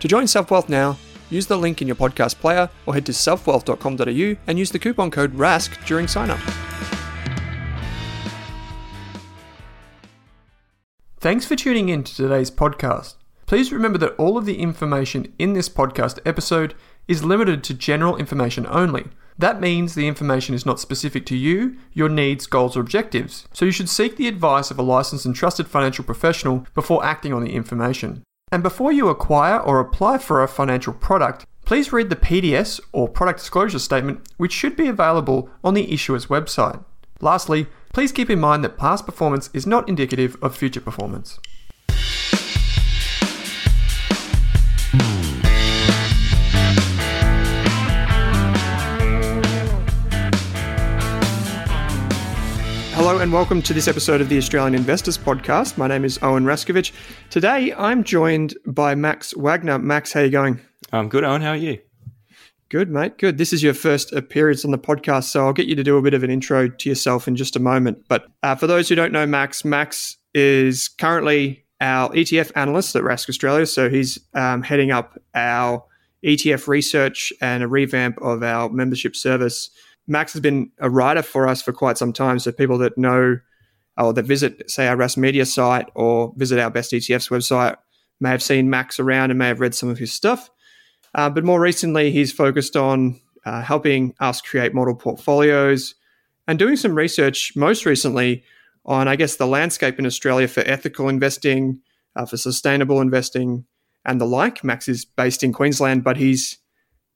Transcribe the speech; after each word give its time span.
To 0.00 0.08
join 0.08 0.24
SelfWealth 0.24 0.70
now, 0.70 0.98
use 1.28 1.46
the 1.46 1.58
link 1.58 1.82
in 1.82 1.86
your 1.86 1.96
podcast 1.96 2.40
player 2.40 2.70
or 2.86 2.94
head 2.94 3.06
to 3.06 3.12
selfwealth.com.au 3.12 4.36
and 4.46 4.58
use 4.58 4.70
the 4.70 4.78
coupon 4.78 5.10
code 5.10 5.34
RASK 5.34 5.84
during 5.86 6.08
sign 6.08 6.30
up. 6.30 6.40
Thanks 11.18 11.44
for 11.44 11.54
tuning 11.54 11.90
in 11.90 12.02
to 12.04 12.14
today's 12.14 12.50
podcast. 12.50 13.16
Please 13.44 13.72
remember 13.72 13.98
that 13.98 14.16
all 14.16 14.38
of 14.38 14.46
the 14.46 14.58
information 14.58 15.34
in 15.38 15.52
this 15.52 15.68
podcast 15.68 16.18
episode 16.24 16.74
is 17.06 17.22
limited 17.22 17.62
to 17.64 17.74
general 17.74 18.16
information 18.16 18.66
only. 18.70 19.08
That 19.36 19.60
means 19.60 19.94
the 19.94 20.08
information 20.08 20.54
is 20.54 20.64
not 20.64 20.80
specific 20.80 21.26
to 21.26 21.36
you, 21.36 21.76
your 21.92 22.08
needs, 22.08 22.46
goals, 22.46 22.74
or 22.74 22.80
objectives, 22.80 23.46
so 23.52 23.66
you 23.66 23.70
should 23.70 23.88
seek 23.88 24.16
the 24.16 24.28
advice 24.28 24.70
of 24.70 24.78
a 24.78 24.82
licensed 24.82 25.26
and 25.26 25.34
trusted 25.34 25.66
financial 25.66 26.04
professional 26.04 26.66
before 26.74 27.04
acting 27.04 27.34
on 27.34 27.44
the 27.44 27.52
information. 27.52 28.22
And 28.52 28.62
before 28.62 28.90
you 28.92 29.08
acquire 29.08 29.60
or 29.60 29.78
apply 29.78 30.18
for 30.18 30.42
a 30.42 30.48
financial 30.48 30.92
product, 30.92 31.46
please 31.64 31.92
read 31.92 32.10
the 32.10 32.16
PDS 32.16 32.80
or 32.92 33.08
product 33.08 33.38
disclosure 33.38 33.78
statement, 33.78 34.20
which 34.38 34.52
should 34.52 34.76
be 34.76 34.88
available 34.88 35.48
on 35.62 35.74
the 35.74 35.92
issuer's 35.92 36.26
website. 36.26 36.82
Lastly, 37.20 37.68
please 37.92 38.10
keep 38.10 38.28
in 38.28 38.40
mind 38.40 38.64
that 38.64 38.76
past 38.76 39.06
performance 39.06 39.50
is 39.52 39.66
not 39.66 39.88
indicative 39.88 40.36
of 40.42 40.56
future 40.56 40.80
performance. 40.80 41.38
Hello 53.10 53.20
and 53.20 53.32
welcome 53.32 53.60
to 53.62 53.74
this 53.74 53.88
episode 53.88 54.20
of 54.20 54.28
the 54.28 54.38
Australian 54.38 54.72
Investors 54.72 55.18
Podcast. 55.18 55.76
My 55.76 55.88
name 55.88 56.04
is 56.04 56.16
Owen 56.22 56.44
Raskovich. 56.44 56.92
Today 57.28 57.74
I'm 57.74 58.04
joined 58.04 58.54
by 58.66 58.94
Max 58.94 59.34
Wagner. 59.36 59.80
Max, 59.80 60.12
how 60.12 60.20
are 60.20 60.26
you 60.26 60.30
going? 60.30 60.60
I'm 60.92 61.08
good, 61.08 61.24
Owen. 61.24 61.42
How 61.42 61.50
are 61.50 61.56
you? 61.56 61.80
Good, 62.68 62.88
mate. 62.88 63.18
Good. 63.18 63.36
This 63.36 63.52
is 63.52 63.64
your 63.64 63.74
first 63.74 64.12
appearance 64.12 64.64
on 64.64 64.70
the 64.70 64.78
podcast, 64.78 65.24
so 65.24 65.44
I'll 65.44 65.52
get 65.52 65.66
you 65.66 65.74
to 65.74 65.82
do 65.82 65.96
a 65.96 66.02
bit 66.02 66.14
of 66.14 66.22
an 66.22 66.30
intro 66.30 66.68
to 66.68 66.88
yourself 66.88 67.26
in 67.26 67.34
just 67.34 67.56
a 67.56 67.58
moment. 67.58 68.04
But 68.06 68.28
uh, 68.44 68.54
for 68.54 68.68
those 68.68 68.88
who 68.88 68.94
don't 68.94 69.10
know 69.10 69.26
Max, 69.26 69.64
Max 69.64 70.16
is 70.32 70.86
currently 70.86 71.64
our 71.80 72.10
ETF 72.10 72.52
analyst 72.54 72.94
at 72.94 73.02
Rask 73.02 73.28
Australia. 73.28 73.66
So 73.66 73.90
he's 73.90 74.20
um, 74.34 74.62
heading 74.62 74.92
up 74.92 75.20
our 75.34 75.84
ETF 76.24 76.68
research 76.68 77.32
and 77.40 77.64
a 77.64 77.66
revamp 77.66 78.22
of 78.22 78.44
our 78.44 78.68
membership 78.68 79.16
service 79.16 79.70
Max 80.06 80.32
has 80.32 80.40
been 80.40 80.70
a 80.78 80.90
writer 80.90 81.22
for 81.22 81.46
us 81.46 81.62
for 81.62 81.72
quite 81.72 81.98
some 81.98 82.12
time. 82.12 82.38
So 82.38 82.52
people 82.52 82.78
that 82.78 82.98
know 82.98 83.38
or 83.96 84.12
that 84.12 84.24
visit, 84.24 84.70
say, 84.70 84.88
our 84.88 84.96
Rask 84.96 85.16
Media 85.16 85.44
site 85.44 85.88
or 85.94 86.32
visit 86.36 86.58
our 86.58 86.70
Best 86.70 86.92
ETFs 86.92 87.30
website 87.30 87.76
may 88.20 88.30
have 88.30 88.42
seen 88.42 88.70
Max 88.70 88.98
around 88.98 89.30
and 89.30 89.38
may 89.38 89.48
have 89.48 89.60
read 89.60 89.74
some 89.74 89.88
of 89.88 89.98
his 89.98 90.12
stuff. 90.12 90.50
Uh, 91.14 91.28
but 91.28 91.44
more 91.44 91.60
recently, 91.60 92.10
he's 92.10 92.32
focused 92.32 92.76
on 92.76 93.20
uh, 93.44 93.62
helping 93.62 94.14
us 94.20 94.40
create 94.40 94.74
model 94.74 94.94
portfolios 94.94 95.94
and 96.46 96.58
doing 96.58 96.76
some 96.76 96.94
research, 96.94 97.54
most 97.56 97.84
recently, 97.84 98.44
on, 98.84 99.08
I 99.08 99.16
guess, 99.16 99.36
the 99.36 99.46
landscape 99.46 99.98
in 99.98 100.06
Australia 100.06 100.48
for 100.48 100.60
ethical 100.60 101.08
investing, 101.08 101.80
uh, 102.16 102.26
for 102.26 102.36
sustainable 102.36 103.00
investing, 103.00 103.64
and 104.04 104.20
the 104.20 104.26
like. 104.26 104.64
Max 104.64 104.88
is 104.88 105.04
based 105.04 105.42
in 105.42 105.52
Queensland, 105.52 106.04
but 106.04 106.16
he's 106.16 106.58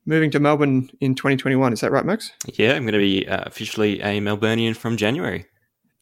moving 0.07 0.31
to 0.33 0.41
Melbourne 0.41 0.91
in 1.01 1.15
2021. 1.15 1.73
Is 1.73 1.81
that 1.81 1.93
right, 1.93 2.05
Max? 2.05 2.31
Yeah, 2.55 2.75
I'm 2.75 2.83
going 2.83 2.93
to 2.93 2.99
be 2.99 3.27
uh, 3.29 3.43
officially 3.47 4.01
a 4.01 4.21
Melburnian 4.21 4.77
from 4.77 4.97
January. 4.97 5.47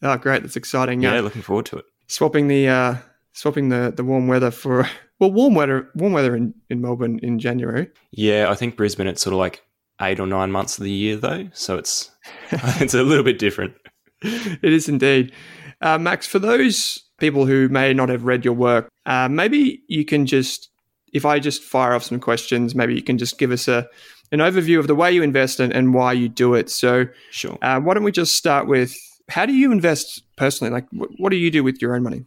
Oh, 0.01 0.17
great! 0.17 0.41
That's 0.41 0.57
exciting. 0.57 1.01
Yeah, 1.01 1.17
uh, 1.17 1.21
looking 1.21 1.41
forward 1.41 1.65
to 1.67 1.77
it. 1.77 1.85
Swapping 2.07 2.47
the 2.49 2.67
uh, 2.67 2.95
swapping 3.31 3.69
the, 3.69 3.93
the 3.95 4.03
warm 4.03 4.27
weather 4.27 4.51
for 4.51 4.87
well, 5.19 5.31
warm 5.31 5.55
weather 5.55 5.89
warm 5.95 6.13
weather 6.13 6.35
in, 6.35 6.53
in 6.69 6.81
Melbourne 6.81 7.19
in 7.23 7.39
January. 7.39 7.89
Yeah, 8.11 8.49
I 8.49 8.55
think 8.55 8.75
Brisbane 8.75 9.07
it's 9.07 9.21
sort 9.21 9.33
of 9.33 9.39
like 9.39 9.63
eight 10.01 10.19
or 10.19 10.27
nine 10.27 10.51
months 10.51 10.77
of 10.77 10.83
the 10.83 10.91
year 10.91 11.15
though, 11.15 11.49
so 11.53 11.77
it's 11.77 12.11
it's 12.51 12.93
a 12.93 13.03
little 13.03 13.23
bit 13.23 13.39
different. 13.39 13.75
it 14.21 14.73
is 14.73 14.89
indeed, 14.89 15.33
uh, 15.81 15.97
Max. 15.97 16.27
For 16.27 16.39
those 16.39 17.03
people 17.19 17.45
who 17.45 17.69
may 17.69 17.93
not 17.93 18.09
have 18.09 18.25
read 18.25 18.43
your 18.43 18.53
work, 18.53 18.89
uh, 19.05 19.29
maybe 19.29 19.83
you 19.87 20.03
can 20.05 20.25
just 20.25 20.69
if 21.13 21.25
I 21.25 21.39
just 21.39 21.63
fire 21.63 21.93
off 21.93 22.03
some 22.03 22.19
questions, 22.19 22.75
maybe 22.75 22.95
you 22.95 23.03
can 23.03 23.17
just 23.17 23.37
give 23.37 23.51
us 23.51 23.67
a 23.67 23.87
an 24.31 24.39
overview 24.39 24.79
of 24.79 24.87
the 24.87 24.95
way 24.95 25.11
you 25.11 25.21
invest 25.21 25.59
and, 25.59 25.71
and 25.71 25.93
why 25.93 26.11
you 26.11 26.27
do 26.27 26.55
it. 26.55 26.69
So, 26.69 27.05
sure. 27.29 27.57
Uh, 27.61 27.79
why 27.79 27.93
don't 27.93 28.03
we 28.03 28.11
just 28.11 28.35
start 28.35 28.67
with 28.67 28.97
how 29.29 29.45
do 29.45 29.53
you 29.53 29.71
invest 29.71 30.23
personally? 30.35 30.73
Like, 30.73 30.87
what, 30.91 31.09
what 31.17 31.29
do 31.29 31.37
you 31.37 31.51
do 31.51 31.63
with 31.63 31.81
your 31.81 31.95
own 31.95 32.03
money? 32.03 32.25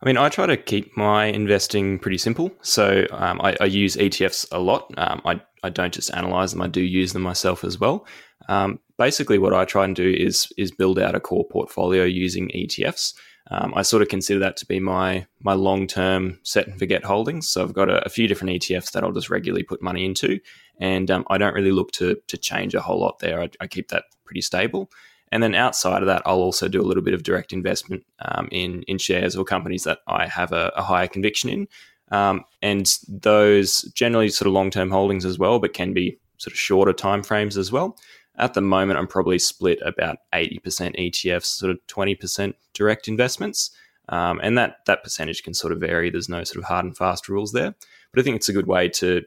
I 0.00 0.06
mean, 0.06 0.16
I 0.16 0.28
try 0.28 0.46
to 0.46 0.56
keep 0.56 0.96
my 0.96 1.24
investing 1.24 1.98
pretty 1.98 2.18
simple. 2.18 2.52
So 2.62 3.06
um, 3.10 3.40
I, 3.42 3.56
I, 3.60 3.64
use 3.64 3.96
ETFs 3.96 4.46
a 4.52 4.60
lot. 4.60 4.92
Um, 4.96 5.20
I, 5.24 5.40
I 5.64 5.70
don't 5.70 5.92
just 5.92 6.14
analyze 6.14 6.52
them; 6.52 6.62
I 6.62 6.68
do 6.68 6.82
use 6.82 7.12
them 7.12 7.22
myself 7.22 7.64
as 7.64 7.80
well. 7.80 8.06
Um, 8.48 8.78
basically, 8.96 9.38
what 9.38 9.52
I 9.52 9.64
try 9.64 9.84
and 9.84 9.96
do 9.96 10.08
is 10.08 10.52
is 10.56 10.70
build 10.70 10.98
out 11.00 11.16
a 11.16 11.20
core 11.20 11.46
portfolio 11.48 12.04
using 12.04 12.48
ETFs. 12.54 13.14
Um, 13.50 13.72
I 13.74 13.82
sort 13.82 14.02
of 14.02 14.08
consider 14.08 14.40
that 14.40 14.56
to 14.58 14.66
be 14.66 14.78
my 14.78 15.26
my 15.40 15.54
long 15.54 15.86
term 15.86 16.38
set 16.42 16.66
and 16.66 16.78
forget 16.78 17.04
holdings. 17.04 17.48
So 17.48 17.62
I've 17.62 17.72
got 17.72 17.88
a, 17.88 18.04
a, 18.04 18.08
few 18.08 18.28
different 18.28 18.60
ETFs 18.60 18.92
that 18.92 19.02
I'll 19.02 19.12
just 19.12 19.30
regularly 19.30 19.62
put 19.62 19.82
money 19.82 20.04
into, 20.04 20.38
and 20.78 21.10
um, 21.10 21.24
I 21.30 21.38
don't 21.38 21.54
really 21.54 21.72
look 21.72 21.90
to 21.92 22.16
to 22.26 22.36
change 22.36 22.74
a 22.74 22.80
whole 22.80 23.00
lot 23.00 23.20
there. 23.20 23.40
I, 23.40 23.48
I, 23.60 23.66
keep 23.66 23.88
that 23.88 24.04
pretty 24.24 24.42
stable. 24.42 24.90
And 25.30 25.42
then 25.42 25.54
outside 25.54 26.02
of 26.02 26.06
that, 26.06 26.22
I'll 26.24 26.40
also 26.40 26.68
do 26.68 26.80
a 26.80 26.86
little 26.86 27.02
bit 27.02 27.14
of 27.14 27.22
direct 27.22 27.52
investment 27.52 28.04
um, 28.20 28.48
in 28.50 28.82
in 28.82 28.98
shares 28.98 29.34
or 29.34 29.44
companies 29.44 29.84
that 29.84 30.00
I 30.06 30.26
have 30.26 30.52
a, 30.52 30.70
a 30.76 30.82
higher 30.82 31.08
conviction 31.08 31.48
in, 31.50 31.68
um, 32.10 32.44
and 32.60 32.86
those 33.08 33.82
generally 33.94 34.28
sort 34.28 34.46
of 34.46 34.52
long 34.52 34.70
term 34.70 34.90
holdings 34.90 35.24
as 35.24 35.38
well, 35.38 35.58
but 35.58 35.72
can 35.72 35.94
be 35.94 36.18
sort 36.36 36.52
of 36.52 36.58
shorter 36.58 36.92
time 36.92 37.22
frames 37.22 37.56
as 37.56 37.72
well. 37.72 37.96
At 38.38 38.54
the 38.54 38.60
moment, 38.60 38.98
I'm 38.98 39.08
probably 39.08 39.38
split 39.38 39.80
about 39.84 40.18
80% 40.32 40.60
ETFs, 40.96 41.44
sort 41.44 41.70
of 41.70 41.78
20% 41.88 42.54
direct 42.72 43.08
investments. 43.08 43.70
Um, 44.08 44.40
and 44.42 44.56
that 44.56 44.78
that 44.86 45.02
percentage 45.02 45.42
can 45.42 45.54
sort 45.54 45.72
of 45.72 45.80
vary. 45.80 46.08
There's 46.08 46.28
no 46.28 46.44
sort 46.44 46.58
of 46.58 46.64
hard 46.64 46.84
and 46.86 46.96
fast 46.96 47.28
rules 47.28 47.52
there, 47.52 47.74
but 48.10 48.20
I 48.20 48.22
think 48.22 48.36
it's 48.36 48.48
a 48.48 48.54
good 48.54 48.66
way 48.66 48.88
to 48.90 49.22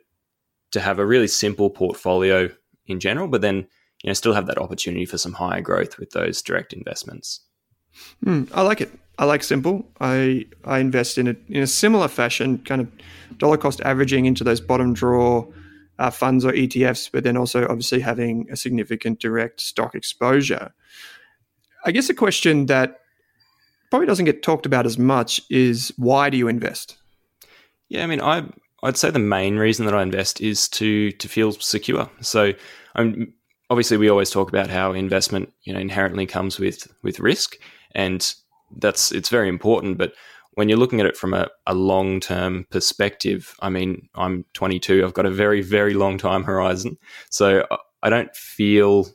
to 0.71 0.79
have 0.79 0.99
a 0.99 1.05
really 1.05 1.27
simple 1.27 1.69
portfolio 1.69 2.49
in 2.87 2.99
general, 2.99 3.27
but 3.27 3.41
then 3.41 3.67
you 4.01 4.07
know 4.07 4.13
still 4.13 4.33
have 4.33 4.47
that 4.47 4.57
opportunity 4.57 5.05
for 5.05 5.19
some 5.19 5.33
higher 5.33 5.61
growth 5.61 5.99
with 5.99 6.11
those 6.11 6.41
direct 6.41 6.73
investments. 6.73 7.41
Mm, 8.25 8.49
I 8.53 8.63
like 8.63 8.81
it. 8.81 8.91
I 9.19 9.25
like 9.25 9.43
simple. 9.43 9.87
I 9.99 10.47
I 10.65 10.79
invest 10.79 11.19
in 11.19 11.27
a 11.27 11.35
in 11.47 11.61
a 11.61 11.67
similar 11.67 12.07
fashion, 12.07 12.57
kind 12.59 12.81
of 12.81 12.91
dollar 13.37 13.57
cost 13.57 13.81
averaging 13.81 14.25
into 14.25 14.43
those 14.43 14.61
bottom 14.61 14.95
drawer 14.95 15.47
uh, 15.99 16.09
funds 16.09 16.45
or 16.45 16.51
ETFs, 16.51 17.09
but 17.11 17.23
then 17.23 17.37
also 17.37 17.63
obviously 17.67 17.99
having 17.99 18.47
a 18.51 18.55
significant 18.55 19.19
direct 19.19 19.61
stock 19.61 19.95
exposure. 19.95 20.73
I 21.85 21.91
guess 21.91 22.09
a 22.09 22.13
question 22.13 22.67
that 22.67 22.99
probably 23.89 24.07
doesn't 24.07 24.25
get 24.25 24.43
talked 24.43 24.65
about 24.65 24.85
as 24.85 24.97
much 24.97 25.41
is 25.49 25.93
why 25.97 26.29
do 26.29 26.37
you 26.37 26.47
invest? 26.47 26.97
Yeah, 27.89 28.03
I 28.03 28.07
mean, 28.07 28.21
I 28.21 28.45
I'd 28.83 28.97
say 28.97 29.11
the 29.11 29.19
main 29.19 29.57
reason 29.57 29.85
that 29.85 29.93
I 29.93 30.01
invest 30.01 30.41
is 30.41 30.67
to 30.69 31.11
to 31.11 31.27
feel 31.27 31.51
secure. 31.51 32.09
So, 32.21 32.53
I'm 32.95 33.33
obviously 33.69 33.97
we 33.97 34.09
always 34.09 34.29
talk 34.29 34.49
about 34.49 34.69
how 34.69 34.93
investment 34.93 35.53
you 35.63 35.73
know 35.73 35.79
inherently 35.79 36.25
comes 36.25 36.59
with 36.59 36.87
with 37.03 37.19
risk, 37.19 37.57
and 37.93 38.33
that's 38.77 39.11
it's 39.11 39.29
very 39.29 39.49
important. 39.49 39.97
But 39.97 40.13
when 40.61 40.69
you're 40.69 40.77
looking 40.77 40.99
at 40.99 41.07
it 41.07 41.17
from 41.17 41.33
a, 41.33 41.47
a 41.65 41.73
long 41.73 42.19
term 42.19 42.67
perspective, 42.69 43.55
I 43.61 43.69
mean, 43.69 44.07
I'm 44.13 44.45
22, 44.53 45.03
I've 45.03 45.15
got 45.15 45.25
a 45.25 45.31
very, 45.31 45.59
very 45.63 45.95
long 45.95 46.19
time 46.19 46.43
horizon. 46.43 46.99
So 47.31 47.61
uh, 47.71 47.77
I 48.03 48.11
don't 48.11 48.35
feel 48.35 49.07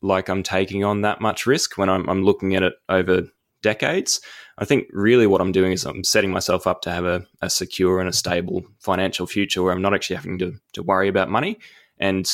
like 0.00 0.30
I'm 0.30 0.42
taking 0.42 0.82
on 0.82 1.02
that 1.02 1.20
much 1.20 1.44
risk 1.44 1.76
when 1.76 1.90
I'm, 1.90 2.08
I'm 2.08 2.24
looking 2.24 2.56
at 2.56 2.62
it 2.62 2.72
over 2.88 3.24
decades. 3.62 4.22
I 4.56 4.64
think 4.64 4.86
really 4.90 5.26
what 5.26 5.42
I'm 5.42 5.52
doing 5.52 5.72
is 5.72 5.84
I'm 5.84 6.02
setting 6.02 6.30
myself 6.30 6.66
up 6.66 6.80
to 6.80 6.90
have 6.90 7.04
a, 7.04 7.26
a 7.42 7.50
secure 7.50 8.00
and 8.00 8.08
a 8.08 8.12
stable 8.14 8.62
financial 8.78 9.26
future 9.26 9.62
where 9.62 9.74
I'm 9.74 9.82
not 9.82 9.92
actually 9.92 10.16
having 10.16 10.38
to, 10.38 10.54
to 10.72 10.82
worry 10.82 11.08
about 11.08 11.28
money. 11.28 11.58
And 11.98 12.24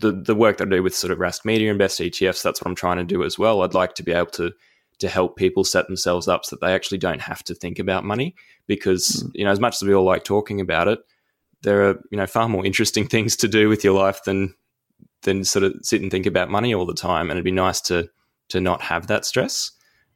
the, 0.00 0.12
the 0.12 0.34
work 0.34 0.58
that 0.58 0.68
I 0.68 0.70
do 0.70 0.82
with 0.82 0.94
sort 0.94 1.12
of 1.12 1.18
Rask 1.18 1.46
Media 1.46 1.70
Invest 1.70 1.98
ETFs, 1.98 2.42
that's 2.42 2.60
what 2.60 2.68
I'm 2.68 2.74
trying 2.74 2.98
to 2.98 3.04
do 3.04 3.24
as 3.24 3.38
well. 3.38 3.62
I'd 3.62 3.72
like 3.72 3.94
to 3.94 4.02
be 4.02 4.12
able 4.12 4.26
to 4.32 4.52
to 5.02 5.08
help 5.08 5.36
people 5.36 5.64
set 5.64 5.86
themselves 5.88 6.28
up 6.28 6.44
so 6.44 6.56
that 6.56 6.64
they 6.64 6.72
actually 6.72 6.98
don't 6.98 7.20
have 7.20 7.42
to 7.42 7.54
think 7.54 7.78
about 7.78 8.04
money 8.04 8.34
because 8.66 9.24
mm. 9.26 9.30
you 9.34 9.44
know 9.44 9.50
as 9.50 9.60
much 9.60 9.74
as 9.74 9.82
we 9.82 9.92
all 9.92 10.04
like 10.04 10.24
talking 10.24 10.60
about 10.60 10.88
it 10.88 11.00
there 11.62 11.88
are 11.88 12.00
you 12.10 12.16
know 12.16 12.26
far 12.26 12.48
more 12.48 12.64
interesting 12.64 13.06
things 13.08 13.36
to 13.36 13.48
do 13.48 13.68
with 13.68 13.84
your 13.84 13.94
life 13.94 14.22
than 14.24 14.54
than 15.22 15.44
sort 15.44 15.64
of 15.64 15.74
sit 15.82 16.02
and 16.02 16.10
think 16.10 16.26
about 16.26 16.50
money 16.50 16.74
all 16.74 16.86
the 16.86 16.94
time. 16.94 17.30
And 17.30 17.32
it'd 17.32 17.44
be 17.44 17.50
nice 17.50 17.80
to 17.82 18.08
to 18.48 18.60
not 18.60 18.82
have 18.82 19.06
that 19.06 19.24
stress. 19.24 19.70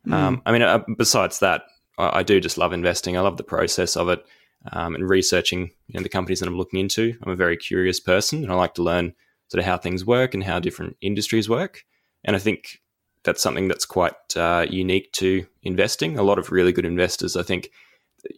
Mm. 0.07 0.13
um, 0.13 0.43
i 0.47 0.53
mean 0.53 0.63
uh, 0.63 0.85
besides 0.97 1.41
that 1.41 1.63
I, 1.99 2.19
I, 2.19 2.23
do 2.23 2.39
just 2.39 2.59
love 2.59 2.73
investing. 2.73 3.17
I 3.17 3.23
love 3.23 3.39
the 3.39 3.43
process 3.43 3.97
of 3.97 4.09
it 4.09 4.25
um, 4.71 4.95
and 4.95 5.09
researching 5.09 5.73
you 5.89 5.99
know, 5.99 6.03
the 6.03 6.09
companies 6.09 6.39
that 6.39 6.47
i'm 6.47 6.57
looking 6.57 6.79
into. 6.79 7.15
I'm 7.23 7.33
a 7.33 7.37
very 7.37 7.57
curious 7.57 7.99
person 7.99 8.45
and 8.45 8.53
i 8.53 8.55
like 8.55 8.75
to 8.75 8.85
learn 8.85 9.15
sort 9.49 9.59
of 9.59 9.65
how 9.65 9.79
things 9.79 10.05
work 10.05 10.33
and 10.33 10.45
how 10.45 10.61
different 10.61 10.97
industries 11.01 11.49
work. 11.49 11.85
And 12.23 12.37
i 12.37 12.39
think 12.39 12.81
that's 13.27 13.43
something 13.43 13.67
that's 13.67 13.85
quite 13.85 14.15
uh, 14.37 14.67
unique 14.71 15.13
to 15.13 15.45
investing. 15.63 16.17
A 16.17 16.23
lot 16.23 16.39
of 16.39 16.53
really 16.53 16.73
good 16.73 16.87
investors, 16.87 17.37
I 17.37 17.43
think, 17.43 17.71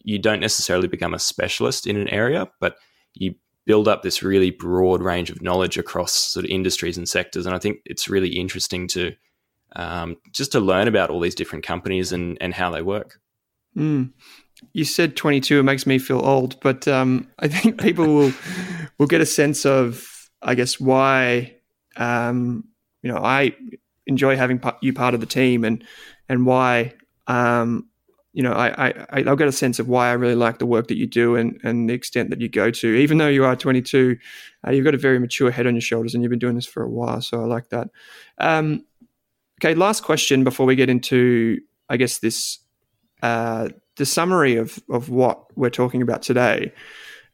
you 0.02 0.18
don't 0.18 0.40
necessarily 0.40 0.88
become 0.88 1.14
a 1.14 1.18
specialist 1.18 1.86
in 1.86 1.96
an 1.96 2.08
area, 2.08 2.48
but 2.58 2.76
you 3.14 3.34
build 3.66 3.86
up 3.86 4.02
this 4.02 4.22
really 4.22 4.50
broad 4.50 5.02
range 5.02 5.30
of 5.30 5.42
knowledge 5.42 5.76
across 5.76 6.12
sort 6.12 6.44
of 6.44 6.50
industries 6.50 6.96
and 6.96 7.06
sectors. 7.06 7.44
And 7.44 7.54
I 7.54 7.58
think 7.58 7.80
it's 7.84 8.08
really 8.08 8.30
interesting 8.30 8.88
to 8.88 9.12
um, 9.76 10.16
just 10.32 10.52
to 10.52 10.60
learn 10.60 10.88
about 10.88 11.10
all 11.10 11.20
these 11.20 11.34
different 11.34 11.66
companies 11.66 12.10
and, 12.10 12.38
and 12.40 12.54
how 12.54 12.70
they 12.70 12.80
work. 12.80 13.20
Mm. 13.76 14.12
You 14.72 14.84
said 14.84 15.16
22. 15.16 15.60
It 15.60 15.62
makes 15.64 15.86
me 15.86 15.98
feel 15.98 16.20
old, 16.20 16.58
but 16.60 16.88
um, 16.88 17.28
I 17.38 17.48
think 17.48 17.78
people 17.80 18.06
will 18.06 18.32
will 18.96 19.06
get 19.06 19.20
a 19.20 19.26
sense 19.26 19.66
of, 19.66 20.30
I 20.40 20.54
guess, 20.54 20.80
why. 20.80 21.56
Um, 21.96 22.64
you 23.02 23.12
know, 23.12 23.18
I 23.18 23.54
enjoy 24.08 24.36
having 24.36 24.60
you 24.80 24.92
part 24.92 25.14
of 25.14 25.20
the 25.20 25.26
team 25.26 25.64
and 25.64 25.84
and 26.28 26.46
why 26.46 26.94
um, 27.28 27.88
you 28.32 28.42
know 28.42 28.52
I, 28.52 28.88
I 28.88 29.22
I'll 29.26 29.36
get 29.36 29.46
a 29.46 29.52
sense 29.52 29.78
of 29.78 29.88
why 29.88 30.08
I 30.08 30.12
really 30.12 30.34
like 30.34 30.58
the 30.58 30.66
work 30.66 30.88
that 30.88 30.96
you 30.96 31.06
do 31.06 31.36
and 31.36 31.60
and 31.62 31.88
the 31.88 31.94
extent 31.94 32.30
that 32.30 32.40
you 32.40 32.48
go 32.48 32.70
to. 32.70 32.94
Even 32.94 33.18
though 33.18 33.28
you 33.28 33.44
are 33.44 33.54
22, 33.54 34.16
uh, 34.66 34.70
you've 34.72 34.84
got 34.84 34.94
a 34.94 34.98
very 34.98 35.20
mature 35.20 35.50
head 35.50 35.66
on 35.66 35.74
your 35.74 35.82
shoulders 35.82 36.14
and 36.14 36.22
you've 36.22 36.30
been 36.30 36.38
doing 36.38 36.56
this 36.56 36.66
for 36.66 36.82
a 36.82 36.90
while. 36.90 37.20
So 37.20 37.40
I 37.40 37.44
like 37.44 37.68
that. 37.68 37.88
Um, 38.38 38.84
okay, 39.60 39.74
last 39.74 40.02
question 40.02 40.42
before 40.42 40.66
we 40.66 40.74
get 40.74 40.90
into 40.90 41.60
I 41.88 41.96
guess 41.96 42.18
this 42.18 42.58
uh, 43.22 43.68
the 43.96 44.06
summary 44.06 44.56
of 44.56 44.78
of 44.90 45.10
what 45.10 45.44
we're 45.56 45.70
talking 45.70 46.02
about 46.02 46.22
today. 46.22 46.72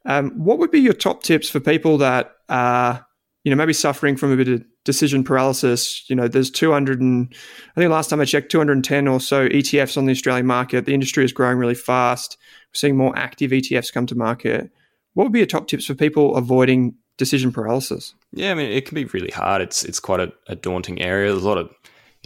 Um, 0.06 0.32
what 0.32 0.59
would 0.59 0.71
be 0.71 0.81
your 0.81 0.93
top 0.93 1.23
tips 1.23 1.49
for 1.49 1.61
people 1.61 1.99
that 1.99 2.32
are 2.49 3.06
you 3.44 3.50
know 3.50 3.56
maybe 3.56 3.73
suffering 3.73 4.17
from 4.17 4.32
a 4.32 4.37
bit 4.37 4.49
of 4.49 4.65
decision 4.84 5.25
paralysis. 5.25 6.08
You 6.08 6.16
know, 6.16 6.28
there's 6.28 6.50
200 6.50 7.00
and 7.00 7.34
I 7.76 7.81
think 7.81 7.90
last 7.90 8.10
time 8.10 8.20
I 8.20 8.25
checked, 8.25 8.50
210 8.50 9.08
or 9.08 9.20
so 9.20 9.48
ETFs 9.48 9.96
on 9.96 10.06
the 10.06 10.12
Australian 10.12 10.46
market. 10.46 10.84
The 10.84 10.94
industry 10.94 11.25
is 11.25 11.32
growing 11.32 11.58
really 11.58 11.75
fast. 11.75 12.36
We're 12.69 12.78
seeing 12.78 12.96
more 12.96 13.16
active 13.19 13.50
ETFs 13.50 13.92
come 13.92 14.06
to 14.06 14.14
market. 14.14 14.70
What 15.14 15.25
would 15.25 15.32
be 15.32 15.40
your 15.40 15.46
top 15.46 15.69
tips 15.69 15.86
for 15.86 15.94
people 15.94 16.36
avoiding 16.36 16.94
decision 17.16 17.52
paralysis? 17.52 18.14
Yeah, 18.32 18.50
I 18.50 18.54
mean, 18.54 18.70
it 18.70 18.86
can 18.86 18.94
be 18.94 19.04
really 19.06 19.31
hard. 19.31 19.62
It's 19.62 19.84
it's 19.84 20.00
quite 20.00 20.20
a, 20.20 20.32
a 20.48 20.56
daunting 20.56 21.00
area. 21.00 21.30
There's 21.30 21.44
a 21.44 21.48
lot 21.48 21.58
of 21.58 21.70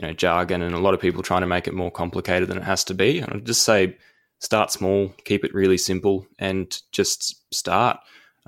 you 0.00 0.06
know 0.06 0.12
jargon 0.12 0.62
and 0.62 0.74
a 0.74 0.80
lot 0.80 0.94
of 0.94 1.00
people 1.00 1.22
trying 1.22 1.42
to 1.42 1.46
make 1.46 1.68
it 1.68 1.74
more 1.74 1.90
complicated 1.90 2.48
than 2.48 2.58
it 2.58 2.64
has 2.64 2.84
to 2.84 2.94
be. 2.94 3.18
And 3.18 3.32
I'd 3.32 3.46
just 3.46 3.62
say 3.62 3.96
start 4.40 4.70
small, 4.70 5.12
keep 5.24 5.44
it 5.44 5.54
really 5.54 5.78
simple, 5.78 6.26
and 6.38 6.80
just 6.92 7.52
start. 7.54 7.98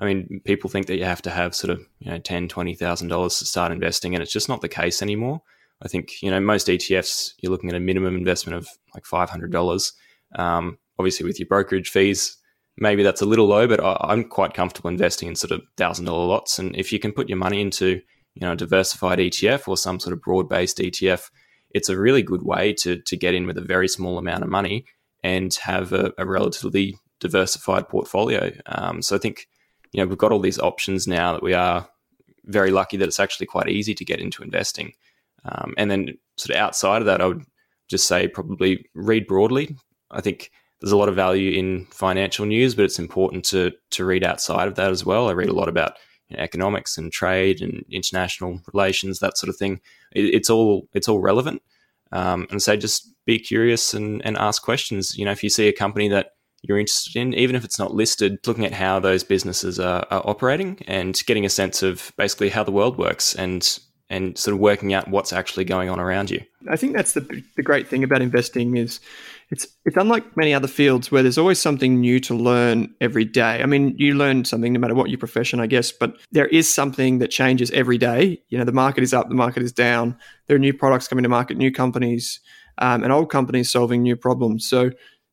I 0.01 0.05
mean, 0.05 0.41
people 0.45 0.69
think 0.69 0.87
that 0.87 0.97
you 0.97 1.05
have 1.05 1.21
to 1.21 1.29
have 1.29 1.55
sort 1.55 1.69
of 1.69 1.79
you 1.99 2.11
know 2.11 2.17
ten, 2.17 2.47
twenty 2.47 2.73
thousand 2.73 3.09
dollars 3.09 3.37
to 3.37 3.45
start 3.45 3.71
investing, 3.71 4.15
and 4.15 4.23
it's 4.23 4.33
just 4.33 4.49
not 4.49 4.61
the 4.61 4.67
case 4.67 5.01
anymore. 5.01 5.41
I 5.81 5.87
think 5.87 6.21
you 6.21 6.31
know 6.31 6.39
most 6.39 6.67
ETFs 6.67 7.33
you're 7.39 7.51
looking 7.51 7.69
at 7.69 7.75
a 7.75 7.79
minimum 7.79 8.17
investment 8.17 8.57
of 8.57 8.67
like 8.95 9.05
five 9.05 9.29
hundred 9.29 9.51
dollars. 9.51 9.93
Um, 10.35 10.79
obviously, 10.97 11.25
with 11.25 11.39
your 11.39 11.47
brokerage 11.47 11.89
fees, 11.89 12.35
maybe 12.77 13.03
that's 13.03 13.21
a 13.21 13.27
little 13.27 13.45
low, 13.45 13.67
but 13.67 13.79
I, 13.79 14.11
am 14.11 14.23
quite 14.23 14.55
comfortable 14.55 14.89
investing 14.89 15.27
in 15.27 15.35
sort 15.35 15.51
of 15.51 15.61
thousand 15.77 16.05
dollar 16.05 16.25
lots. 16.25 16.57
And 16.57 16.75
if 16.75 16.91
you 16.91 16.97
can 16.97 17.11
put 17.11 17.29
your 17.29 17.37
money 17.37 17.61
into 17.61 18.01
you 18.33 18.41
know 18.41 18.53
a 18.53 18.57
diversified 18.57 19.19
ETF 19.19 19.67
or 19.67 19.77
some 19.77 19.99
sort 19.99 20.13
of 20.13 20.21
broad 20.21 20.49
based 20.49 20.79
ETF, 20.79 21.29
it's 21.69 21.89
a 21.89 21.99
really 21.99 22.23
good 22.23 22.41
way 22.41 22.73
to 22.79 22.99
to 22.99 23.15
get 23.15 23.35
in 23.35 23.45
with 23.45 23.57
a 23.57 23.61
very 23.61 23.87
small 23.87 24.17
amount 24.17 24.43
of 24.43 24.49
money 24.49 24.85
and 25.23 25.53
have 25.61 25.93
a, 25.93 26.11
a 26.17 26.25
relatively 26.25 26.97
diversified 27.19 27.87
portfolio. 27.87 28.51
Um, 28.65 29.03
so 29.03 29.15
I 29.15 29.19
think 29.19 29.47
you 29.91 30.01
know, 30.01 30.07
we've 30.07 30.17
got 30.17 30.31
all 30.31 30.39
these 30.39 30.59
options 30.59 31.07
now 31.07 31.33
that 31.33 31.43
we 31.43 31.53
are 31.53 31.87
very 32.45 32.71
lucky 32.71 32.97
that 32.97 33.07
it's 33.07 33.19
actually 33.19 33.45
quite 33.45 33.69
easy 33.69 33.93
to 33.93 34.05
get 34.05 34.19
into 34.19 34.43
investing. 34.43 34.93
Um, 35.45 35.73
and 35.77 35.89
then, 35.89 36.17
sort 36.37 36.55
of 36.55 36.61
outside 36.61 37.01
of 37.01 37.05
that, 37.07 37.21
I 37.21 37.25
would 37.25 37.43
just 37.89 38.07
say 38.07 38.27
probably 38.27 38.85
read 38.93 39.27
broadly. 39.27 39.75
I 40.11 40.21
think 40.21 40.51
there's 40.79 40.91
a 40.91 40.97
lot 40.97 41.09
of 41.09 41.15
value 41.15 41.51
in 41.51 41.85
financial 41.87 42.45
news, 42.45 42.75
but 42.75 42.85
it's 42.85 42.99
important 42.99 43.45
to 43.45 43.71
to 43.91 44.05
read 44.05 44.23
outside 44.23 44.67
of 44.67 44.75
that 44.75 44.91
as 44.91 45.05
well. 45.05 45.29
I 45.29 45.33
read 45.33 45.49
a 45.49 45.53
lot 45.53 45.69
about 45.69 45.97
you 46.29 46.37
know, 46.37 46.43
economics 46.43 46.97
and 46.97 47.11
trade 47.11 47.61
and 47.61 47.85
international 47.91 48.61
relations, 48.73 49.19
that 49.19 49.37
sort 49.37 49.49
of 49.49 49.57
thing. 49.57 49.81
It, 50.11 50.25
it's 50.25 50.49
all 50.49 50.87
it's 50.93 51.07
all 51.07 51.19
relevant. 51.19 51.61
Um, 52.11 52.47
and 52.51 52.61
so 52.61 52.75
just 52.75 53.13
be 53.25 53.39
curious 53.39 53.93
and, 53.93 54.21
and 54.25 54.37
ask 54.37 54.61
questions. 54.61 55.17
You 55.17 55.25
know, 55.25 55.31
if 55.31 55.43
you 55.43 55.49
see 55.49 55.67
a 55.67 55.73
company 55.73 56.09
that 56.09 56.31
you're 56.63 56.79
interested 56.79 57.19
in, 57.19 57.33
even 57.33 57.55
if 57.55 57.65
it's 57.65 57.79
not 57.79 57.93
listed, 57.93 58.39
looking 58.45 58.65
at 58.65 58.73
how 58.73 58.99
those 58.99 59.23
businesses 59.23 59.79
are, 59.79 60.05
are, 60.11 60.21
operating 60.25 60.79
and 60.87 61.21
getting 61.25 61.45
a 61.45 61.49
sense 61.49 61.81
of 61.81 62.11
basically 62.17 62.49
how 62.49 62.63
the 62.63 62.71
world 62.71 62.97
works 62.97 63.35
and 63.35 63.79
and 64.09 64.37
sort 64.37 64.53
of 64.53 64.59
working 64.59 64.93
out 64.93 65.07
what's 65.07 65.31
actually 65.31 65.63
going 65.63 65.87
on 65.89 65.97
around 65.97 66.29
you. 66.29 66.41
I 66.69 66.75
think 66.75 66.93
that's 66.93 67.13
the 67.13 67.43
the 67.55 67.63
great 67.63 67.87
thing 67.87 68.03
about 68.03 68.21
investing 68.21 68.77
is 68.77 68.99
it's 69.49 69.65
it's 69.85 69.97
unlike 69.97 70.37
many 70.37 70.53
other 70.53 70.67
fields 70.67 71.11
where 71.11 71.23
there's 71.23 71.37
always 71.37 71.59
something 71.59 71.99
new 71.99 72.19
to 72.21 72.35
learn 72.35 72.93
every 73.01 73.25
day. 73.25 73.61
I 73.61 73.65
mean, 73.65 73.95
you 73.97 74.13
learn 74.13 74.45
something 74.45 74.73
no 74.73 74.79
matter 74.79 74.95
what 74.95 75.09
your 75.09 75.17
profession, 75.17 75.59
I 75.59 75.67
guess, 75.67 75.91
but 75.91 76.17
there 76.31 76.47
is 76.47 76.71
something 76.71 77.19
that 77.19 77.29
changes 77.29 77.71
every 77.71 77.97
day. 77.97 78.41
You 78.49 78.57
know, 78.57 78.65
the 78.65 78.71
market 78.71 79.03
is 79.03 79.13
up, 79.13 79.29
the 79.29 79.35
market 79.35 79.63
is 79.63 79.71
down. 79.71 80.17
There 80.47 80.55
are 80.55 80.59
new 80.59 80.73
products 80.73 81.07
coming 81.07 81.23
to 81.23 81.29
market, 81.29 81.57
new 81.57 81.71
companies 81.71 82.39
um, 82.77 83.03
and 83.03 83.11
old 83.11 83.29
companies 83.29 83.69
solving 83.69 84.01
new 84.03 84.15
problems. 84.15 84.67
So 84.67 84.91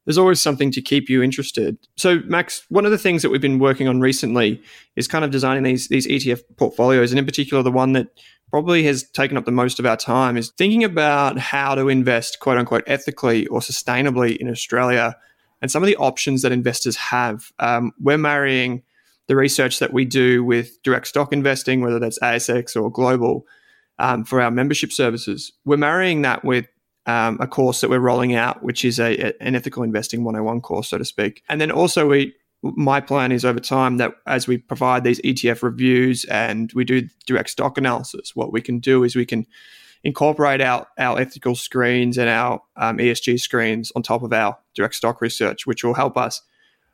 there's 0.08 0.16
always 0.16 0.40
something 0.40 0.70
to 0.70 0.80
keep 0.80 1.10
you 1.10 1.22
interested. 1.22 1.76
So, 1.98 2.20
Max, 2.24 2.64
one 2.70 2.86
of 2.86 2.90
the 2.90 2.96
things 2.96 3.20
that 3.20 3.28
we've 3.28 3.42
been 3.42 3.58
working 3.58 3.88
on 3.88 4.00
recently 4.00 4.62
is 4.96 5.06
kind 5.06 5.22
of 5.22 5.30
designing 5.30 5.64
these 5.64 5.88
these 5.88 6.06
ETF 6.06 6.40
portfolios, 6.56 7.12
and 7.12 7.18
in 7.18 7.26
particular, 7.26 7.62
the 7.62 7.70
one 7.70 7.92
that 7.92 8.08
probably 8.50 8.84
has 8.84 9.02
taken 9.10 9.36
up 9.36 9.44
the 9.44 9.50
most 9.50 9.78
of 9.78 9.84
our 9.84 9.98
time 9.98 10.38
is 10.38 10.50
thinking 10.56 10.82
about 10.82 11.38
how 11.38 11.74
to 11.74 11.90
invest, 11.90 12.40
quote 12.40 12.56
unquote, 12.56 12.84
ethically 12.86 13.46
or 13.48 13.60
sustainably 13.60 14.34
in 14.38 14.48
Australia, 14.48 15.14
and 15.60 15.70
some 15.70 15.82
of 15.82 15.86
the 15.86 15.96
options 15.96 16.40
that 16.40 16.52
investors 16.52 16.96
have. 16.96 17.52
Um, 17.58 17.92
we're 18.00 18.16
marrying 18.16 18.82
the 19.26 19.36
research 19.36 19.78
that 19.78 19.92
we 19.92 20.06
do 20.06 20.42
with 20.42 20.82
direct 20.82 21.06
stock 21.08 21.34
investing, 21.34 21.82
whether 21.82 21.98
that's 21.98 22.18
ASX 22.20 22.80
or 22.80 22.90
global, 22.90 23.44
um, 23.98 24.24
for 24.24 24.40
our 24.40 24.50
membership 24.50 24.90
services. 24.90 25.52
We're 25.66 25.76
marrying 25.76 26.22
that 26.22 26.46
with 26.46 26.66
um, 27.08 27.38
a 27.40 27.46
course 27.46 27.80
that 27.80 27.88
we're 27.88 27.98
rolling 27.98 28.34
out, 28.34 28.62
which 28.62 28.84
is 28.84 29.00
a, 29.00 29.16
a, 29.16 29.32
an 29.40 29.56
ethical 29.56 29.82
investing 29.82 30.24
101 30.24 30.60
course, 30.60 30.88
so 30.88 30.98
to 30.98 31.04
speak. 31.04 31.42
And 31.48 31.60
then 31.60 31.70
also 31.72 32.06
we 32.06 32.34
my 32.60 33.00
plan 33.00 33.30
is 33.30 33.44
over 33.44 33.60
time 33.60 33.98
that 33.98 34.14
as 34.26 34.48
we 34.48 34.58
provide 34.58 35.04
these 35.04 35.20
ETF 35.20 35.62
reviews 35.62 36.24
and 36.24 36.72
we 36.72 36.84
do 36.84 37.08
direct 37.24 37.50
stock 37.50 37.78
analysis, 37.78 38.34
what 38.34 38.52
we 38.52 38.60
can 38.60 38.80
do 38.80 39.04
is 39.04 39.14
we 39.14 39.24
can 39.24 39.46
incorporate 40.02 40.60
our, 40.60 40.84
our 40.98 41.20
ethical 41.20 41.54
screens 41.54 42.18
and 42.18 42.28
our 42.28 42.60
um, 42.76 42.98
ESG 42.98 43.38
screens 43.38 43.92
on 43.94 44.02
top 44.02 44.24
of 44.24 44.32
our 44.32 44.58
direct 44.74 44.96
stock 44.96 45.20
research, 45.20 45.68
which 45.68 45.84
will 45.84 45.94
help 45.94 46.16
us, 46.16 46.42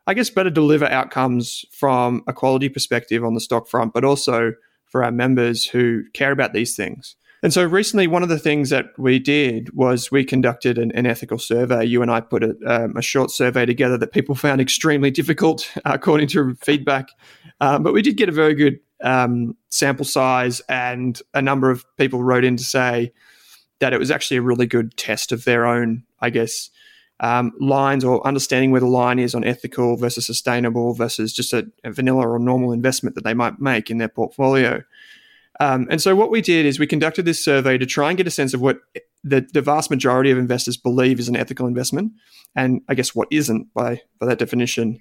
I 0.06 0.12
guess, 0.12 0.28
better 0.28 0.50
deliver 0.50 0.85
outcomes 0.85 1.64
from 1.73 2.23
a 2.26 2.35
quality 2.35 2.68
perspective 2.68 3.25
on 3.25 3.33
the 3.33 3.40
stock 3.40 3.66
front, 3.66 3.94
but 3.94 4.04
also 4.04 4.52
for 4.85 5.02
our 5.02 5.12
members 5.12 5.64
who 5.64 6.04
care 6.12 6.30
about 6.30 6.52
these 6.52 6.76
things. 6.76 7.16
And 7.44 7.52
so 7.52 7.62
recently, 7.62 8.06
one 8.06 8.22
of 8.22 8.30
the 8.30 8.38
things 8.38 8.70
that 8.70 8.98
we 8.98 9.18
did 9.18 9.76
was 9.76 10.10
we 10.10 10.24
conducted 10.24 10.78
an, 10.78 10.90
an 10.92 11.04
ethical 11.04 11.38
survey. 11.38 11.84
You 11.84 12.00
and 12.00 12.10
I 12.10 12.22
put 12.22 12.42
a, 12.42 12.56
um, 12.66 12.96
a, 12.96 13.02
short 13.02 13.30
survey 13.30 13.66
together 13.66 13.98
that 13.98 14.12
people 14.12 14.34
found 14.34 14.62
extremely 14.62 15.10
difficult, 15.10 15.70
according 15.84 16.28
to 16.28 16.54
feedback. 16.62 17.10
Um, 17.60 17.82
but 17.82 17.92
we 17.92 18.00
did 18.00 18.16
get 18.16 18.30
a 18.30 18.32
very 18.32 18.54
good 18.54 18.80
um, 19.02 19.58
sample 19.68 20.06
size, 20.06 20.62
and 20.70 21.20
a 21.34 21.42
number 21.42 21.70
of 21.70 21.84
people 21.98 22.22
wrote 22.22 22.44
in 22.44 22.56
to 22.56 22.64
say 22.64 23.12
that 23.78 23.92
it 23.92 23.98
was 23.98 24.10
actually 24.10 24.38
a 24.38 24.42
really 24.42 24.64
good 24.64 24.96
test 24.96 25.30
of 25.30 25.44
their 25.44 25.66
own, 25.66 26.02
I 26.20 26.30
guess, 26.30 26.70
um, 27.20 27.52
lines 27.60 28.06
or 28.06 28.26
understanding 28.26 28.70
where 28.70 28.80
the 28.80 28.86
line 28.86 29.18
is 29.18 29.34
on 29.34 29.44
ethical 29.44 29.98
versus 29.98 30.24
sustainable 30.24 30.94
versus 30.94 31.34
just 31.34 31.52
a, 31.52 31.70
a 31.84 31.92
vanilla 31.92 32.26
or 32.26 32.38
normal 32.38 32.72
investment 32.72 33.16
that 33.16 33.24
they 33.24 33.34
might 33.34 33.60
make 33.60 33.90
in 33.90 33.98
their 33.98 34.08
portfolio. 34.08 34.82
Um, 35.61 35.87
and 35.90 36.02
so 36.02 36.16
what 36.16 36.30
we 36.30 36.40
did 36.40 36.66
is 36.66 36.78
we 36.78 36.87
conducted 36.87 37.25
this 37.25 37.44
survey 37.44 37.78
to 37.78 37.87
try 37.87 38.08
and 38.08 38.16
get 38.16 38.26
a 38.26 38.30
sense 38.30 38.54
of 38.54 38.61
what 38.61 38.78
the, 39.23 39.46
the 39.52 39.62
vast 39.62 39.90
majority 39.90 40.30
of 40.30 40.38
investors 40.38 40.76
believe 40.76 41.18
is 41.18 41.28
an 41.28 41.37
ethical 41.37 41.66
investment, 41.66 42.12
and 42.56 42.82
I 42.88 42.94
guess 42.94 43.14
what 43.14 43.28
isn't 43.30 43.73
by 43.73 44.02
by 44.18 44.26
that 44.26 44.38
definition. 44.38 45.00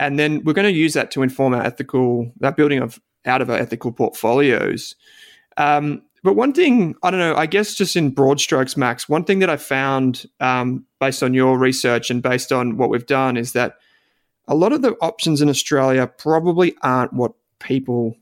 And 0.00 0.18
then 0.18 0.42
we're 0.44 0.52
going 0.52 0.72
to 0.72 0.78
use 0.78 0.94
that 0.94 1.10
to 1.12 1.22
inform 1.22 1.54
our 1.54 1.62
ethical 1.62 2.32
that 2.40 2.56
building 2.56 2.80
of 2.80 3.00
out 3.24 3.40
of 3.40 3.48
our 3.48 3.56
ethical 3.56 3.92
portfolios. 3.92 4.96
Um, 5.56 6.02
but 6.24 6.34
one 6.34 6.52
thing 6.52 6.94
I 7.02 7.10
don't 7.10 7.20
know, 7.20 7.36
I 7.36 7.46
guess 7.46 7.74
just 7.74 7.96
in 7.96 8.10
broad 8.10 8.40
strokes, 8.40 8.76
Max, 8.76 9.08
one 9.08 9.24
thing 9.24 9.38
that 9.38 9.50
I 9.50 9.56
found 9.56 10.26
um, 10.40 10.86
based 10.98 11.22
on 11.22 11.34
your 11.34 11.58
research 11.58 12.10
and 12.10 12.22
based 12.22 12.50
on 12.50 12.76
what 12.76 12.90
we've 12.90 13.06
done 13.06 13.36
is 13.36 13.52
that 13.52 13.76
a 14.48 14.54
lot 14.54 14.72
of 14.72 14.82
the 14.82 14.92
options 15.00 15.40
in 15.40 15.48
Australia 15.48 16.06
probably 16.06 16.74
aren't 16.82 17.12
what 17.12 17.32
people 17.60 18.16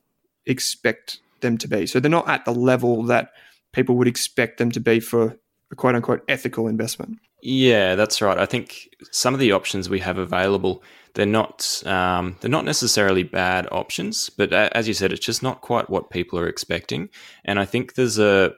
expect 0.46 1.18
them 1.42 1.58
to 1.58 1.68
be. 1.68 1.86
So 1.86 2.00
they're 2.00 2.10
not 2.10 2.28
at 2.28 2.44
the 2.44 2.54
level 2.54 3.02
that 3.04 3.30
people 3.72 3.96
would 3.96 4.08
expect 4.08 4.58
them 4.58 4.70
to 4.72 4.80
be 4.80 5.00
for 5.00 5.36
a 5.70 5.76
quote 5.76 5.94
unquote 5.94 6.24
ethical 6.28 6.66
investment. 6.66 7.18
Yeah, 7.42 7.96
that's 7.96 8.22
right. 8.22 8.38
I 8.38 8.46
think 8.46 8.88
some 9.10 9.34
of 9.34 9.40
the 9.40 9.52
options 9.52 9.88
we 9.90 9.98
have 10.00 10.16
available 10.16 10.82
they're 11.14 11.26
not 11.26 11.82
um, 11.86 12.36
they're 12.40 12.50
not 12.50 12.64
necessarily 12.64 13.22
bad 13.22 13.68
options, 13.70 14.30
but 14.30 14.52
as 14.52 14.88
you 14.88 14.94
said, 14.94 15.12
it's 15.12 15.24
just 15.24 15.42
not 15.42 15.60
quite 15.60 15.90
what 15.90 16.10
people 16.10 16.38
are 16.38 16.48
expecting. 16.48 17.10
And 17.44 17.58
I 17.58 17.64
think 17.64 17.94
there's 17.94 18.18
a 18.18 18.54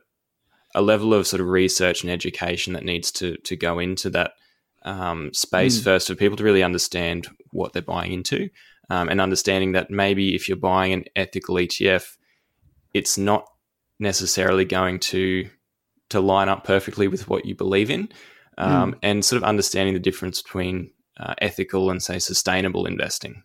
a 0.75 0.83
level 0.83 1.15
of 1.15 1.27
sort 1.27 1.41
of 1.41 1.49
research 1.49 2.03
and 2.03 2.11
education 2.11 2.73
that 2.75 2.85
needs 2.85 3.11
to 3.13 3.37
to 3.39 3.57
go 3.57 3.79
into 3.79 4.11
that 4.11 4.33
um, 4.85 5.33
space 5.33 5.81
mm. 5.81 5.85
first 5.85 6.07
for 6.07 6.15
people 6.15 6.37
to 6.37 6.45
really 6.45 6.63
understand 6.63 7.29
what 7.51 7.73
they're 7.73 7.83
buying 7.83 8.13
into, 8.13 8.51
um, 8.89 9.09
and 9.09 9.21
understanding 9.21 9.73
that 9.73 9.91
maybe 9.91 10.35
if 10.35 10.49
you're 10.49 10.57
buying 10.57 10.93
an 10.93 11.05
ethical 11.17 11.57
ETF, 11.57 12.17
it's 12.95 13.19
not 13.19 13.47
necessarily 13.99 14.65
going 14.65 14.99
to 14.99 15.49
to 16.11 16.21
line 16.21 16.49
up 16.49 16.65
perfectly 16.65 17.09
with 17.09 17.29
what 17.29 17.45
you 17.45 17.55
believe 17.55 17.91
in, 17.91 18.09
um, 18.59 18.93
mm. 18.93 18.99
and 19.03 19.25
sort 19.25 19.43
of 19.43 19.49
understanding 19.49 19.95
the 19.95 20.01
difference 20.01 20.43
between 20.43 20.91
uh, 21.19 21.35
ethical 21.41 21.91
and 21.91 22.03
say 22.03 22.19
sustainable 22.19 22.87
investing. 22.87 23.43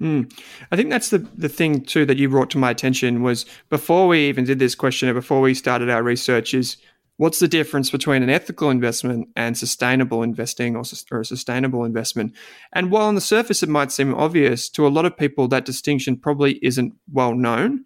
Mm. 0.00 0.32
I 0.70 0.76
think 0.76 0.90
that's 0.90 1.10
the 1.10 1.18
the 1.36 1.48
thing 1.48 1.84
too 1.84 2.04
that 2.06 2.18
you 2.18 2.28
brought 2.28 2.50
to 2.50 2.58
my 2.58 2.70
attention 2.70 3.22
was 3.22 3.46
before 3.68 4.06
we 4.06 4.28
even 4.28 4.44
did 4.44 4.58
this 4.58 4.74
questionnaire, 4.74 5.14
before 5.14 5.40
we 5.40 5.54
started 5.54 5.90
our 5.90 6.02
research, 6.02 6.54
is 6.54 6.76
what's 7.16 7.40
the 7.40 7.48
difference 7.48 7.90
between 7.90 8.22
an 8.22 8.30
ethical 8.30 8.70
investment 8.70 9.28
and 9.34 9.58
sustainable 9.58 10.22
investing 10.22 10.76
or, 10.76 10.84
or 11.10 11.20
a 11.20 11.24
sustainable 11.24 11.84
investment? 11.84 12.32
And 12.72 12.92
while 12.92 13.06
on 13.06 13.16
the 13.16 13.20
surface 13.20 13.62
it 13.62 13.68
might 13.68 13.90
seem 13.90 14.14
obvious 14.14 14.68
to 14.70 14.86
a 14.86 14.88
lot 14.88 15.04
of 15.04 15.16
people, 15.16 15.48
that 15.48 15.64
distinction 15.64 16.16
probably 16.16 16.60
isn't 16.62 16.94
well 17.12 17.34
known. 17.34 17.84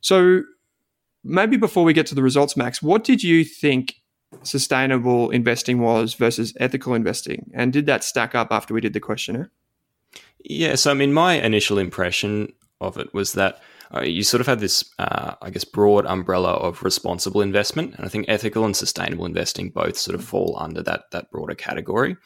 So 0.00 0.42
maybe 1.24 1.56
before 1.56 1.84
we 1.84 1.92
get 1.92 2.06
to 2.06 2.14
the 2.14 2.22
results, 2.22 2.56
Max, 2.56 2.82
what 2.82 3.04
did 3.04 3.22
you 3.22 3.44
think 3.44 3.96
sustainable 4.42 5.30
investing 5.30 5.80
was 5.80 6.14
versus 6.14 6.54
ethical 6.60 6.94
investing? 6.94 7.50
And 7.54 7.72
did 7.72 7.86
that 7.86 8.04
stack 8.04 8.34
up 8.34 8.48
after 8.50 8.74
we 8.74 8.80
did 8.80 8.92
the 8.92 9.00
questionnaire? 9.00 9.50
Yeah, 10.44 10.74
so 10.76 10.90
I 10.90 10.94
mean, 10.94 11.12
my 11.12 11.34
initial 11.34 11.78
impression 11.78 12.52
of 12.80 12.96
it 12.96 13.12
was 13.12 13.34
that 13.34 13.60
uh, 13.94 14.02
you 14.02 14.22
sort 14.22 14.40
of 14.40 14.46
had 14.46 14.60
this, 14.60 14.84
uh, 14.98 15.34
I 15.42 15.50
guess, 15.50 15.64
broad 15.64 16.06
umbrella 16.06 16.52
of 16.52 16.82
responsible 16.82 17.42
investment, 17.42 17.94
and 17.96 18.06
I 18.06 18.08
think 18.08 18.26
ethical 18.28 18.64
and 18.64 18.76
sustainable 18.76 19.26
investing 19.26 19.70
both 19.70 19.98
sort 19.98 20.14
of 20.14 20.24
fall 20.24 20.56
under 20.58 20.82
that 20.84 21.10
that 21.10 21.30
broader 21.30 21.54
category. 21.54 22.16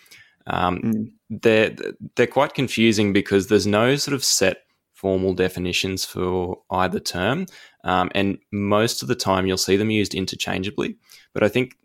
Um, 0.46 0.78
mm. 0.78 1.12
They're 1.30 1.74
they're 2.16 2.26
quite 2.26 2.54
confusing 2.54 3.12
because 3.12 3.48
there's 3.48 3.66
no 3.66 3.96
sort 3.96 4.14
of 4.14 4.22
set 4.22 4.58
formal 4.92 5.34
definitions 5.34 6.04
for 6.04 6.58
either 6.70 7.00
term. 7.00 7.46
Um, 7.84 8.10
and 8.14 8.38
most 8.50 9.02
of 9.02 9.08
the 9.08 9.14
time, 9.14 9.46
you'll 9.46 9.58
see 9.58 9.76
them 9.76 9.90
used 9.90 10.14
interchangeably. 10.14 10.96
But 11.32 11.42
I 11.42 11.48
think 11.48 11.76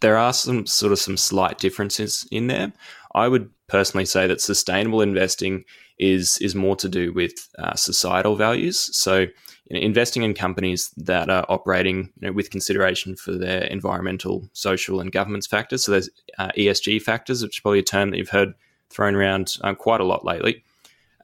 there 0.00 0.16
are 0.16 0.32
some 0.32 0.66
sort 0.66 0.92
of 0.92 0.98
some 0.98 1.16
slight 1.16 1.58
differences 1.58 2.26
in 2.30 2.46
there. 2.46 2.72
I 3.14 3.28
would 3.28 3.50
personally 3.66 4.04
say 4.04 4.26
that 4.26 4.40
sustainable 4.40 5.00
investing 5.00 5.64
is 5.98 6.38
is 6.38 6.54
more 6.54 6.76
to 6.76 6.88
do 6.88 7.12
with 7.12 7.32
uh, 7.58 7.74
societal 7.74 8.36
values. 8.36 8.94
So, 8.94 9.20
you 9.20 9.30
know, 9.70 9.80
investing 9.80 10.22
in 10.22 10.34
companies 10.34 10.90
that 10.98 11.30
are 11.30 11.46
operating 11.48 12.12
you 12.20 12.28
know, 12.28 12.32
with 12.32 12.50
consideration 12.50 13.16
for 13.16 13.32
their 13.32 13.64
environmental, 13.64 14.48
social, 14.52 15.00
and 15.00 15.10
governance 15.10 15.46
factors. 15.46 15.84
So, 15.84 15.92
there's 15.92 16.10
uh, 16.38 16.50
ESG 16.56 17.00
factors, 17.00 17.42
which 17.42 17.56
is 17.56 17.60
probably 17.60 17.78
a 17.78 17.82
term 17.82 18.10
that 18.10 18.18
you've 18.18 18.28
heard 18.28 18.54
thrown 18.90 19.14
around 19.14 19.56
uh, 19.62 19.74
quite 19.74 20.02
a 20.02 20.04
lot 20.04 20.24
lately. 20.24 20.62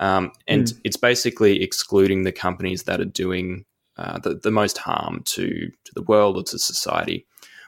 Um, 0.01 0.33
and 0.49 0.65
mm. 0.65 0.81
it's 0.85 0.97
basically 0.97 1.63
excluding 1.63 2.23
the 2.23 2.33
companies 2.33 2.85
that 2.85 3.01
are 3.01 3.05
doing 3.05 3.67
uh, 4.03 4.19
the, 4.19 4.35
the 4.35 4.51
most 4.51 4.79
harm 4.79 5.23
to, 5.25 5.71
to 5.85 5.95
the 5.95 6.03
world 6.03 6.37
or 6.37 6.43
to 6.43 6.59
society. 6.59 7.25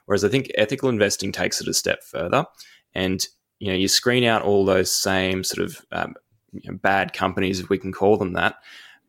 Whereas 0.06 0.24
I 0.24 0.28
think 0.28 0.50
ethical 0.56 0.88
investing 0.88 1.30
takes 1.30 1.60
it 1.60 1.68
a 1.68 1.74
step 1.74 2.02
further, 2.02 2.44
and 2.94 3.26
you 3.60 3.68
know 3.68 3.78
you 3.78 3.88
screen 3.88 4.24
out 4.24 4.42
all 4.42 4.64
those 4.64 4.92
same 4.92 5.44
sort 5.44 5.64
of 5.64 5.86
um, 5.92 6.14
you 6.52 6.70
know, 6.70 6.76
bad 6.76 7.12
companies, 7.12 7.60
if 7.60 7.70
we 7.70 7.78
can 7.78 7.92
call 7.92 8.16
them 8.16 8.32
that, 8.34 8.56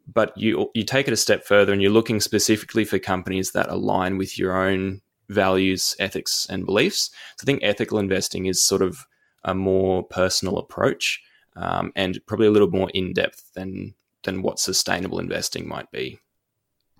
but 0.07 0.37
you 0.37 0.69
you 0.73 0.83
take 0.83 1.07
it 1.07 1.13
a 1.13 1.17
step 1.17 1.45
further, 1.45 1.73
and 1.73 1.81
you're 1.81 1.91
looking 1.91 2.21
specifically 2.21 2.85
for 2.85 2.99
companies 2.99 3.51
that 3.51 3.69
align 3.69 4.17
with 4.17 4.37
your 4.37 4.55
own 4.55 5.01
values, 5.29 5.95
ethics, 5.99 6.45
and 6.49 6.65
beliefs. 6.65 7.09
So 7.37 7.43
I 7.43 7.45
think 7.45 7.63
ethical 7.63 7.97
investing 7.97 8.45
is 8.45 8.63
sort 8.63 8.83
of 8.83 9.05
a 9.43 9.55
more 9.55 10.03
personal 10.03 10.57
approach 10.57 11.21
um, 11.55 11.91
and 11.95 12.19
probably 12.27 12.47
a 12.47 12.51
little 12.51 12.69
more 12.69 12.89
in 12.93 13.13
depth 13.13 13.51
than 13.55 13.95
than 14.23 14.41
what 14.41 14.59
sustainable 14.59 15.19
investing 15.19 15.67
might 15.67 15.91
be. 15.91 16.19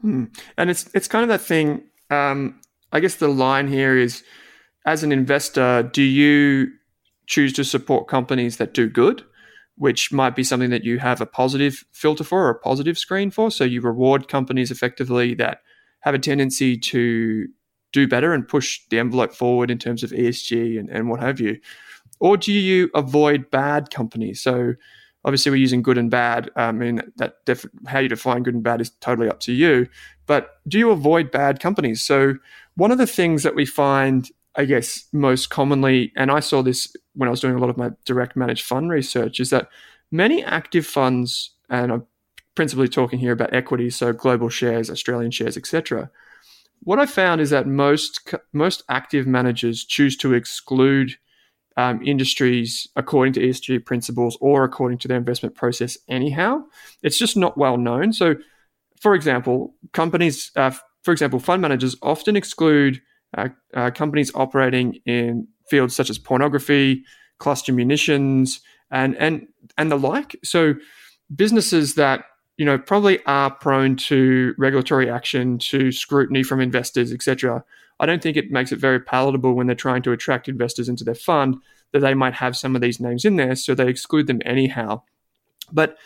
Hmm. 0.02 0.26
And 0.58 0.70
it's 0.70 0.90
it's 0.94 1.08
kind 1.08 1.24
of 1.24 1.30
that 1.30 1.42
thing. 1.42 1.84
Um, 2.10 2.60
I 2.92 3.00
guess 3.00 3.16
the 3.16 3.28
line 3.28 3.68
here 3.68 3.98
is, 3.98 4.24
as 4.86 5.04
an 5.04 5.12
investor, 5.12 5.84
do 5.84 6.04
you 6.04 6.72
choose 7.28 7.54
to 7.54 7.64
support 7.64 8.08
companies 8.08 8.58
that 8.58 8.74
do 8.74 8.88
good, 8.88 9.24
which 9.76 10.12
might 10.12 10.36
be 10.36 10.44
something 10.44 10.70
that 10.70 10.84
you 10.84 11.00
have 11.00 11.22
a 11.22 11.26
positive 11.26 11.84
filter 11.92 12.24
for 12.24 12.46
or 12.46 12.50
a 12.50 12.60
positive 12.60 12.98
screen 12.98 13.32
for? 13.32 13.50
So 13.50 13.64
you 13.64 13.82
reward 13.82 14.28
companies 14.28 14.72
effectively 14.72 15.34
that 15.36 15.62
have 16.02 16.14
a 16.14 16.20
tendency 16.20 16.78
to 16.78 17.48
do 17.92 18.08
better 18.08 18.34
and 18.34 18.48
push 18.48 18.82
the 18.90 19.00
envelope 19.00 19.34
forward 19.34 19.72
in 19.72 19.80
terms 19.80 20.04
of 20.04 20.12
ESG 20.12 20.80
and, 20.80 20.90
and 20.90 21.10
what 21.10 21.22
have 21.22 21.40
you 21.40 21.60
or 22.20 22.38
do 22.38 22.52
you 22.52 22.90
avoid 22.94 23.52
bad 23.52 23.92
companies? 23.92 24.42
So 24.42 24.74
obviously 25.26 25.50
we're 25.50 25.58
using 25.58 25.82
good 25.82 25.98
and 25.98 26.10
bad. 26.10 26.50
I 26.56 26.72
mean 26.72 27.02
that 27.18 27.44
def- 27.46 27.66
how 27.86 28.00
you 28.00 28.08
define 28.08 28.44
good 28.44 28.54
and 28.54 28.64
bad 28.64 28.80
is 28.80 28.92
totally 29.02 29.28
up 29.28 29.42
to 29.42 29.52
you. 29.52 29.90
But 30.26 30.62
do 30.68 30.80
you 30.80 30.92
avoid 30.92 31.32
bad 31.32 31.60
companies? 31.60 32.02
So 32.02 32.36
one 32.76 32.92
of 32.92 32.98
the 32.98 33.08
things 33.08 33.44
that 33.44 33.56
we 33.56 33.66
find 33.66 34.30
I 34.56 34.66
guess, 34.66 35.06
most 35.12 35.50
commonly, 35.50 36.14
and 36.16 36.32
I 36.32 36.40
saw 36.40 36.62
this 36.62 36.96
when 37.14 37.28
I 37.28 37.32
was 37.32 37.42
doing 37.42 37.56
a 37.56 37.58
lot 37.58 37.70
of 37.70 37.78
my 37.78 37.92
direct 38.06 38.36
managed 38.36 38.66
fund 38.66 38.90
research, 38.90 39.40
is 39.40 39.50
that 39.50 39.68
many 40.12 40.44
active 40.44 40.86
funds, 40.86 41.52
and 41.70 41.92
I'm 41.92 42.06
principally 42.56 42.88
talking 42.88 43.20
here 43.20 43.34
about 43.34 43.54
equities, 43.54 43.98
so 43.98 44.14
global 44.14 44.50
shares, 44.50 44.90
Australian 44.90 45.32
shares, 45.32 45.58
etc. 45.58 46.10
What 46.84 47.00
I 47.00 47.06
found 47.06 47.42
is 47.42 47.50
that 47.50 47.68
most 47.68 48.34
most 48.54 48.84
active 48.88 49.28
managers 49.28 49.84
choose 49.84 50.16
to 50.18 50.34
exclude 50.34 51.18
um, 51.78 52.02
industries 52.04 52.88
according 52.96 53.34
to 53.34 53.42
ESG 53.42 53.86
principles 53.86 54.38
or 54.40 54.64
according 54.64 54.98
to 55.00 55.08
their 55.08 55.18
investment 55.18 55.56
process 55.56 55.98
anyhow. 56.08 56.64
It's 57.04 57.18
just 57.18 57.36
not 57.36 57.58
well 57.58 57.78
known. 57.78 58.14
So, 58.14 58.36
for 59.02 59.14
example, 59.14 59.76
companies, 59.94 60.52
uh, 60.56 60.72
for 61.04 61.12
example, 61.12 61.40
fund 61.40 61.62
managers 61.62 61.96
often 62.02 62.36
exclude 62.36 63.02
uh, 63.38 63.50
uh, 63.74 63.92
companies 63.92 64.32
operating 64.36 64.96
in 65.06 65.48
fields 65.70 65.96
such 65.96 66.10
as 66.10 66.18
pornography, 66.18 67.04
cluster 67.40 67.74
munitions, 67.74 68.62
and 68.92 69.16
and 69.18 69.48
and 69.78 69.92
the 69.92 69.98
like. 69.98 70.38
So, 70.44 70.76
businesses 71.36 71.96
that 71.96 72.26
you 72.58 72.66
know 72.66 72.78
probably 72.78 73.24
are 73.26 73.52
prone 73.52 73.98
to 73.98 74.56
regulatory 74.58 75.10
action, 75.10 75.60
to 75.60 75.92
scrutiny 75.92 76.44
from 76.44 76.62
investors, 76.62 77.12
etc. 77.12 77.66
I 78.00 78.06
don't 78.06 78.22
think 78.22 78.38
it 78.38 78.52
makes 78.52 78.72
it 78.72 78.80
very 78.80 79.00
palatable 79.00 79.54
when 79.54 79.68
they're 79.68 79.76
trying 79.76 80.02
to 80.04 80.12
attract 80.12 80.50
investors 80.50 80.90
into 80.90 81.04
their 81.04 81.16
fund 81.16 81.58
that 81.94 82.00
they 82.00 82.14
might 82.14 82.34
have 82.34 82.58
some 82.58 82.76
of 82.76 82.82
these 82.82 83.00
names 83.00 83.24
in 83.24 83.38
there, 83.38 83.56
so 83.56 83.74
they 83.74 83.88
exclude 83.88 84.28
them 84.28 84.42
anyhow. 84.46 85.02
But 85.72 85.98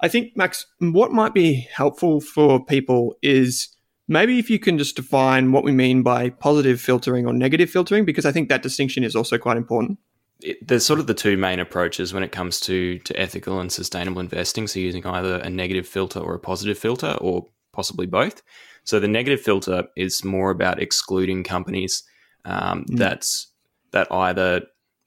I 0.00 0.08
think, 0.08 0.36
Max, 0.36 0.66
what 0.78 1.12
might 1.12 1.34
be 1.34 1.66
helpful 1.72 2.20
for 2.20 2.64
people 2.64 3.16
is 3.22 3.68
maybe 4.08 4.38
if 4.38 4.50
you 4.50 4.58
can 4.58 4.76
just 4.76 4.96
define 4.96 5.52
what 5.52 5.64
we 5.64 5.72
mean 5.72 6.02
by 6.02 6.30
positive 6.30 6.80
filtering 6.80 7.26
or 7.26 7.32
negative 7.32 7.70
filtering, 7.70 8.04
because 8.04 8.26
I 8.26 8.32
think 8.32 8.48
that 8.48 8.62
distinction 8.62 9.04
is 9.04 9.16
also 9.16 9.38
quite 9.38 9.56
important. 9.56 9.98
It, 10.42 10.66
there's 10.66 10.84
sort 10.84 11.00
of 11.00 11.06
the 11.06 11.14
two 11.14 11.36
main 11.36 11.60
approaches 11.60 12.12
when 12.12 12.22
it 12.22 12.32
comes 12.32 12.60
to, 12.60 12.98
to 12.98 13.18
ethical 13.18 13.58
and 13.58 13.72
sustainable 13.72 14.20
investing. 14.20 14.66
So, 14.66 14.80
using 14.80 15.06
either 15.06 15.36
a 15.36 15.48
negative 15.48 15.86
filter 15.86 16.20
or 16.20 16.34
a 16.34 16.40
positive 16.40 16.78
filter, 16.78 17.16
or 17.20 17.46
possibly 17.72 18.06
both. 18.06 18.42
So 18.86 18.98
the 18.98 19.08
negative 19.08 19.40
filter 19.40 19.84
is 19.96 20.24
more 20.24 20.50
about 20.50 20.80
excluding 20.80 21.42
companies 21.44 22.04
um, 22.44 22.84
mm. 22.84 22.96
that's 22.96 23.48
that 23.90 24.10
either 24.10 24.62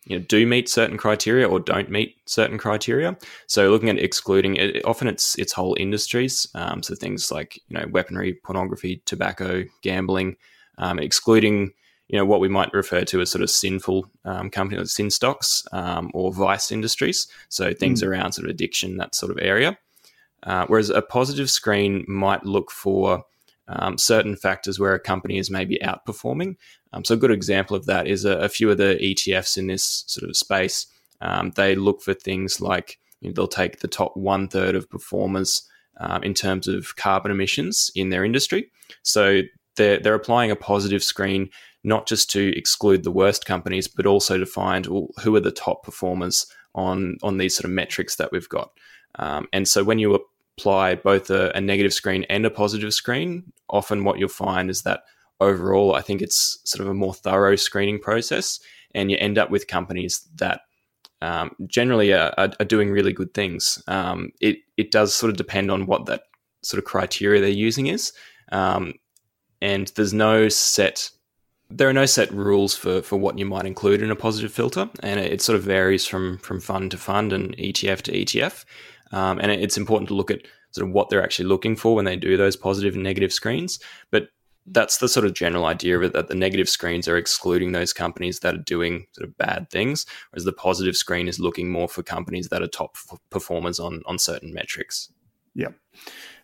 you 0.05 0.17
know, 0.17 0.25
do 0.27 0.45
meet 0.45 0.67
certain 0.67 0.98
criteria 0.98 1.48
or 1.48 1.59
don't 1.59 1.89
meet 1.89 2.17
certain 2.25 2.57
criteria. 2.57 3.17
So 3.48 3.69
looking 3.69 3.89
at 3.89 4.00
excluding, 4.00 4.55
it, 4.57 4.86
often 4.86 5.07
it's 5.07 5.38
it's 5.39 5.53
whole 5.53 5.75
industries. 5.79 6.48
Um, 6.55 6.83
so 6.83 6.93
things 6.93 7.31
like 7.31 7.59
you 7.69 7.77
know 7.77 7.88
weaponry, 7.89 8.33
pornography, 8.33 9.01
tobacco, 9.05 9.63
gambling, 9.81 10.36
um, 10.77 11.00
excluding 11.00 11.71
you 12.09 12.17
know 12.17 12.25
what 12.25 12.41
we 12.41 12.50
might 12.50 12.74
refer 12.74 13.05
to 13.05 13.21
as 13.21 13.29
sort 13.29 13.43
of 13.43 13.50
sinful 13.50 14.09
um, 14.25 14.50
companies, 14.50 14.79
like 14.79 14.88
sin 14.88 15.09
stocks 15.09 15.63
um, 15.71 16.12
or 16.13 16.33
vice 16.33 16.71
industries. 16.71 17.27
So 17.48 17.74
things 17.74 18.03
mm. 18.03 18.07
around 18.07 18.33
sort 18.33 18.45
of 18.45 18.51
addiction, 18.51 18.98
that 18.98 19.15
sort 19.15 19.31
of 19.31 19.38
area. 19.39 19.77
Uh, 20.43 20.65
whereas 20.67 20.89
a 20.89 21.01
positive 21.01 21.50
screen 21.50 22.05
might 22.07 22.45
look 22.45 22.71
for 22.71 23.25
um, 23.69 23.97
certain 23.97 24.35
factors 24.35 24.79
where 24.79 24.93
a 24.93 24.99
company 24.99 25.38
is 25.38 25.51
maybe 25.51 25.79
outperforming. 25.83 26.55
Um, 26.91 27.05
so 27.05 27.13
a 27.13 27.17
good 27.17 27.31
example 27.31 27.75
of 27.75 27.85
that 27.85 28.07
is 28.07 28.25
a, 28.25 28.38
a, 28.39 28.49
few 28.49 28.71
of 28.71 28.77
the 28.77 28.97
ETFs 29.01 29.57
in 29.57 29.67
this 29.67 30.03
sort 30.07 30.27
of 30.27 30.35
space. 30.35 30.88
Um, 31.21 31.51
they 31.55 31.75
look 31.75 32.01
for 32.01 32.13
things 32.13 32.59
like 32.59 32.99
you 33.21 33.29
know, 33.29 33.33
they'll 33.33 33.47
take 33.47 33.79
the 33.79 33.88
top 33.88 34.17
one 34.17 34.47
third 34.47 34.75
of 34.75 34.89
performers 34.89 35.67
um, 35.99 36.23
in 36.23 36.33
terms 36.33 36.67
of 36.67 36.95
carbon 36.95 37.31
emissions 37.31 37.91
in 37.93 38.09
their 38.09 38.23
industry. 38.23 38.71
So 39.03 39.41
they're 39.75 39.99
they're 39.99 40.15
applying 40.15 40.51
a 40.51 40.55
positive 40.55 41.03
screen 41.03 41.49
not 41.83 42.07
just 42.07 42.29
to 42.31 42.57
exclude 42.57 43.03
the 43.03 43.11
worst 43.11 43.45
companies, 43.45 43.88
but 43.88 44.05
also 44.05 44.38
to 44.38 44.45
find 44.45 44.85
well, 44.88 45.07
who 45.21 45.35
are 45.35 45.41
the 45.41 45.51
top 45.51 45.83
performers 45.83 46.47
on 46.73 47.17
on 47.21 47.38
these 47.38 47.55
sort 47.55 47.65
of 47.65 47.71
metrics 47.71 48.15
that 48.15 48.31
we've 48.31 48.49
got. 48.49 48.71
Um, 49.15 49.47
and 49.53 49.67
so 49.67 49.83
when 49.83 49.99
you 49.99 50.09
apply 50.59 50.95
both 50.95 51.29
a, 51.29 51.51
a, 51.55 51.61
negative 51.61 51.93
screen 51.93 52.25
and 52.29 52.45
a 52.45 52.50
positive 52.50 52.93
screen, 52.93 53.51
often 53.69 54.03
what 54.03 54.19
you'll 54.19 54.29
find 54.29 54.69
is 54.69 54.81
that 54.81 55.03
overall, 55.39 55.95
I 55.95 56.01
think 56.01 56.22
it's 56.22 56.59
sort 56.65 56.81
of 56.81 56.89
a 56.89 56.93
more 56.93 57.13
thorough 57.13 57.55
screening 57.55 58.00
process, 58.00 58.59
and 58.93 59.09
you 59.09 59.17
end 59.17 59.37
up 59.37 59.50
with 59.50 59.67
companies 59.67 60.27
that 60.35 60.61
um, 61.22 61.55
generally 61.67 62.13
are, 62.13 62.33
are, 62.37 62.65
doing 62.65 62.91
really 62.91 63.13
good 63.13 63.33
things. 63.33 63.81
Um, 63.87 64.31
it 64.39 64.57
it 64.77 64.91
does 64.91 65.13
sort 65.13 65.29
of 65.29 65.37
depend 65.37 65.69
on 65.69 65.85
what 65.85 66.05
that 66.05 66.24
sort 66.61 66.79
of 66.79 66.85
criteria 66.85 67.41
they're 67.41 67.50
using 67.50 67.87
is, 67.87 68.13
um, 68.51 68.93
and 69.61 69.87
there's 69.95 70.13
no 70.13 70.50
set. 70.50 71.09
There 71.72 71.87
are 71.87 71.93
no 71.93 72.07
set 72.07 72.31
rules 72.31 72.75
for, 72.75 73.03
for 73.03 73.17
what 73.17 73.37
you 73.37 73.45
might 73.45 73.67
include 73.67 74.01
in 74.01 74.09
a 74.09 74.15
positive 74.15 74.51
filter, 74.51 74.89
and 75.03 75.19
it, 75.19 75.33
it 75.33 75.41
sort 75.41 75.57
of 75.57 75.63
varies 75.63 76.05
from 76.05 76.37
from 76.39 76.59
fund 76.59 76.91
to 76.91 76.98
fund 76.98 77.33
and 77.33 77.55
ETF 77.57 78.01
to 78.03 78.11
ETF. 78.11 78.65
Um, 79.11 79.39
and 79.39 79.51
it's 79.51 79.77
important 79.77 80.07
to 80.09 80.15
look 80.15 80.31
at 80.31 80.41
sort 80.72 80.87
of 80.87 80.93
what 80.93 81.09
they're 81.09 81.24
actually 81.24 81.48
looking 81.48 81.75
for 81.75 81.95
when 81.95 82.05
they 82.05 82.15
do 82.15 82.37
those 82.37 82.55
positive 82.55 82.93
and 82.93 83.03
negative 83.03 83.33
screens. 83.33 83.79
But 84.11 84.29
that's 84.72 85.00
the 85.00 85.09
sort 85.09 85.25
of 85.25 85.33
general 85.33 85.65
idea 85.65 85.98
of 85.98 86.03
it 86.03 86.13
that 86.13 86.27
the 86.27 86.35
negative 86.35 86.69
screens 86.69 87.07
are 87.07 87.17
excluding 87.17 87.72
those 87.72 87.91
companies 87.91 88.39
that 88.39 88.53
are 88.53 88.59
doing 88.59 89.07
sort 89.13 89.27
of 89.27 89.37
bad 89.37 89.69
things, 89.69 90.05
whereas 90.29 90.45
the 90.45 90.53
positive 90.53 90.95
screen 90.95 91.27
is 91.27 91.39
looking 91.39 91.69
more 91.69 91.87
for 91.87 92.03
companies 92.03 92.50
that 92.50 92.61
are 92.61 92.67
top 92.67 92.95
performers 93.29 93.79
on 93.79 94.01
on 94.05 94.19
certain 94.19 94.53
metrics. 94.53 95.11
Yeah. 95.55 95.69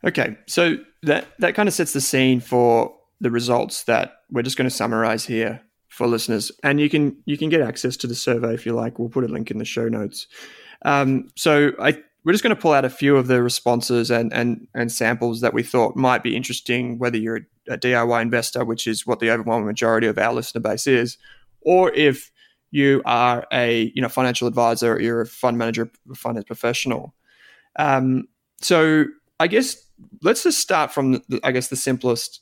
Okay. 0.04 0.38
So 0.47 0.78
that 1.04 1.28
that 1.39 1.56
kind 1.56 1.69
of 1.69 1.73
sets 1.73 1.93
the 1.93 2.01
scene 2.01 2.39
for 2.39 2.95
the 3.21 3.32
results 3.32 3.84
that 3.84 4.21
we're 4.32 4.41
just 4.41 4.58
going 4.58 4.69
to 4.69 4.75
summarize 4.75 5.25
here 5.25 5.62
for 5.88 6.08
listeners, 6.08 6.51
and 6.63 6.80
you 6.80 6.89
can 6.89 7.17
you 7.25 7.38
can 7.38 7.49
get 7.49 7.62
access 7.62 7.95
to 7.97 8.08
the 8.08 8.15
survey 8.15 8.54
if 8.54 8.65
you 8.65 8.73
like. 8.73 8.97
We'll 8.97 9.10
put 9.10 9.23
a 9.23 9.28
link 9.28 9.51
in 9.51 9.58
the 9.58 9.65
show 9.65 9.88
notes. 9.88 10.28
Um, 10.84 11.30
so 11.36 11.71
I 11.80 12.01
we're 12.26 12.32
just 12.32 12.44
going 12.44 12.56
to 12.56 12.62
pull 12.62 12.74
out 12.74 12.84
a 12.84 12.90
few 12.90 13.16
of 13.16 13.28
the 13.28 13.42
responses 13.44 14.10
and, 14.10 14.34
and, 14.34 14.68
and 14.74 14.92
samples 14.92 15.42
that 15.42 15.54
we 15.54 15.62
thought 15.62 15.96
might 15.96 16.24
be 16.24 16.36
interesting, 16.36 16.98
whether 16.98 17.18
you're 17.18 17.42
a, 17.70 17.78
DIY 17.78 18.22
investor, 18.22 18.66
which 18.66 18.88
is 18.88 19.06
what 19.06 19.20
the 19.20 19.30
overwhelming 19.30 19.68
majority 19.68 20.08
of 20.08 20.18
our 20.18 20.34
listener 20.34 20.62
base 20.62 20.88
is, 20.88 21.18
or 21.62 21.94
if 21.94 22.32
you 22.72 23.02
are 23.06 23.46
a 23.54 23.92
you 23.96 24.02
know 24.02 24.10
financial 24.10 24.48
advisor, 24.48 24.94
or 24.94 25.02
you're 25.02 25.22
a 25.22 25.26
fund 25.26 25.58
manager, 25.58 25.90
a 26.12 26.16
finance 26.16 26.46
professional. 26.46 27.14
Um, 27.78 28.28
so 28.60 29.06
I 29.40 29.48
guess 29.48 29.84
let's 30.22 30.44
just 30.44 30.60
start 30.60 30.92
from 30.92 31.14
the, 31.30 31.40
I 31.44 31.52
guess 31.52 31.70
the 31.70 31.76
simplest, 31.76 32.42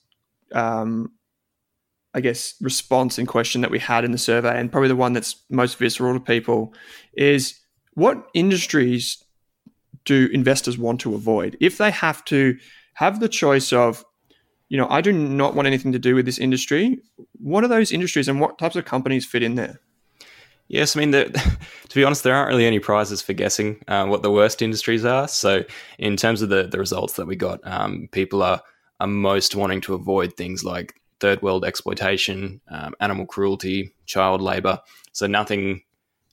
um, 0.54 1.12
I 2.13 2.22
guess 2.22 2.56
response 2.62 3.19
in 3.19 3.26
question 3.26 3.62
that 3.62 3.72
we 3.72 3.80
had 3.80 4.06
in 4.06 4.12
the 4.12 4.17
survey, 4.17 4.60
and 4.60 4.72
probably 4.72 4.89
the 4.89 4.96
one 4.96 5.13
that's 5.13 5.36
most 5.50 5.78
visceral 5.78 6.13
to 6.13 6.19
people 6.19 6.74
is 7.13 7.60
what 7.93 8.28
industries 8.34 9.22
do 10.05 10.29
investors 10.33 10.77
want 10.77 11.01
to 11.01 11.15
avoid? 11.15 11.57
If 11.59 11.77
they 11.77 11.91
have 11.91 12.23
to 12.25 12.57
have 12.95 13.19
the 13.19 13.29
choice 13.29 13.73
of, 13.73 14.03
you 14.69 14.77
know, 14.77 14.87
I 14.89 15.01
do 15.01 15.11
not 15.11 15.55
want 15.55 15.67
anything 15.67 15.91
to 15.91 15.99
do 15.99 16.15
with 16.15 16.25
this 16.25 16.39
industry, 16.39 16.99
what 17.33 17.63
are 17.63 17.67
those 17.67 17.91
industries 17.91 18.27
and 18.27 18.39
what 18.39 18.57
types 18.57 18.75
of 18.75 18.85
companies 18.85 19.25
fit 19.25 19.43
in 19.43 19.55
there? 19.55 19.79
Yes, 20.67 20.95
I 20.95 20.99
mean, 20.99 21.11
the, 21.11 21.25
to 21.89 21.95
be 21.95 22.03
honest, 22.03 22.23
there 22.23 22.35
aren't 22.35 22.49
really 22.49 22.65
any 22.65 22.79
prizes 22.79 23.21
for 23.21 23.33
guessing 23.33 23.81
uh, 23.87 24.05
what 24.05 24.23
the 24.23 24.31
worst 24.31 24.61
industries 24.61 25.05
are. 25.05 25.27
So, 25.27 25.63
in 25.99 26.17
terms 26.17 26.41
of 26.41 26.49
the, 26.49 26.63
the 26.63 26.79
results 26.79 27.13
that 27.13 27.27
we 27.27 27.35
got, 27.35 27.59
um, 27.63 28.07
people 28.11 28.41
are, 28.41 28.61
are 28.99 29.07
most 29.07 29.55
wanting 29.55 29.81
to 29.81 29.93
avoid 29.93 30.33
things 30.33 30.63
like 30.63 30.95
third 31.19 31.41
world 31.41 31.65
exploitation, 31.65 32.61
um, 32.69 32.95
animal 32.99 33.25
cruelty, 33.25 33.93
child 34.05 34.41
labor. 34.41 34.79
So, 35.11 35.27
nothing 35.27 35.81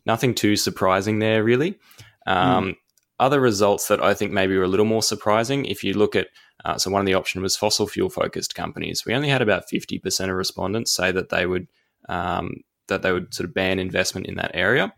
nothing 0.06 0.34
too 0.34 0.56
surprising 0.56 1.18
there, 1.18 1.44
really. 1.44 1.78
Um, 2.26 2.64
mm. 2.64 2.76
Other 3.20 3.38
results 3.38 3.86
that 3.88 4.02
I 4.02 4.14
think 4.14 4.32
maybe 4.32 4.56
were 4.56 4.64
a 4.64 4.68
little 4.68 4.86
more 4.86 5.02
surprising, 5.02 5.66
if 5.66 5.84
you 5.84 5.92
look 5.92 6.16
at, 6.16 6.28
uh, 6.64 6.78
so 6.78 6.90
one 6.90 7.00
of 7.00 7.06
the 7.06 7.14
options 7.14 7.42
was 7.42 7.54
fossil 7.54 7.86
fuel 7.86 8.08
focused 8.08 8.54
companies. 8.54 9.04
We 9.04 9.14
only 9.14 9.28
had 9.28 9.42
about 9.42 9.68
50% 9.70 10.30
of 10.30 10.34
respondents 10.34 10.90
say 10.90 11.12
that 11.12 11.28
they 11.28 11.44
would 11.46 11.68
um, 12.08 12.64
that 12.88 13.02
they 13.02 13.12
would 13.12 13.32
sort 13.32 13.48
of 13.48 13.54
ban 13.54 13.78
investment 13.78 14.26
in 14.26 14.36
that 14.36 14.50
area. 14.54 14.92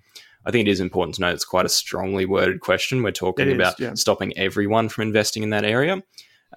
I 0.47 0.51
think 0.51 0.67
it 0.67 0.71
is 0.71 0.81
important 0.81 1.17
to 1.17 1.21
note 1.21 1.35
it's 1.35 1.45
quite 1.45 1.67
a 1.67 1.69
strongly 1.69 2.25
worded 2.25 2.61
question. 2.61 3.03
We're 3.03 3.11
talking 3.11 3.49
is, 3.49 3.55
about 3.55 3.79
yeah. 3.79 3.95
stopping 3.95 4.37
everyone 4.39 4.89
from 4.89 5.03
investing 5.03 5.43
in 5.43 5.51
that 5.51 5.65
area. 5.65 6.03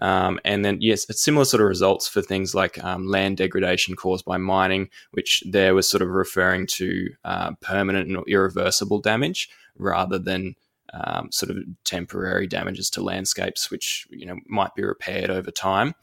Um, 0.02 0.40
and 0.46 0.64
then, 0.64 0.78
yes, 0.82 1.06
it's 1.10 1.22
similar 1.22 1.46
sort 1.46 1.62
of 1.62 1.68
results 1.68 2.08
for 2.08 2.22
things 2.22 2.54
like 2.54 2.84
um, 2.84 3.08
land 3.08 3.38
degradation 3.38 3.96
caused 3.96 4.26
by 4.26 4.38
mining, 4.38 4.90
which 5.12 5.44
there 5.48 5.74
was 5.74 5.90
sort 5.90 6.02
of 6.02 6.10
referring 6.10 6.68
to 6.68 7.10
uh, 7.24 7.52
permanent 7.62 8.10
and 8.10 8.24
irreversible 8.28 9.00
damage 9.00 9.50
rather 9.78 10.20
than 10.20 10.56
um, 11.04 11.32
sort 11.32 11.52
of 11.52 11.58
temporary 11.84 12.48
damages 12.48 12.90
to 12.92 13.04
landscapes, 13.04 13.70
which 13.70 14.08
you 14.10 14.26
know 14.26 14.38
might 14.48 14.74
be 14.76 14.84
repaired 14.84 15.30
over 15.30 15.52
time. 15.52 15.94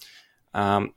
Um, 0.55 0.95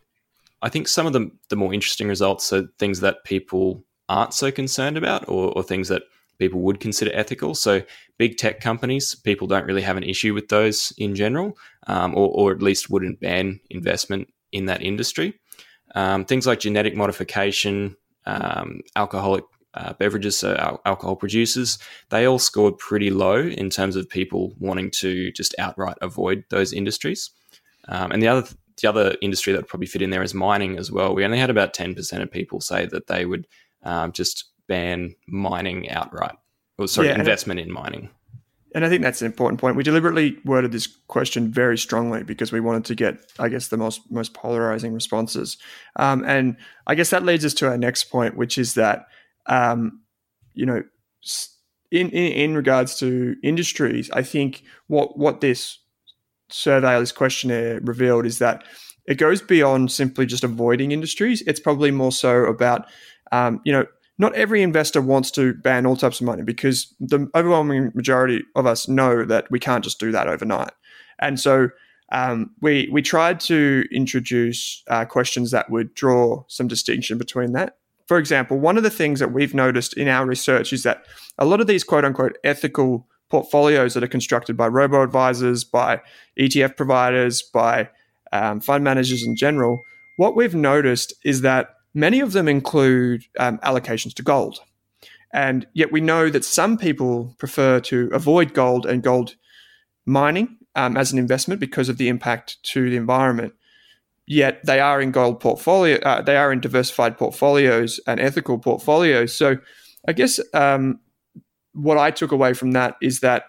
I 0.62 0.70
think 0.70 0.88
some 0.88 1.06
of 1.06 1.14
the 1.14 1.32
the 1.50 1.56
more 1.56 1.74
interesting 1.74 2.08
results 2.08 2.52
are 2.54 2.68
things 2.80 3.00
that 3.00 3.24
people 3.24 3.84
aren't 4.10 4.34
so 4.34 4.52
concerned 4.52 4.98
about, 4.98 5.28
or, 5.28 5.52
or 5.56 5.64
things 5.64 5.88
that 5.88 6.04
people 6.38 6.62
would 6.62 6.80
consider 6.80 7.12
ethical. 7.14 7.56
So 7.56 7.82
big 8.18 8.38
tech 8.38 8.60
companies, 8.60 9.16
people 9.16 9.48
don't 9.48 9.66
really 9.66 9.82
have 9.82 9.98
an 9.98 10.04
issue 10.04 10.34
with 10.34 10.50
those 10.50 10.94
in 10.98 11.16
general, 11.16 11.58
um, 11.88 12.14
or, 12.16 12.30
or, 12.30 12.52
at 12.52 12.62
least 12.62 12.90
wouldn't 12.90 13.20
ban 13.20 13.60
investment 13.70 14.28
in 14.52 14.66
that 14.66 14.82
industry. 14.82 15.40
Um, 15.96 16.26
things 16.26 16.46
like 16.46 16.60
genetic 16.60 16.96
modification, 16.96 17.96
um, 18.26 18.82
alcoholic 18.96 19.46
uh, 19.76 19.94
beverages, 19.94 20.40
so 20.40 20.56
al- 20.56 20.82
alcohol 20.86 21.16
producers, 21.16 21.78
they 22.10 22.26
all 22.26 22.40
scored 22.40 22.78
pretty 22.78 23.10
low 23.10 23.38
in 23.38 23.70
terms 23.70 23.96
of 23.96 24.10
people 24.10 24.54
wanting 24.60 24.90
to 24.92 25.32
just 25.34 25.54
outright 25.60 25.98
avoid 26.02 26.44
those 26.50 26.74
industries. 26.74 27.30
Um, 27.88 28.12
and 28.12 28.22
the 28.22 28.28
other 28.28 28.48
the 28.82 28.90
other 28.90 29.16
industry 29.22 29.54
that 29.54 29.60
would 29.60 29.68
probably 29.70 29.88
fit 29.88 30.02
in 30.02 30.10
there 30.10 30.24
is 30.24 30.34
mining 30.34 30.78
as 30.78 30.92
well. 30.92 31.16
We 31.16 31.24
only 31.26 31.38
had 31.38 31.50
about 31.50 31.74
ten 31.74 31.96
percent 31.96 32.24
of 32.24 32.32
people 32.32 32.60
say 32.62 32.86
that 32.88 33.08
they 33.08 33.26
would 33.26 33.48
um, 33.84 34.12
just 34.12 34.46
ban 34.68 35.16
mining 35.28 35.90
outright, 35.90 36.36
or 36.78 36.88
sorry, 36.88 37.10
yeah, 37.10 37.20
investment 37.20 37.60
in 37.60 37.72
mining. 37.72 38.10
And 38.74 38.84
I 38.84 38.90
think 38.90 39.04
that's 39.04 39.22
an 39.22 39.28
important 39.28 39.62
point. 39.62 39.78
We 39.78 39.84
deliberately 39.84 40.38
worded 40.44 40.74
this 40.74 40.88
question 41.08 41.50
very 41.50 41.78
strongly 41.78 42.24
because 42.24 42.52
we 42.52 42.60
wanted 42.60 42.84
to 42.86 42.96
get, 42.96 43.32
I 43.40 43.48
guess, 43.48 43.70
the 43.70 43.78
most 43.78 44.02
most 44.12 44.34
polarizing 44.34 44.94
responses. 44.94 45.58
Um, 45.96 46.26
and 46.26 46.58
I 46.86 46.96
guess 46.96 47.10
that 47.12 47.24
leads 47.24 47.46
us 47.46 47.54
to 47.56 47.68
our 47.68 47.78
next 47.78 48.06
point, 48.06 48.36
which 48.36 48.58
is 48.58 48.74
that, 48.74 49.08
um, 49.48 50.02
you 50.54 50.66
know, 50.66 50.84
in, 51.92 52.10
in 52.10 52.32
in 52.32 52.56
regards 52.56 52.98
to 53.00 53.36
industries, 53.44 54.10
I 54.12 54.24
think 54.24 54.64
what 54.88 55.18
what 55.18 55.42
this 55.42 55.80
survey, 56.50 57.00
this 57.00 57.12
questionnaire 57.12 57.80
revealed 57.82 58.26
is 58.26 58.40
that 58.40 58.64
it 59.06 59.16
goes 59.16 59.42
beyond 59.42 59.92
simply 59.92 60.26
just 60.26 60.44
avoiding 60.44 60.92
industries. 60.92 61.42
It's 61.48 61.60
probably 61.60 61.92
more 61.92 62.12
so 62.12 62.46
about, 62.46 62.86
um, 63.32 63.62
you 63.64 63.72
know, 63.72 63.86
not 64.18 64.34
every 64.36 64.62
investor 64.64 65.02
wants 65.02 65.30
to 65.32 65.54
ban 65.54 65.86
all 65.86 65.96
types 65.96 66.22
of 66.22 66.26
money 66.26 66.44
because 66.44 66.94
the 67.00 67.30
overwhelming 67.36 67.92
majority 67.94 68.44
of 68.56 68.66
us 68.66 68.88
know 68.88 69.26
that 69.26 69.50
we 69.52 69.60
can't 69.60 69.84
just 69.84 70.00
do 70.00 70.12
that 70.12 70.28
overnight. 70.28 70.72
And 71.20 71.40
so 71.40 71.70
um, 72.12 72.52
we 72.62 72.90
we 72.92 73.02
tried 73.02 73.40
to 73.42 73.84
introduce 73.92 74.84
uh, 74.88 75.06
questions 75.06 75.52
that 75.52 75.70
would 75.70 75.94
draw 75.94 76.44
some 76.48 76.68
distinction 76.68 77.18
between 77.18 77.52
that. 77.54 77.78
For 78.08 78.18
example, 78.18 78.60
one 78.60 78.78
of 78.78 78.84
the 78.84 78.90
things 78.90 79.20
that 79.20 79.32
we've 79.32 79.54
noticed 79.54 79.94
in 79.94 80.08
our 80.08 80.26
research 80.26 80.72
is 80.74 80.84
that 80.84 81.06
a 81.38 81.46
lot 81.46 81.62
of 81.62 81.68
these 81.68 81.84
quote 81.84 82.06
unquote 82.06 82.38
ethical 82.44 83.08
portfolios 83.30 83.94
that 83.94 84.04
are 84.04 84.08
constructed 84.08 84.56
by 84.56 84.68
robo 84.68 85.02
advisors, 85.02 85.64
by 85.64 86.02
ETF 86.40 86.78
providers, 86.78 87.42
by 87.42 87.90
um, 88.32 88.60
fund 88.60 88.84
managers 88.84 89.24
in 89.26 89.36
general, 89.36 89.82
what 90.18 90.36
we've 90.36 90.56
noticed 90.56 91.14
is 91.24 91.42
that 91.42 91.76
Many 91.96 92.20
of 92.20 92.34
them 92.34 92.50
include 92.50 93.24
um, 93.40 93.58
allocations 93.60 94.14
to 94.16 94.22
gold. 94.22 94.60
And 95.34 95.66
yet 95.74 95.94
we 95.94 96.02
know 96.02 96.30
that 96.30 96.44
some 96.44 96.78
people 96.78 97.34
prefer 97.40 97.80
to 97.82 98.10
avoid 98.12 98.54
gold 98.54 98.86
and 98.86 99.02
gold 99.02 99.36
mining 100.06 100.58
um, 100.76 100.98
as 100.98 101.14
an 101.14 101.18
investment 101.18 101.62
because 101.62 101.88
of 101.88 101.98
the 101.98 102.10
impact 102.10 102.62
to 102.64 102.90
the 102.90 102.98
environment. 102.98 103.54
Yet 104.28 104.66
they 104.66 104.80
are 104.80 105.02
in 105.02 105.12
gold 105.12 105.40
portfolio, 105.40 106.00
uh, 106.00 106.22
they 106.22 106.36
are 106.36 106.52
in 106.52 106.60
diversified 106.60 107.18
portfolios 107.18 108.00
and 108.08 108.20
ethical 108.20 108.58
portfolios. 108.58 109.34
So 109.34 109.58
I 110.08 110.14
guess 110.14 110.40
um, 110.54 111.00
what 111.74 111.98
I 111.98 112.12
took 112.12 112.32
away 112.32 112.54
from 112.54 112.72
that 112.72 112.96
is 113.02 113.20
that, 113.20 113.46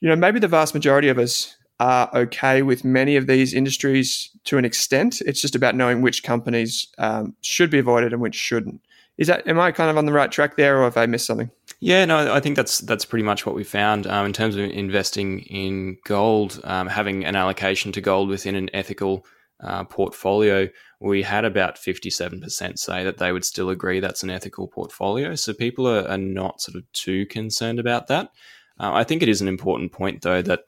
you 0.00 0.08
know, 0.08 0.16
maybe 0.16 0.38
the 0.38 0.48
vast 0.48 0.74
majority 0.74 1.08
of 1.08 1.18
us 1.18 1.56
are 1.80 2.10
okay 2.14 2.62
with 2.62 2.84
many 2.84 3.16
of 3.16 3.26
these 3.26 3.54
industries 3.54 4.30
to 4.44 4.58
an 4.58 4.64
extent. 4.64 5.20
It's 5.22 5.40
just 5.40 5.54
about 5.54 5.74
knowing 5.74 6.02
which 6.02 6.22
companies 6.22 6.88
um, 6.98 7.34
should 7.40 7.70
be 7.70 7.78
avoided 7.78 8.12
and 8.12 8.22
which 8.22 8.34
shouldn't. 8.34 8.80
Is 9.16 9.26
that 9.26 9.46
am 9.48 9.58
I 9.58 9.72
kind 9.72 9.90
of 9.90 9.98
on 9.98 10.06
the 10.06 10.12
right 10.12 10.30
track 10.30 10.56
there, 10.56 10.78
or 10.78 10.84
have 10.84 10.96
I 10.96 11.06
missed 11.06 11.26
something? 11.26 11.50
Yeah, 11.80 12.04
no, 12.04 12.32
I 12.32 12.38
think 12.38 12.54
that's 12.56 12.78
that's 12.78 13.04
pretty 13.04 13.24
much 13.24 13.44
what 13.44 13.56
we 13.56 13.64
found 13.64 14.06
um, 14.06 14.26
in 14.26 14.32
terms 14.32 14.54
of 14.54 14.62
investing 14.62 15.40
in 15.40 15.98
gold. 16.04 16.60
Um, 16.62 16.86
having 16.86 17.24
an 17.24 17.34
allocation 17.34 17.90
to 17.92 18.00
gold 18.00 18.28
within 18.28 18.54
an 18.54 18.70
ethical 18.72 19.26
uh, 19.60 19.84
portfolio, 19.84 20.68
we 21.00 21.22
had 21.22 21.44
about 21.44 21.78
fifty-seven 21.78 22.40
percent 22.40 22.78
say 22.78 23.04
that 23.04 23.18
they 23.18 23.32
would 23.32 23.44
still 23.44 23.70
agree 23.70 24.00
that's 24.00 24.22
an 24.22 24.30
ethical 24.30 24.68
portfolio. 24.68 25.34
So 25.34 25.52
people 25.52 25.86
are, 25.86 26.06
are 26.08 26.18
not 26.18 26.60
sort 26.60 26.76
of 26.76 26.90
too 26.92 27.26
concerned 27.26 27.78
about 27.78 28.06
that. 28.08 28.30
Uh, 28.78 28.92
I 28.92 29.04
think 29.04 29.22
it 29.22 29.28
is 29.28 29.40
an 29.40 29.48
important 29.48 29.92
point 29.92 30.22
though 30.22 30.42
that 30.42 30.60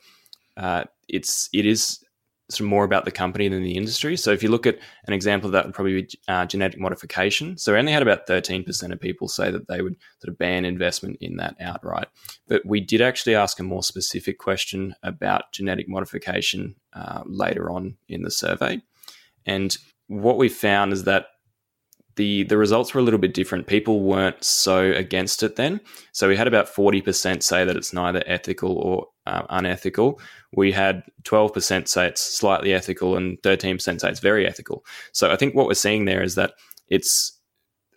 uh, 0.57 0.85
it's 1.09 1.49
it 1.53 1.67
is 1.67 2.05
sort 2.51 2.67
of 2.67 2.67
more 2.67 2.85
about 2.85 3.05
the 3.05 3.11
company 3.11 3.49
than 3.49 3.63
the 3.63 3.77
industry. 3.77 4.17
So 4.17 4.33
if 4.33 4.43
you 4.43 4.49
look 4.49 4.67
at 4.67 4.79
an 5.07 5.13
example 5.13 5.47
of 5.47 5.53
that 5.53 5.65
would 5.65 5.75
probably 5.75 6.03
be 6.03 6.09
uh, 6.29 6.47
genetic 6.47 6.81
modification. 6.81 7.57
So 7.57 7.73
we 7.73 7.79
only 7.79 7.93
had 7.93 8.03
about 8.03 8.27
13% 8.27 8.93
of 8.93 9.01
people 9.01 9.29
say 9.29 9.51
that 9.51 9.69
they 9.69 9.83
would 9.83 9.97
sort 10.21 10.33
of 10.33 10.39
ban 10.39 10.65
investment 10.65 11.19
in 11.21 11.37
that 11.37 11.55
outright. 11.61 12.09
But 12.49 12.67
we 12.67 12.81
did 12.81 13.01
actually 13.01 13.37
ask 13.37 13.61
a 13.61 13.63
more 13.63 13.83
specific 13.83 14.39
question 14.39 14.95
about 15.03 15.53
genetic 15.53 15.89
modification 15.89 16.75
uh, 16.93 17.23
later 17.27 17.71
on 17.71 17.97
in 18.09 18.23
the 18.23 18.31
survey. 18.31 18.81
And 19.47 19.77
what 20.09 20.39
we 20.39 20.49
found 20.49 20.93
is 20.93 21.05
that 21.05 21.27
the 22.17 22.43
the 22.45 22.59
results 22.59 22.93
were 22.93 23.01
a 23.01 23.05
little 23.05 23.21
bit 23.21 23.33
different. 23.33 23.67
People 23.67 24.01
weren't 24.01 24.43
so 24.43 24.91
against 24.93 25.43
it 25.43 25.57
then. 25.57 25.81
So 26.13 26.29
we 26.29 26.37
had 26.37 26.49
about 26.49 26.67
40% 26.67 27.43
say 27.43 27.65
that 27.65 27.77
it's 27.77 27.93
neither 27.93 28.23
ethical 28.27 28.77
or 28.77 29.07
uh, 29.27 29.47
unethical, 29.49 30.21
we 30.53 30.73
had 30.73 31.05
12% 31.23 31.87
say 31.87 32.07
it's 32.09 32.21
slightly 32.21 32.73
ethical 32.73 33.17
and 33.17 33.41
13% 33.43 34.01
say 34.01 34.09
it's 34.09 34.21
very 34.21 34.47
ethical. 34.47 34.85
So 35.13 35.31
I 35.31 35.37
think 35.37 35.55
what 35.55 35.67
we're 35.67 35.75
seeing 35.75 36.05
there 36.05 36.23
is 36.23 36.35
that 36.35 36.55
it's 36.89 37.37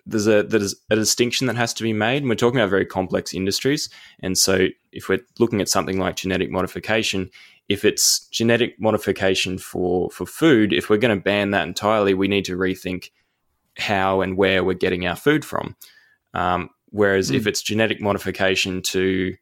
there's 0.05 0.27
a 0.27 0.43
there's 0.43 0.75
a 0.89 0.95
distinction 0.95 1.47
that 1.47 1.55
has 1.55 1.73
to 1.75 1.83
be 1.83 1.93
made. 1.93 2.17
And 2.17 2.29
we're 2.29 2.35
talking 2.35 2.59
about 2.59 2.69
very 2.69 2.85
complex 2.85 3.33
industries, 3.33 3.89
and 4.19 4.37
so 4.37 4.67
if 4.91 5.07
we're 5.07 5.21
looking 5.39 5.61
at 5.61 5.69
something 5.69 5.97
like 5.97 6.17
genetic 6.17 6.51
modification, 6.51 7.29
if 7.69 7.85
it's 7.85 8.27
genetic 8.29 8.79
modification 8.79 9.57
for 9.57 10.09
for 10.11 10.25
food, 10.25 10.73
if 10.73 10.89
we're 10.89 10.97
going 10.97 11.17
to 11.17 11.23
ban 11.23 11.51
that 11.51 11.67
entirely, 11.67 12.13
we 12.13 12.27
need 12.27 12.45
to 12.45 12.57
rethink 12.57 13.09
how 13.77 14.21
and 14.21 14.37
where 14.37 14.63
we're 14.63 14.73
getting 14.73 15.07
our 15.07 15.15
food 15.15 15.43
from. 15.43 15.75
Um, 16.33 16.69
whereas 16.89 17.31
mm. 17.31 17.35
if 17.35 17.47
it's 17.47 17.61
genetic 17.61 18.01
modification 18.01 18.81
to 18.81 19.35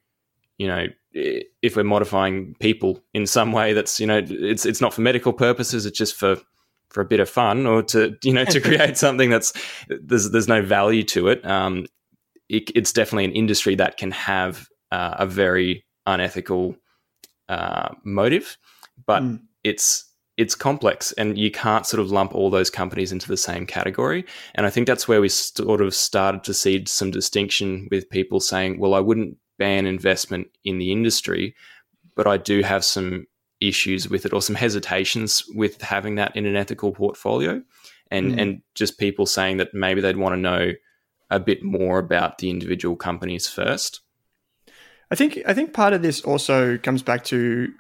you 0.58 0.68
know 0.68 0.88
if 1.14 1.76
we're 1.76 1.84
modifying 1.84 2.56
people 2.60 3.04
in 3.14 3.26
some 3.26 3.52
way 3.52 3.74
that's 3.74 4.00
you 4.00 4.08
know 4.08 4.22
it's 4.26 4.66
it's 4.66 4.80
not 4.80 4.94
for 4.94 5.02
medical 5.02 5.34
purposes 5.34 5.86
it's 5.86 5.98
just 5.98 6.16
for 6.16 6.38
for 6.90 7.02
a 7.02 7.06
bit 7.06 7.20
of 7.20 7.30
fun 7.30 7.66
or 7.66 7.84
to 7.84 8.16
you 8.24 8.32
know 8.32 8.46
to 8.46 8.62
create 8.70 8.98
something 8.98 9.30
that's 9.30 9.54
there's 9.90 10.32
there's 10.32 10.48
no 10.48 10.62
value 10.62 11.04
to 11.04 11.28
it 11.28 11.46
um 11.46 11.86
it, 12.48 12.72
it's 12.76 12.94
definitely 12.94 13.26
an 13.26 13.32
industry 13.32 13.76
that 13.76 13.98
can 13.98 14.12
have 14.12 14.68
uh, 14.92 15.16
a 15.20 15.26
very 15.26 15.86
unethical 16.06 16.76
uh, 17.50 17.90
motive 18.04 18.58
but 19.06 19.22
mm. 19.24 19.40
it's 19.64 20.06
it's 20.38 20.56
complex 20.56 21.12
and 21.14 21.38
you 21.38 21.52
can't 21.52 21.86
sort 21.86 22.00
of 22.00 22.12
lump 22.12 22.34
all 22.34 22.50
those 22.50 22.70
companies 22.70 23.12
into 23.12 23.28
the 23.28 23.38
same 23.38 23.66
category 23.66 24.26
and 24.56 24.66
i 24.66 24.70
think 24.70 24.88
that's 24.88 25.08
where 25.08 25.22
we 25.22 25.30
sort 25.30 25.82
of 25.82 25.94
started 25.94 26.44
to 26.44 26.54
see 26.54 26.84
some 26.86 27.12
distinction 27.12 27.88
with 27.92 28.10
people 28.10 28.40
saying 28.40 28.80
well 28.80 28.94
i 28.94 29.00
wouldn't 29.00 29.38
ban 29.62 29.86
investment 29.86 30.48
in 30.64 30.80
the 30.80 30.92
industry, 30.92 31.54
but 32.16 32.26
I 32.26 32.38
do 32.38 32.64
have 32.64 32.84
some 32.84 33.28
issues 33.60 34.10
with 34.10 34.26
it 34.26 34.34
or 34.34 34.42
some 34.42 34.56
hesitations 34.56 35.44
with 35.54 35.80
having 35.84 36.16
that 36.16 36.36
in 36.36 36.48
an 36.48 36.56
ethical 36.56 36.92
portfolio 36.92 37.62
and 38.10 38.32
mm. 38.32 38.42
and 38.42 38.62
just 38.74 38.98
people 38.98 39.28
saying 39.28 39.58
that 39.58 39.72
maybe 39.72 40.02
they'd 40.02 40.18
want 40.18 40.34
to 40.34 40.42
know 40.42 40.72
a 41.30 41.40
bit 41.40 41.62
more 41.62 42.00
about 42.00 42.40
the 42.40 42.50
individual 42.50 42.96
companies 42.96 43.48
first. 43.48 44.02
I 45.12 45.16
think 45.16 45.40
I 45.46 45.54
think 45.54 45.74
part 45.74 45.94
of 45.94 46.02
this 46.02 46.22
also 46.22 46.78
comes 46.78 47.04
back 47.04 47.26
to 47.26 47.72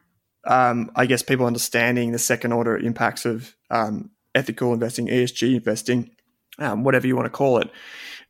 um, 0.46 0.92
I 0.96 1.06
guess 1.06 1.24
people 1.24 1.46
understanding 1.46 2.12
the 2.12 2.20
second 2.20 2.52
order 2.52 2.78
impacts 2.78 3.26
of 3.26 3.56
um, 3.70 4.12
ethical 4.36 4.74
investing, 4.74 5.08
ESG 5.08 5.56
investing, 5.56 6.12
um, 6.60 6.84
whatever 6.84 7.08
you 7.08 7.16
want 7.16 7.28
to 7.28 7.32
call 7.32 7.60
it. 7.60 7.72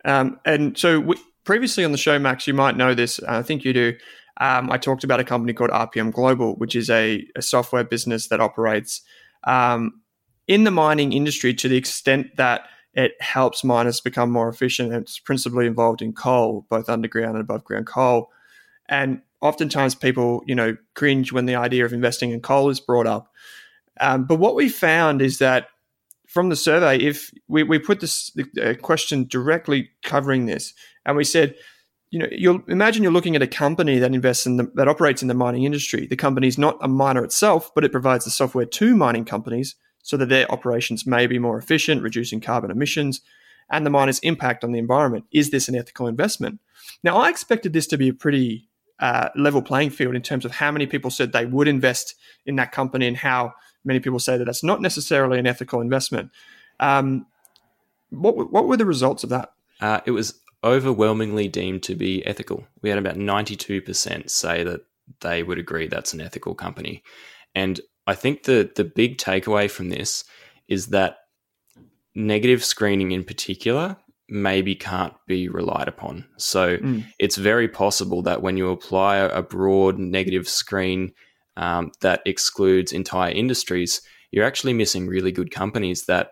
Um, 0.06 0.40
and 0.46 0.78
so 0.78 1.00
we, 1.00 1.16
previously 1.44 1.84
on 1.84 1.92
the 1.92 1.98
show, 1.98 2.20
Max, 2.20 2.48
you 2.48 2.54
might 2.54 2.78
know 2.78 2.94
this. 2.94 3.22
I 3.24 3.42
think 3.42 3.64
you 3.64 3.74
do. 3.74 3.94
Um, 4.40 4.72
I 4.72 4.78
talked 4.78 5.04
about 5.04 5.20
a 5.20 5.24
company 5.24 5.54
called 5.54 5.72
RPM 5.72 6.12
Global, 6.12 6.56
which 6.56 6.76
is 6.76 6.90
a, 6.90 7.26
a 7.36 7.42
software 7.42 7.84
business 7.84 8.28
that 8.28 8.40
operates 8.40 9.02
um, 9.44 10.02
in 10.48 10.64
the 10.64 10.72
mining 10.72 11.14
industry 11.14 11.54
to 11.56 11.68
the 11.68 11.78
extent 11.78 12.36
that 12.38 12.66
it 12.94 13.14
helps 13.22 13.64
miners 13.64 14.02
become 14.02 14.32
more 14.32 14.50
efficient. 14.50 14.94
It's 14.94 15.20
principally 15.20 15.68
involved 15.68 16.02
in 16.02 16.14
coal, 16.14 16.66
both 16.70 16.90
underground 16.90 17.36
and 17.36 17.42
above 17.42 17.64
ground 17.64 17.88
coal. 17.88 18.32
And 18.92 19.22
oftentimes 19.42 19.96
people, 19.96 20.44
you 20.46 20.54
know, 20.54 20.78
cringe 20.94 21.32
when 21.32 21.48
the 21.48 21.56
idea 21.56 21.86
of 21.86 21.94
investing 21.94 22.30
in 22.30 22.42
coal 22.42 22.70
is 22.70 22.80
brought 22.80 23.08
up. 23.08 23.32
Um, 24.00 24.26
but 24.26 24.36
what 24.36 24.54
we 24.54 24.70
found 24.70 25.22
is 25.22 25.40
that 25.40 25.70
from 26.28 26.50
the 26.50 26.56
survey, 26.56 26.98
if 26.98 27.32
we, 27.48 27.64
we 27.64 27.80
put 27.80 28.02
this 28.02 28.32
uh, 28.62 28.74
question 28.82 29.26
directly 29.28 29.90
covering 30.04 30.46
this, 30.46 30.74
and 31.06 31.18
we 31.18 31.24
said, 31.24 31.56
you 32.10 32.20
know, 32.20 32.28
you'll 32.32 32.62
imagine 32.68 33.04
you're 33.04 33.12
looking 33.12 33.36
at 33.36 33.42
a 33.42 33.48
company 33.48 33.98
that 33.98 34.14
invests 34.14 34.46
in 34.46 34.58
the, 34.58 34.70
that 34.76 34.88
operates 34.88 35.22
in 35.22 35.30
the 35.30 35.34
mining 35.34 35.64
industry. 35.64 36.06
The 36.08 36.18
company 36.18 36.48
is 36.48 36.58
not 36.58 36.78
a 36.82 36.88
miner 36.88 37.24
itself, 37.24 37.74
but 37.74 37.86
it 37.86 37.92
provides 37.92 38.26
the 38.26 38.32
software 38.32 38.66
to 38.66 38.96
mining 38.96 39.24
companies 39.24 39.76
so 40.04 40.18
that 40.18 40.30
their 40.30 40.52
operations 40.52 41.06
may 41.06 41.26
be 41.28 41.40
more 41.40 41.58
efficient, 41.58 42.02
reducing 42.02 42.42
carbon 42.42 42.72
emissions 42.72 43.22
and 43.70 43.86
the 43.86 43.90
miner's 43.90 44.20
impact 44.20 44.64
on 44.64 44.74
the 44.74 44.80
environment. 44.80 45.26
Is 45.32 45.52
this 45.52 45.70
an 45.70 45.76
ethical 45.76 46.08
investment? 46.08 46.60
Now, 47.04 47.18
I 47.18 47.30
expected 47.30 47.72
this 47.72 47.88
to 47.88 47.98
be 47.98 48.10
a 48.10 48.14
pretty 48.14 48.70
uh, 49.02 49.30
level 49.36 49.62
playing 49.62 49.90
field 49.90 50.16
in 50.16 50.22
terms 50.22 50.46
of 50.46 50.52
how 50.52 50.72
many 50.72 50.86
people 50.86 51.10
said 51.10 51.32
they 51.32 51.46
would 51.46 51.68
invest 51.68 52.16
in 52.46 52.56
that 52.56 52.72
company 52.72 53.08
and 53.08 53.18
how 53.18 53.54
many 53.84 54.00
people 54.00 54.20
say 54.20 54.38
that 54.38 54.46
that's 54.46 54.64
not 54.64 54.82
necessarily 54.82 55.40
an 55.40 55.48
ethical 55.48 55.82
investment. 55.82 56.30
Um, 56.80 57.26
what 58.12 58.52
what 58.52 58.68
were 58.68 58.78
the 58.78 58.86
results 58.86 59.24
of 59.24 59.30
that? 59.32 59.54
Uh, 59.80 60.02
it 60.06 60.12
was 60.12 60.40
overwhelmingly 60.64 61.48
deemed 61.48 61.82
to 61.84 61.96
be 61.96 62.26
ethical. 62.26 62.68
We 62.84 62.90
had 62.90 63.00
about 63.00 63.16
92% 63.16 64.30
say 64.30 64.64
that 64.64 64.82
they 65.22 65.42
would 65.42 65.58
agree 65.58 65.88
that's 65.88 66.14
an 66.14 66.22
ethical 66.22 66.54
company. 66.54 67.04
And 67.56 67.82
I 68.06 68.14
think 68.14 68.44
the 68.44 68.72
the 68.76 68.84
big 68.84 69.18
takeaway 69.18 69.70
from 69.70 69.90
this 69.90 70.24
is 70.68 70.88
that 70.88 71.18
negative 72.14 72.64
screening 72.64 73.12
in 73.12 73.24
particular 73.24 73.98
maybe 74.32 74.74
can't 74.74 75.14
be 75.28 75.50
relied 75.50 75.90
upon. 75.90 76.26
So 76.38 76.78
mm. 76.78 77.06
it's 77.20 77.36
very 77.36 77.68
possible 77.68 78.22
that 78.24 78.42
when 78.42 78.56
you 78.56 78.70
apply 78.70 79.18
a 79.18 79.42
broad 79.42 80.00
negative 80.00 80.48
screen 80.48 81.14
um, 81.58 81.92
that 82.00 82.22
excludes 82.26 82.94
entire 82.94 83.32
industries, 83.32 84.02
you're 84.32 84.46
actually 84.46 84.74
missing 84.74 85.06
really 85.06 85.34
good 85.34 85.52
companies 85.52 86.06
that 86.06 86.32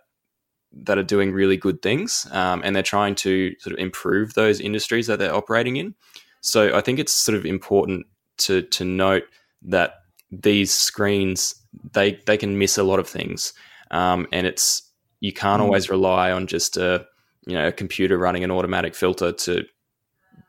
that 0.71 0.97
are 0.99 1.03
doing 1.03 1.31
really 1.31 1.57
good 1.57 1.81
things, 1.81 2.27
um, 2.31 2.61
and 2.63 2.75
they're 2.75 2.83
trying 2.83 3.15
to 3.15 3.53
sort 3.59 3.73
of 3.73 3.79
improve 3.79 4.35
those 4.35 4.61
industries 4.61 5.07
that 5.07 5.17
they're 5.17 5.35
operating 5.35 5.77
in. 5.77 5.95
So 6.41 6.77
I 6.77 6.81
think 6.81 6.99
it's 6.99 7.11
sort 7.11 7.37
of 7.37 7.45
important 7.45 8.05
to 8.39 8.61
to 8.61 8.85
note 8.85 9.23
that 9.63 9.95
these 10.31 10.73
screens 10.73 11.55
they 11.91 12.19
they 12.25 12.37
can 12.37 12.57
miss 12.57 12.77
a 12.77 12.83
lot 12.83 12.99
of 12.99 13.09
things, 13.09 13.51
um, 13.91 14.25
and 14.31 14.47
it's 14.47 14.89
you 15.19 15.33
can't 15.33 15.61
mm. 15.61 15.65
always 15.65 15.89
rely 15.89 16.31
on 16.31 16.47
just 16.47 16.77
a 16.77 17.05
you 17.49 17.57
know 17.57 17.67
a 17.67 17.71
computer 17.71 18.17
running 18.17 18.43
an 18.43 18.51
automatic 18.51 18.95
filter 18.95 19.31
to 19.31 19.65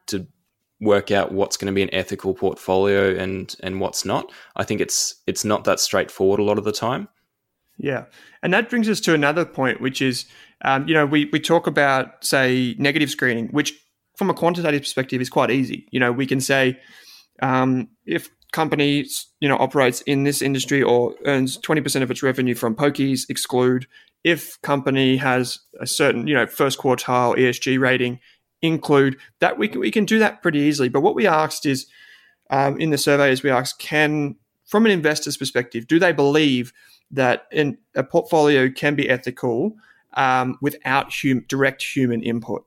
to 0.07 0.27
work 0.81 1.11
out 1.11 1.33
what's 1.33 1.57
going 1.57 1.67
to 1.67 1.75
be 1.75 1.83
an 1.83 1.93
ethical 1.93 2.35
portfolio 2.35 3.15
and 3.17 3.55
and 3.63 3.81
what's 3.81 4.05
not. 4.05 4.31
I 4.57 4.65
think 4.65 4.81
it's 4.81 5.21
it's 5.27 5.45
not 5.45 5.65
that 5.65 5.81
straightforward 5.81 6.41
a 6.41 6.45
lot 6.45 6.59
of 6.59 6.65
the 6.65 6.73
time. 6.73 7.09
Yeah, 7.79 8.05
and 8.43 8.53
that 8.53 8.69
brings 8.69 8.89
us 8.89 9.01
to 9.01 9.15
another 9.15 9.47
point, 9.47 9.81
which 9.81 10.03
is, 10.03 10.27
um, 10.65 10.87
you 10.87 10.95
know, 10.95 11.07
we 11.07 11.27
we 11.33 11.41
talk 11.41 11.67
about 11.67 12.25
say 12.25 12.75
negative 12.79 13.11
screening, 13.11 13.49
which 13.49 13.73
from 14.17 14.29
a 14.29 14.35
quantitative 14.35 14.83
perspective 14.83 15.21
is 15.21 15.31
quite 15.31 15.51
easy. 15.51 15.87
You 15.91 16.01
know, 16.01 16.13
we 16.13 16.27
can 16.27 16.41
say 16.41 16.79
um, 17.41 17.89
if 18.05 18.29
companies 18.53 19.27
you 19.41 19.49
know 19.49 19.57
operates 19.59 20.01
in 20.03 20.25
this 20.25 20.43
industry 20.43 20.83
or 20.83 21.15
earns 21.25 21.59
20% 21.59 22.03
of 22.03 22.11
its 22.11 22.23
revenue 22.23 22.55
from 22.55 22.75
pokies 22.75 23.29
exclude 23.29 23.87
if 24.25 24.61
company 24.63 25.17
has 25.17 25.61
a 25.81 25.87
certain 25.87 26.27
you 26.27 26.35
know 26.35 26.47
first 26.47 26.79
quartile 26.79 27.37
esg 27.37 27.79
rating 27.79 28.19
include 28.63 29.17
that. 29.41 29.59
We 29.59 29.69
can, 29.69 29.81
we 29.81 29.91
can 29.91 30.05
do 30.05 30.19
that 30.19 30.43
pretty 30.43 30.61
easily. 30.61 30.89
But 30.89 31.01
what 31.01 31.15
we 31.15 31.27
asked 31.27 31.67
is 31.67 31.87
um, 32.51 32.81
in 32.81 32.91
the 32.91 32.99
survey 32.99 33.33
is 33.33 33.43
we 33.43 33.51
asked 33.51 33.79
can 33.79 34.37
from 34.67 34.87
an 34.87 34.93
investor's 34.93 35.37
perspective 35.37 35.89
do 35.89 35.99
they 35.99 36.13
believe 36.13 36.73
that 37.11 37.47
in, 37.51 37.77
a 37.97 38.05
portfolio 38.05 38.71
can 38.71 38.95
be 38.95 39.09
ethical 39.09 39.75
um, 40.15 40.57
without 40.61 41.13
hum, 41.13 41.45
direct 41.49 41.83
human 41.83 42.23
input? 42.23 42.65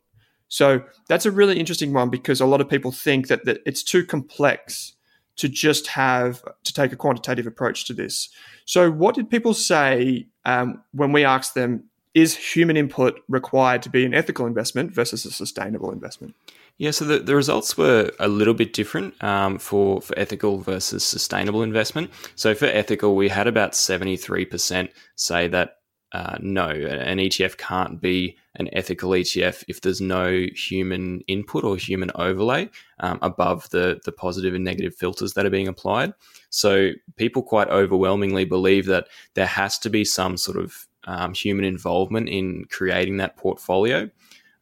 So 0.47 0.83
that's 1.07 1.25
a 1.25 1.31
really 1.31 1.59
interesting 1.59 1.93
one 1.93 2.09
because 2.09 2.39
a 2.39 2.45
lot 2.45 2.61
of 2.61 2.69
people 2.69 2.91
think 2.91 3.27
that, 3.27 3.45
that 3.45 3.59
it's 3.65 3.83
too 3.83 4.05
complex 4.05 4.93
to 5.37 5.49
just 5.49 5.87
have 5.87 6.43
to 6.63 6.73
take 6.73 6.91
a 6.91 6.95
quantitative 6.95 7.47
approach 7.47 7.85
to 7.85 7.93
this. 7.93 8.29
So, 8.65 8.91
what 8.91 9.15
did 9.15 9.29
people 9.29 9.53
say 9.53 10.27
um, 10.45 10.83
when 10.91 11.11
we 11.11 11.23
asked 11.23 11.55
them, 11.55 11.85
is 12.13 12.35
human 12.35 12.77
input 12.77 13.21
required 13.27 13.81
to 13.81 13.89
be 13.89 14.05
an 14.05 14.13
ethical 14.13 14.45
investment 14.45 14.91
versus 14.91 15.25
a 15.25 15.31
sustainable 15.31 15.91
investment? 15.91 16.35
Yeah, 16.77 16.91
so 16.91 17.05
the, 17.05 17.19
the 17.19 17.35
results 17.35 17.77
were 17.77 18.11
a 18.19 18.27
little 18.27 18.53
bit 18.53 18.73
different 18.73 19.21
um, 19.23 19.59
for, 19.59 20.01
for 20.01 20.17
ethical 20.17 20.59
versus 20.59 21.03
sustainable 21.03 21.63
investment. 21.63 22.11
So, 22.35 22.53
for 22.53 22.65
ethical, 22.65 23.15
we 23.15 23.29
had 23.29 23.47
about 23.47 23.71
73% 23.71 24.89
say 25.15 25.47
that 25.47 25.77
uh, 26.13 26.37
no, 26.39 26.69
an 26.69 27.17
ETF 27.17 27.57
can't 27.57 27.99
be 27.99 28.37
an 28.55 28.69
ethical 28.71 29.09
ETF 29.11 29.63
if 29.67 29.81
there's 29.81 29.99
no 29.99 30.45
human 30.53 31.21
input 31.21 31.63
or 31.63 31.75
human 31.75 32.11
overlay 32.13 32.69
um, 32.99 33.17
above 33.23 33.67
the, 33.71 33.99
the 34.05 34.11
positive 34.11 34.53
and 34.53 34.63
negative 34.63 34.93
filters 34.93 35.33
that 35.33 35.45
are 35.45 35.49
being 35.49 35.67
applied. 35.67 36.13
So 36.51 36.91
people 37.15 37.41
quite 37.41 37.67
overwhelmingly 37.69 38.45
believe 38.45 38.85
that 38.85 39.07
there 39.33 39.47
has 39.47 39.79
to 39.79 39.89
be 39.89 40.05
some 40.05 40.37
sort 40.37 40.57
of 40.57 40.87
um, 41.05 41.33
human 41.33 41.65
involvement 41.65 42.29
in 42.29 42.65
creating 42.65 43.17
that 43.17 43.35
portfolio 43.35 44.07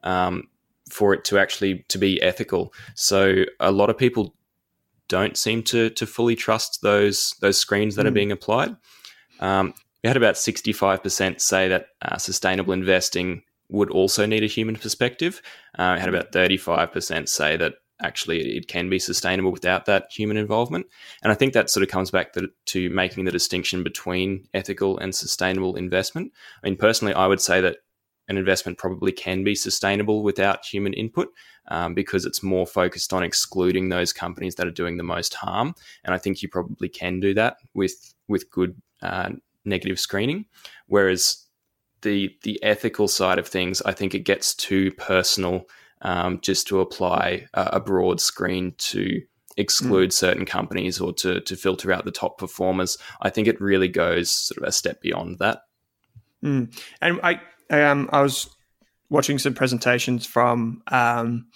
um, 0.04 0.48
for 0.90 1.14
it 1.14 1.26
to 1.26 1.38
actually 1.38 1.84
to 1.90 1.98
be 1.98 2.22
ethical. 2.22 2.74
So 2.96 3.44
a 3.60 3.72
lot 3.72 3.90
of 3.90 3.98
people 3.98 4.36
don't 5.10 5.38
seem 5.38 5.62
to 5.64 5.90
to 5.90 6.08
fully 6.08 6.38
trust 6.38 6.82
those 6.82 7.36
those 7.42 7.58
screens 7.58 7.96
that 7.96 8.04
mm. 8.04 8.06
are 8.06 8.12
hmm. 8.12 8.16
being 8.16 8.32
applied. 8.32 8.78
Um, 9.42 9.74
we 10.04 10.08
had 10.08 10.18
about 10.18 10.36
65% 10.36 11.42
say 11.42 11.68
that 11.68 11.88
uh, 12.02 12.18
sustainable 12.18 12.74
investing 12.74 13.44
would 13.70 13.90
also 13.90 14.26
need 14.26 14.44
a 14.44 14.48
human 14.48 14.76
perspective. 14.76 15.42
Uh, 15.78 15.94
we 15.96 16.00
had 16.00 16.10
about 16.10 16.32
35% 16.32 17.30
say 17.30 17.56
that 17.58 17.76
actually 18.02 18.58
it 18.58 18.68
can 18.68 18.90
be 18.90 19.00
sustainable 19.00 19.52
without 19.52 19.86
that 19.86 20.08
human 20.12 20.38
involvement. 20.38 20.88
And 21.24 21.32
I 21.32 21.36
think 21.36 21.54
that 21.54 21.70
sort 21.70 21.84
of 21.84 21.90
comes 21.90 22.12
back 22.12 22.34
to, 22.34 22.50
to, 22.68 22.90
making 22.90 23.26
the 23.26 23.32
distinction 23.32 23.84
between 23.84 24.48
ethical 24.54 24.98
and 24.98 25.14
sustainable 25.14 25.76
investment. 25.76 26.32
I 26.64 26.68
mean, 26.68 26.78
personally, 26.78 27.14
I 27.14 27.28
would 27.28 27.42
say 27.42 27.62
that 27.62 27.78
an 28.28 28.38
investment 28.38 28.78
probably 28.78 29.12
can 29.12 29.44
be 29.44 29.56
sustainable 29.56 30.24
without 30.24 30.66
human 30.66 30.94
input 30.94 31.30
um, 31.68 31.94
because 31.94 32.26
it's 32.26 32.42
more 32.42 32.66
focused 32.66 33.14
on 33.14 33.24
excluding 33.24 33.90
those 33.90 34.14
companies 34.14 34.56
that 34.56 34.68
are 34.68 34.72
doing 34.72 34.98
the 34.98 35.04
most 35.04 35.34
harm. 35.36 35.76
And 36.04 36.14
I 36.14 36.18
think 36.18 36.42
you 36.42 36.50
probably 36.50 36.90
can 36.90 37.20
do 37.20 37.34
that 37.36 37.58
with 37.74 38.14
with 38.28 38.50
good 38.50 38.82
uh, 39.02 39.32
negative 39.65 40.00
screening. 40.00 40.45
Whereas 40.88 41.45
the 42.02 42.36
the 42.43 42.62
ethical 42.63 43.08
side 43.08 43.39
of 43.39 43.47
things, 43.47 43.82
I 43.82 43.93
think 43.93 44.13
it 44.13 44.19
gets 44.19 44.54
too 44.54 44.91
personal 44.91 45.65
um, 46.02 46.39
just 46.41 46.67
to 46.67 46.80
apply 46.80 47.47
a, 47.54 47.69
a, 47.74 47.80
broad 47.80 48.19
screen 48.19 48.74
to 48.78 49.21
exclude 49.56 50.10
mm. 50.10 50.13
certain 50.13 50.45
companies 50.45 51.00
or 51.00 51.13
to 51.13 51.41
to 51.41 51.56
filter 51.56 51.91
out 51.91 52.06
the 52.06 52.12
top 52.12 52.38
performers. 52.38 52.97
I 53.21 53.30
think 53.30 53.47
it 53.47 53.62
really 53.62 53.88
goes 53.88 54.32
sort 54.32 54.58
of 54.58 54.67
a 54.67 54.71
step 54.71 55.02
beyond 55.02 55.39
that. 55.39 55.62
Mm. 56.43 56.76
And 57.02 57.19
I 57.24 57.39
um, 57.69 58.10
I 58.12 58.21
was 58.21 58.50
watching 59.10 59.38
some 59.38 59.54
presentations 59.54 60.26
from 60.26 60.82
um, 60.88 61.47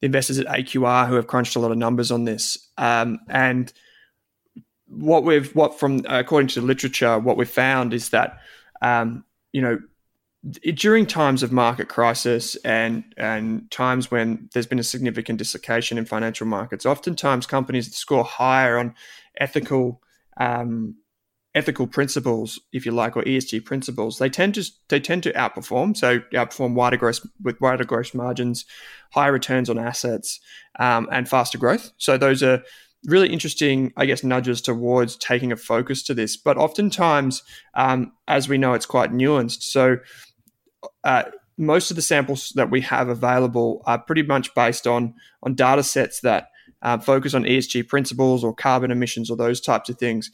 the 0.00 0.06
investors 0.06 0.38
at 0.38 0.46
AQR 0.46 1.08
who 1.08 1.14
have 1.14 1.26
crunched 1.26 1.56
a 1.56 1.60
lot 1.60 1.70
of 1.70 1.78
numbers 1.78 2.10
on 2.10 2.24
this, 2.24 2.70
um, 2.76 3.18
and 3.28 3.72
what 4.90 5.24
we've 5.24 5.54
what 5.54 5.78
from 5.78 6.04
according 6.08 6.48
to 6.48 6.60
the 6.60 6.66
literature, 6.66 7.18
what 7.18 7.36
we've 7.36 7.48
found 7.48 7.94
is 7.94 8.10
that 8.10 8.38
um, 8.82 9.24
you 9.52 9.62
know 9.62 9.78
during 10.74 11.04
times 11.04 11.42
of 11.42 11.52
market 11.52 11.88
crisis 11.88 12.56
and 12.56 13.04
and 13.16 13.70
times 13.70 14.10
when 14.10 14.48
there's 14.52 14.66
been 14.66 14.78
a 14.78 14.84
significant 14.84 15.38
dislocation 15.38 15.98
in 15.98 16.04
financial 16.04 16.46
markets, 16.46 16.86
oftentimes 16.86 17.46
companies 17.46 17.88
that 17.88 17.94
score 17.94 18.24
higher 18.24 18.78
on 18.78 18.94
ethical 19.38 20.02
um, 20.38 20.96
ethical 21.54 21.86
principles, 21.86 22.60
if 22.72 22.86
you 22.86 22.92
like, 22.92 23.16
or 23.16 23.22
ESG 23.22 23.64
principles, 23.64 24.18
they 24.18 24.30
tend 24.30 24.54
to 24.54 24.64
they 24.88 25.00
tend 25.00 25.22
to 25.24 25.32
outperform. 25.32 25.96
So 25.96 26.20
outperform 26.32 26.74
wider 26.74 26.96
gross 26.96 27.26
with 27.42 27.60
wider 27.60 27.84
gross 27.84 28.14
margins, 28.14 28.64
higher 29.12 29.32
returns 29.32 29.68
on 29.68 29.78
assets, 29.78 30.40
um, 30.78 31.08
and 31.10 31.28
faster 31.28 31.58
growth. 31.58 31.92
So 31.98 32.16
those 32.16 32.42
are 32.42 32.62
really 33.06 33.32
interesting, 33.32 33.92
I 33.96 34.06
guess, 34.06 34.22
nudges 34.22 34.60
towards 34.60 35.16
taking 35.16 35.52
a 35.52 35.56
focus 35.56 36.02
to 36.04 36.14
this. 36.14 36.36
But 36.36 36.56
oftentimes, 36.56 37.42
um, 37.74 38.12
as 38.28 38.48
we 38.48 38.58
know, 38.58 38.74
it's 38.74 38.86
quite 38.86 39.12
nuanced. 39.12 39.62
So, 39.62 39.98
uh, 41.04 41.24
most 41.56 41.90
of 41.90 41.96
the 41.96 42.02
samples 42.02 42.52
that 42.56 42.70
we 42.70 42.80
have 42.80 43.08
available 43.08 43.82
are 43.86 43.98
pretty 43.98 44.22
much 44.22 44.54
based 44.54 44.86
on 44.86 45.14
on 45.42 45.54
data 45.54 45.82
sets 45.82 46.20
that 46.20 46.48
uh, 46.82 46.98
focus 46.98 47.34
on 47.34 47.44
ESG 47.44 47.86
principles 47.88 48.42
or 48.42 48.54
carbon 48.54 48.90
emissions 48.90 49.30
or 49.30 49.36
those 49.36 49.60
types 49.60 49.88
of 49.90 49.98
things. 49.98 50.30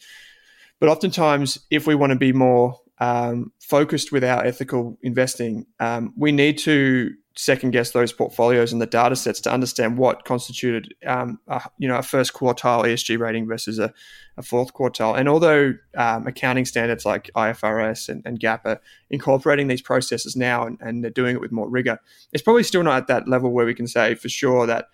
But 0.78 0.88
oftentimes, 0.88 1.58
if 1.70 1.86
we 1.86 1.94
want 1.94 2.12
to 2.12 2.18
be 2.18 2.32
more 2.32 2.78
um, 2.98 3.52
focused 3.60 4.12
with 4.12 4.24
our 4.24 4.44
ethical 4.44 4.98
investing, 5.02 5.66
um, 5.80 6.12
we 6.16 6.32
need 6.32 6.58
to 6.58 7.12
second 7.36 7.70
guess 7.70 7.90
those 7.90 8.12
portfolios 8.12 8.72
and 8.72 8.80
the 8.80 8.86
data 8.86 9.14
sets 9.14 9.40
to 9.42 9.52
understand 9.52 9.98
what 9.98 10.24
constituted 10.24 10.94
um, 11.06 11.38
a, 11.48 11.62
you 11.78 11.86
know 11.86 11.96
a 11.96 12.02
first 12.02 12.32
quartile 12.32 12.84
ESG 12.84 13.18
rating 13.18 13.46
versus 13.46 13.78
a, 13.78 13.92
a 14.36 14.42
fourth 14.42 14.72
quartile. 14.72 15.16
And 15.16 15.28
although 15.28 15.74
um, 15.96 16.26
accounting 16.26 16.64
standards 16.64 17.04
like 17.04 17.30
IFRS 17.36 18.08
and, 18.08 18.22
and 18.24 18.40
GAAP 18.40 18.60
are 18.64 18.80
incorporating 19.10 19.68
these 19.68 19.82
processes 19.82 20.34
now 20.34 20.66
and, 20.66 20.78
and, 20.80 21.04
they're 21.04 21.10
doing 21.10 21.36
it 21.36 21.40
with 21.40 21.52
more 21.52 21.68
rigor, 21.68 21.98
it's 22.32 22.42
probably 22.42 22.62
still 22.62 22.82
not 22.82 22.96
at 22.96 23.06
that 23.08 23.28
level 23.28 23.50
where 23.50 23.66
we 23.66 23.74
can 23.74 23.86
say 23.86 24.14
for 24.14 24.30
sure 24.30 24.66
that 24.66 24.88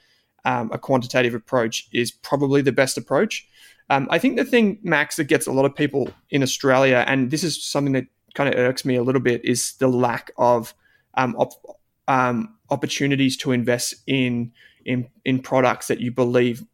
um, 0.44 0.70
a 0.72 0.78
quantitative 0.78 1.34
approach 1.34 1.88
is 1.92 2.10
probably 2.10 2.60
the 2.60 2.72
best 2.72 2.98
approach. 2.98 3.46
Um, 3.88 4.08
I 4.10 4.18
think 4.18 4.36
the 4.36 4.44
thing, 4.44 4.78
Max, 4.82 5.16
that 5.16 5.24
gets 5.24 5.46
a 5.46 5.52
lot 5.52 5.64
of 5.64 5.74
people 5.74 6.10
in 6.30 6.42
Australia, 6.42 7.04
and 7.06 7.30
this 7.30 7.44
is 7.44 7.62
something 7.62 7.92
that 7.92 8.06
kind 8.34 8.52
of 8.52 8.58
irks 8.58 8.84
me 8.84 8.96
a 8.96 9.02
little 9.02 9.20
bit, 9.20 9.44
is 9.44 9.74
the 9.74 9.88
lack 9.88 10.32
of 10.38 10.74
um, 11.14 11.36
op- 11.36 11.78
um, 12.12 12.54
opportunities 12.70 13.36
to 13.38 13.52
invest 13.52 13.94
in 14.06 14.52
in 14.84 15.08
in 15.24 15.38
products 15.40 15.88
that 15.88 16.00
you 16.00 16.10
believe 16.10 16.64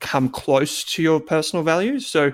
come 0.00 0.28
close 0.28 0.84
to 0.84 1.02
your 1.02 1.20
personal 1.20 1.64
values. 1.64 2.06
So, 2.06 2.32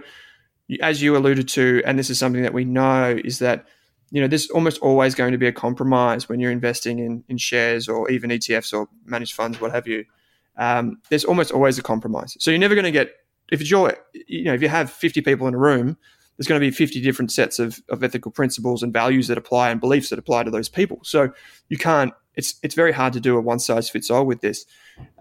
as 0.81 1.03
you 1.03 1.17
alluded 1.17 1.49
to, 1.49 1.83
and 1.85 1.99
this 1.99 2.11
is 2.11 2.19
something 2.19 2.43
that 2.43 2.55
we 2.55 2.65
know, 2.65 3.19
is 3.25 3.39
that 3.41 3.67
you 4.13 4.21
know, 4.21 4.29
there's 4.29 4.51
almost 4.51 4.79
always 4.83 5.15
going 5.15 5.33
to 5.33 5.39
be 5.39 5.47
a 5.47 5.53
compromise 5.53 6.29
when 6.29 6.39
you're 6.39 6.53
investing 6.53 6.99
in, 6.99 7.25
in 7.29 7.39
shares 7.39 7.89
or 7.89 8.11
even 8.11 8.29
ETFs 8.29 8.73
or 8.75 8.87
managed 9.07 9.33
funds, 9.33 9.59
what 9.59 9.73
have 9.73 9.87
you. 9.89 10.05
Um, 10.59 11.01
there's 11.09 11.25
almost 11.25 11.51
always 11.51 11.79
a 11.79 11.83
compromise. 11.83 12.37
So 12.39 12.51
you're 12.51 12.61
never 12.61 12.75
going 12.75 12.85
to 12.85 12.91
get, 12.91 13.11
if 13.51 13.63
it's 13.63 13.71
your, 13.71 13.97
you 14.13 14.45
know, 14.45 14.53
if 14.53 14.61
you 14.61 14.69
have 14.69 14.93
50 14.93 15.23
people 15.23 15.49
in 15.49 15.55
a 15.55 15.59
room, 15.59 15.97
there's 16.37 16.47
going 16.47 16.61
to 16.61 16.67
be 16.67 16.71
50 16.71 17.01
different 17.01 17.33
sets 17.33 17.59
of, 17.59 17.81
of 17.89 18.05
ethical 18.05 18.31
principles 18.31 18.83
and 18.83 18.93
values 18.93 19.29
that 19.29 19.39
apply 19.39 19.71
and 19.71 19.81
beliefs 19.81 20.11
that 20.11 20.19
apply 20.19 20.43
to 20.43 20.51
those 20.51 20.69
people. 20.69 20.99
So 21.05 21.33
you 21.71 21.79
can't, 21.79 22.13
it's, 22.35 22.55
it's 22.63 22.75
very 22.75 22.93
hard 22.93 23.13
to 23.13 23.21
do 23.21 23.37
a 23.37 23.41
one 23.41 23.59
size 23.59 23.91
fits 23.91 24.11
all 24.11 24.27
with 24.27 24.41
this. 24.41 24.65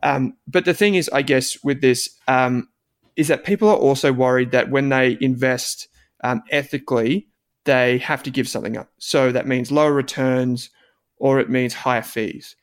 Um, 0.03 0.35
but 0.47 0.65
the 0.65 0.73
thing 0.73 0.95
is, 0.95 1.09
I 1.11 1.21
guess, 1.21 1.63
with 1.63 1.81
this, 1.81 2.09
um, 2.27 2.69
is 3.15 3.27
that 3.27 3.43
people 3.43 3.69
are 3.69 3.75
also 3.75 4.13
worried 4.13 4.51
that 4.51 4.69
when 4.69 4.89
they 4.89 5.17
invest 5.19 5.87
um, 6.23 6.41
ethically, 6.49 7.27
they 7.65 7.97
have 7.99 8.23
to 8.23 8.31
give 8.31 8.47
something 8.47 8.77
up. 8.77 8.89
So 8.97 9.31
that 9.31 9.47
means 9.47 9.71
lower 9.71 9.93
returns 9.93 10.69
or 11.17 11.39
it 11.39 11.49
means 11.49 11.73
higher 11.73 12.01
fees. 12.01 12.55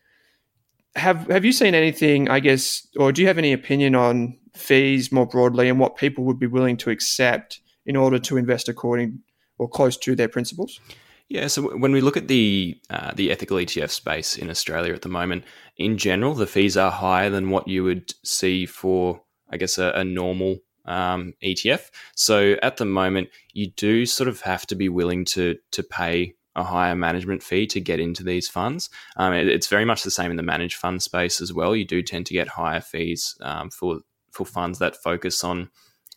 Have 0.96 1.28
have 1.28 1.44
you 1.44 1.52
seen 1.52 1.74
anything, 1.74 2.28
I 2.28 2.40
guess, 2.40 2.86
or 2.96 3.12
do 3.12 3.22
you 3.22 3.28
have 3.28 3.38
any 3.38 3.52
opinion 3.52 3.94
on 3.94 4.36
fees 4.54 5.12
more 5.12 5.26
broadly 5.26 5.68
and 5.68 5.78
what 5.78 5.96
people 5.96 6.24
would 6.24 6.40
be 6.40 6.46
willing 6.46 6.76
to 6.78 6.90
accept 6.90 7.60
in 7.86 7.94
order 7.94 8.18
to 8.18 8.36
invest 8.36 8.68
according 8.68 9.20
or 9.58 9.68
close 9.68 9.96
to 9.98 10.16
their 10.16 10.28
principles? 10.28 10.80
Yeah, 11.28 11.48
so 11.48 11.76
when 11.76 11.92
we 11.92 12.00
look 12.00 12.16
at 12.16 12.28
the 12.28 12.80
uh, 12.88 13.12
the 13.14 13.30
ethical 13.30 13.58
ETF 13.58 13.90
space 13.90 14.36
in 14.36 14.48
Australia 14.48 14.94
at 14.94 15.02
the 15.02 15.10
moment, 15.10 15.44
in 15.76 15.98
general, 15.98 16.34
the 16.34 16.46
fees 16.46 16.76
are 16.76 16.90
higher 16.90 17.28
than 17.28 17.50
what 17.50 17.68
you 17.68 17.84
would 17.84 18.14
see 18.24 18.64
for, 18.64 19.22
I 19.50 19.58
guess, 19.58 19.76
a, 19.76 19.92
a 19.94 20.04
normal 20.04 20.58
um, 20.86 21.34
ETF. 21.44 21.90
So 22.16 22.56
at 22.62 22.78
the 22.78 22.86
moment, 22.86 23.28
you 23.52 23.70
do 23.70 24.06
sort 24.06 24.28
of 24.28 24.40
have 24.40 24.66
to 24.68 24.74
be 24.74 24.88
willing 24.88 25.26
to 25.26 25.56
to 25.72 25.82
pay 25.82 26.34
a 26.56 26.64
higher 26.64 26.96
management 26.96 27.42
fee 27.42 27.66
to 27.68 27.80
get 27.80 28.00
into 28.00 28.24
these 28.24 28.48
funds. 28.48 28.88
Um, 29.16 29.34
it, 29.34 29.48
it's 29.48 29.68
very 29.68 29.84
much 29.84 30.02
the 30.02 30.10
same 30.10 30.30
in 30.30 30.38
the 30.38 30.42
managed 30.42 30.76
fund 30.76 31.02
space 31.02 31.42
as 31.42 31.52
well. 31.52 31.76
You 31.76 31.84
do 31.84 32.02
tend 32.02 32.24
to 32.26 32.34
get 32.34 32.48
higher 32.48 32.80
fees 32.80 33.36
um, 33.42 33.68
for 33.68 34.00
for 34.30 34.46
funds 34.46 34.78
that 34.78 34.96
focus 34.96 35.44
on 35.44 35.68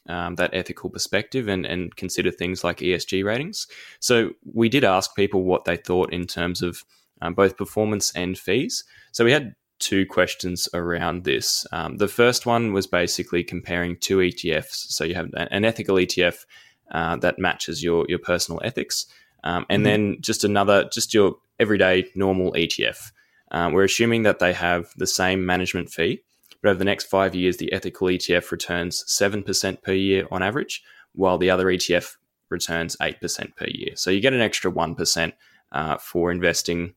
um, 0.08 0.36
that 0.36 0.54
ethical 0.54 0.90
perspective 0.90 1.48
and, 1.48 1.66
and 1.66 1.96
consider 1.96 2.32
things 2.32 2.64
like 2.64 2.78
ESG 2.78 3.24
ratings. 3.24 3.68
So 4.00 4.32
we 4.54 4.70
did 4.70 4.84
ask 4.84 5.16
people 5.16 5.44
what 5.44 5.66
they 5.66 5.78
thought 5.78 6.12
in 6.12 6.28
terms 6.28 6.62
of 6.62 6.84
um, 7.22 7.34
both 7.34 7.58
performance 7.58 8.12
and 8.16 8.38
fees. 8.38 8.84
So 9.12 9.24
we 9.24 9.32
had 9.32 9.56
two 9.80 10.06
questions 10.06 10.70
around 10.74 11.24
this. 11.24 11.66
Um, 11.72 11.98
the 11.98 12.08
first 12.08 12.46
one 12.46 12.72
was 12.72 12.88
basically 12.88 13.44
comparing 13.44 13.98
two 13.98 14.18
ETFs. 14.18 14.92
So 14.92 15.04
you 15.04 15.16
have 15.16 15.30
an 15.34 15.66
ethical 15.66 15.96
ETF 15.96 16.46
uh, 16.92 17.16
that 17.18 17.40
matches 17.40 17.84
your 17.84 18.06
your 18.10 18.20
personal 18.20 18.62
ethics, 18.64 19.06
um, 19.44 19.66
and 19.70 19.80
mm-hmm. 19.80 19.84
then 19.84 20.18
just 20.22 20.44
another, 20.44 20.90
just 20.92 21.14
your 21.14 21.36
everyday 21.60 22.06
normal 22.16 22.52
ETF. 22.54 23.12
Um, 23.52 23.74
we're 23.74 23.84
assuming 23.84 24.24
that 24.24 24.40
they 24.40 24.54
have 24.54 24.92
the 24.98 25.08
same 25.08 25.46
management 25.46 25.90
fee, 25.90 26.22
but 26.62 26.70
over 26.70 26.80
the 26.80 26.86
next 26.86 27.06
five 27.06 27.36
years, 27.36 27.58
the 27.58 27.72
ethical 27.74 28.08
ETF 28.08 28.52
returns 28.52 29.04
seven 29.08 29.44
percent 29.44 29.82
per 29.82 29.94
year 29.94 30.28
on 30.32 30.44
average, 30.44 30.84
while 31.14 31.38
the 31.38 31.50
other 31.50 31.66
ETF 31.66 32.16
returns 32.50 32.98
eight 33.02 33.20
percent 33.20 33.56
per 33.56 33.68
year. 33.68 33.96
So 33.96 34.12
you 34.12 34.22
get 34.22 34.34
an 34.34 34.42
extra 34.42 34.70
one 34.72 34.96
percent 34.96 35.34
uh, 35.72 35.98
for 35.98 36.32
investing 36.32 36.94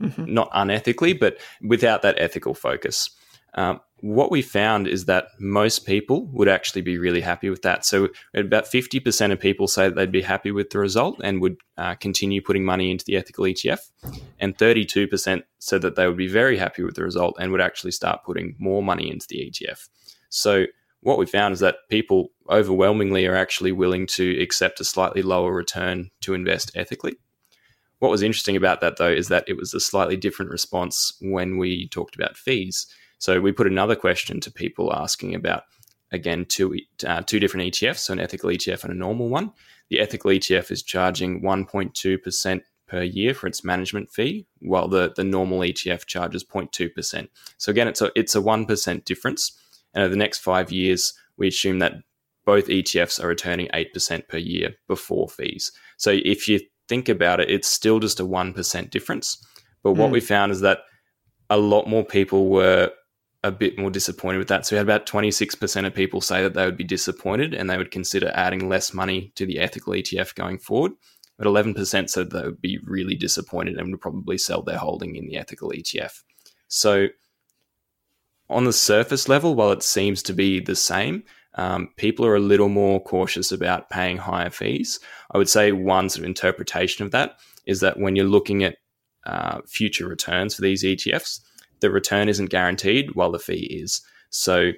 mm-hmm. 0.00 0.32
not 0.32 0.50
unethically, 0.52 1.18
but 1.18 1.38
without 1.62 2.02
that 2.02 2.16
ethical 2.18 2.54
focus. 2.54 3.10
Um, 3.54 3.80
what 4.00 4.30
we 4.30 4.42
found 4.42 4.86
is 4.86 5.06
that 5.06 5.28
most 5.38 5.86
people 5.86 6.26
would 6.26 6.48
actually 6.48 6.82
be 6.82 6.98
really 6.98 7.22
happy 7.22 7.48
with 7.48 7.62
that. 7.62 7.86
So, 7.86 8.08
about 8.34 8.66
50% 8.66 9.32
of 9.32 9.40
people 9.40 9.66
say 9.66 9.88
that 9.88 9.94
they'd 9.94 10.12
be 10.12 10.20
happy 10.20 10.50
with 10.50 10.70
the 10.70 10.78
result 10.78 11.20
and 11.24 11.40
would 11.40 11.56
uh, 11.78 11.94
continue 11.94 12.42
putting 12.42 12.66
money 12.66 12.90
into 12.90 13.04
the 13.06 13.16
ethical 13.16 13.44
ETF. 13.46 13.80
And 14.38 14.58
32% 14.58 15.42
said 15.58 15.80
that 15.82 15.96
they 15.96 16.06
would 16.06 16.18
be 16.18 16.28
very 16.28 16.58
happy 16.58 16.82
with 16.82 16.96
the 16.96 17.02
result 17.02 17.36
and 17.40 17.50
would 17.50 17.62
actually 17.62 17.92
start 17.92 18.24
putting 18.24 18.56
more 18.58 18.82
money 18.82 19.10
into 19.10 19.26
the 19.26 19.50
ETF. 19.50 19.88
So, 20.28 20.66
what 21.00 21.18
we 21.18 21.26
found 21.26 21.52
is 21.52 21.60
that 21.60 21.76
people 21.88 22.30
overwhelmingly 22.50 23.26
are 23.26 23.36
actually 23.36 23.72
willing 23.72 24.06
to 24.08 24.38
accept 24.42 24.80
a 24.80 24.84
slightly 24.84 25.22
lower 25.22 25.52
return 25.52 26.10
to 26.22 26.34
invest 26.34 26.72
ethically. 26.74 27.16
What 28.00 28.10
was 28.10 28.22
interesting 28.22 28.56
about 28.56 28.82
that, 28.82 28.98
though, 28.98 29.10
is 29.10 29.28
that 29.28 29.44
it 29.46 29.56
was 29.56 29.72
a 29.72 29.80
slightly 29.80 30.16
different 30.16 30.50
response 30.50 31.16
when 31.22 31.56
we 31.56 31.88
talked 31.88 32.16
about 32.16 32.36
fees. 32.36 32.86
So 33.24 33.40
we 33.40 33.52
put 33.52 33.66
another 33.66 33.96
question 33.96 34.38
to 34.40 34.52
people 34.52 34.92
asking 34.92 35.34
about, 35.34 35.62
again, 36.12 36.44
two, 36.46 36.78
uh, 37.06 37.22
two 37.22 37.40
different 37.40 37.72
ETFs, 37.72 38.00
so 38.00 38.12
an 38.12 38.20
ethical 38.20 38.50
ETF 38.50 38.84
and 38.84 38.92
a 38.92 38.96
normal 38.96 39.30
one. 39.30 39.52
The 39.88 39.98
ethical 39.98 40.30
ETF 40.30 40.70
is 40.70 40.82
charging 40.82 41.40
1.2% 41.40 42.60
per 42.86 43.02
year 43.02 43.32
for 43.32 43.46
its 43.46 43.64
management 43.64 44.10
fee, 44.10 44.46
while 44.58 44.88
the, 44.88 45.14
the 45.16 45.24
normal 45.24 45.60
ETF 45.60 46.04
charges 46.04 46.44
0.2%. 46.44 47.28
So 47.56 47.70
again, 47.70 47.88
it's 47.88 48.02
a, 48.02 48.12
it's 48.14 48.34
a 48.34 48.42
1% 48.42 49.04
difference. 49.06 49.58
And 49.94 50.04
over 50.04 50.10
the 50.10 50.18
next 50.18 50.40
five 50.40 50.70
years, 50.70 51.14
we 51.38 51.48
assume 51.48 51.78
that 51.78 51.94
both 52.44 52.66
ETFs 52.66 53.24
are 53.24 53.28
returning 53.28 53.68
8% 53.68 54.28
per 54.28 54.36
year 54.36 54.74
before 54.86 55.30
fees. 55.30 55.72
So 55.96 56.10
if 56.10 56.46
you 56.46 56.60
think 56.90 57.08
about 57.08 57.40
it, 57.40 57.50
it's 57.50 57.68
still 57.68 58.00
just 58.00 58.20
a 58.20 58.26
1% 58.26 58.90
difference. 58.90 59.42
But 59.82 59.92
what 59.92 60.10
mm. 60.10 60.12
we 60.12 60.20
found 60.20 60.52
is 60.52 60.60
that 60.60 60.80
a 61.48 61.56
lot 61.56 61.88
more 61.88 62.04
people 62.04 62.48
were 62.50 62.90
a 63.44 63.52
bit 63.52 63.78
more 63.78 63.90
disappointed 63.90 64.38
with 64.38 64.48
that. 64.48 64.64
So 64.64 64.74
we 64.74 64.78
had 64.78 64.86
about 64.86 65.06
26% 65.06 65.86
of 65.86 65.94
people 65.94 66.22
say 66.22 66.42
that 66.42 66.54
they 66.54 66.64
would 66.64 66.78
be 66.78 66.84
disappointed 66.84 67.52
and 67.52 67.68
they 67.68 67.76
would 67.76 67.90
consider 67.90 68.32
adding 68.34 68.70
less 68.70 68.94
money 68.94 69.32
to 69.36 69.44
the 69.44 69.58
ethical 69.58 69.92
ETF 69.92 70.34
going 70.34 70.58
forward. 70.58 70.92
But 71.36 71.46
11% 71.46 72.08
said 72.08 72.30
they 72.30 72.42
would 72.42 72.62
be 72.62 72.78
really 72.84 73.14
disappointed 73.14 73.76
and 73.76 73.90
would 73.90 74.00
probably 74.00 74.38
sell 74.38 74.62
their 74.62 74.78
holding 74.78 75.16
in 75.16 75.26
the 75.26 75.36
ethical 75.36 75.70
ETF. 75.70 76.22
So 76.68 77.08
on 78.48 78.64
the 78.64 78.72
surface 78.72 79.28
level, 79.28 79.54
while 79.54 79.72
it 79.72 79.82
seems 79.82 80.22
to 80.22 80.32
be 80.32 80.58
the 80.60 80.76
same, 80.76 81.24
um, 81.56 81.90
people 81.96 82.24
are 82.24 82.36
a 82.36 82.40
little 82.40 82.70
more 82.70 83.02
cautious 83.02 83.52
about 83.52 83.90
paying 83.90 84.16
higher 84.16 84.50
fees. 84.50 85.00
I 85.32 85.38
would 85.38 85.50
say 85.50 85.70
one 85.70 86.08
sort 86.08 86.20
of 86.20 86.26
interpretation 86.26 87.04
of 87.04 87.12
that 87.12 87.38
is 87.66 87.80
that 87.80 87.98
when 87.98 88.16
you're 88.16 88.24
looking 88.24 88.64
at 88.64 88.76
uh, 89.26 89.60
future 89.66 90.08
returns 90.08 90.54
for 90.54 90.62
these 90.62 90.82
ETFs, 90.82 91.40
the 91.80 91.90
return 91.90 92.28
isn't 92.28 92.50
guaranteed 92.50 93.14
while 93.14 93.32
the 93.32 93.38
fee 93.38 93.80
is. 93.82 94.02
So 94.30 94.72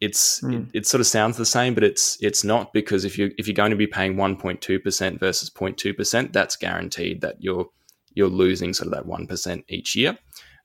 it's 0.00 0.40
mm. 0.40 0.68
it, 0.68 0.78
it, 0.78 0.86
sort 0.86 1.00
of 1.00 1.06
sounds 1.06 1.36
the 1.36 1.46
same, 1.46 1.74
but 1.74 1.84
it's 1.84 2.18
it's 2.20 2.44
not 2.44 2.72
because 2.72 3.04
if 3.04 3.18
you 3.18 3.32
if 3.38 3.46
you're 3.46 3.54
going 3.54 3.70
to 3.70 3.76
be 3.76 3.86
paying 3.86 4.14
1.2 4.14 4.82
percent 4.82 5.20
versus 5.20 5.50
0.2 5.50 5.96
percent, 5.96 6.32
that's 6.32 6.56
guaranteed 6.56 7.20
that 7.20 7.36
you're 7.40 7.68
you're 8.14 8.28
losing 8.28 8.74
sort 8.74 8.88
of 8.88 8.94
that 8.94 9.06
one 9.06 9.26
percent 9.26 9.64
each 9.68 9.94
year. 9.96 10.18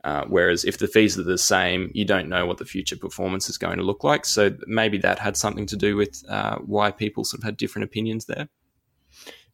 Uh, 0.04 0.26
whereas 0.28 0.66
if 0.66 0.80
the 0.80 0.88
fees 0.88 1.18
are 1.18 1.24
the 1.24 1.38
same, 1.38 1.90
you 1.94 2.04
don't 2.04 2.28
know 2.28 2.46
what 2.46 2.58
the 2.58 2.66
future 2.66 2.98
performance 2.98 3.50
is 3.50 3.58
going 3.58 3.78
to 3.78 3.84
look 3.86 4.04
like. 4.04 4.26
So 4.26 4.54
maybe 4.68 4.98
that 4.98 5.18
had 5.18 5.38
something 5.38 5.66
to 5.68 5.78
do 5.78 5.96
with 5.96 6.22
uh, 6.28 6.58
why 6.58 6.92
people 6.92 7.24
sort 7.24 7.40
of 7.40 7.46
had 7.46 7.56
different 7.56 7.86
opinions 7.86 8.26
there. 8.26 8.50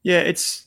Yeah, 0.01 0.21
it's 0.21 0.65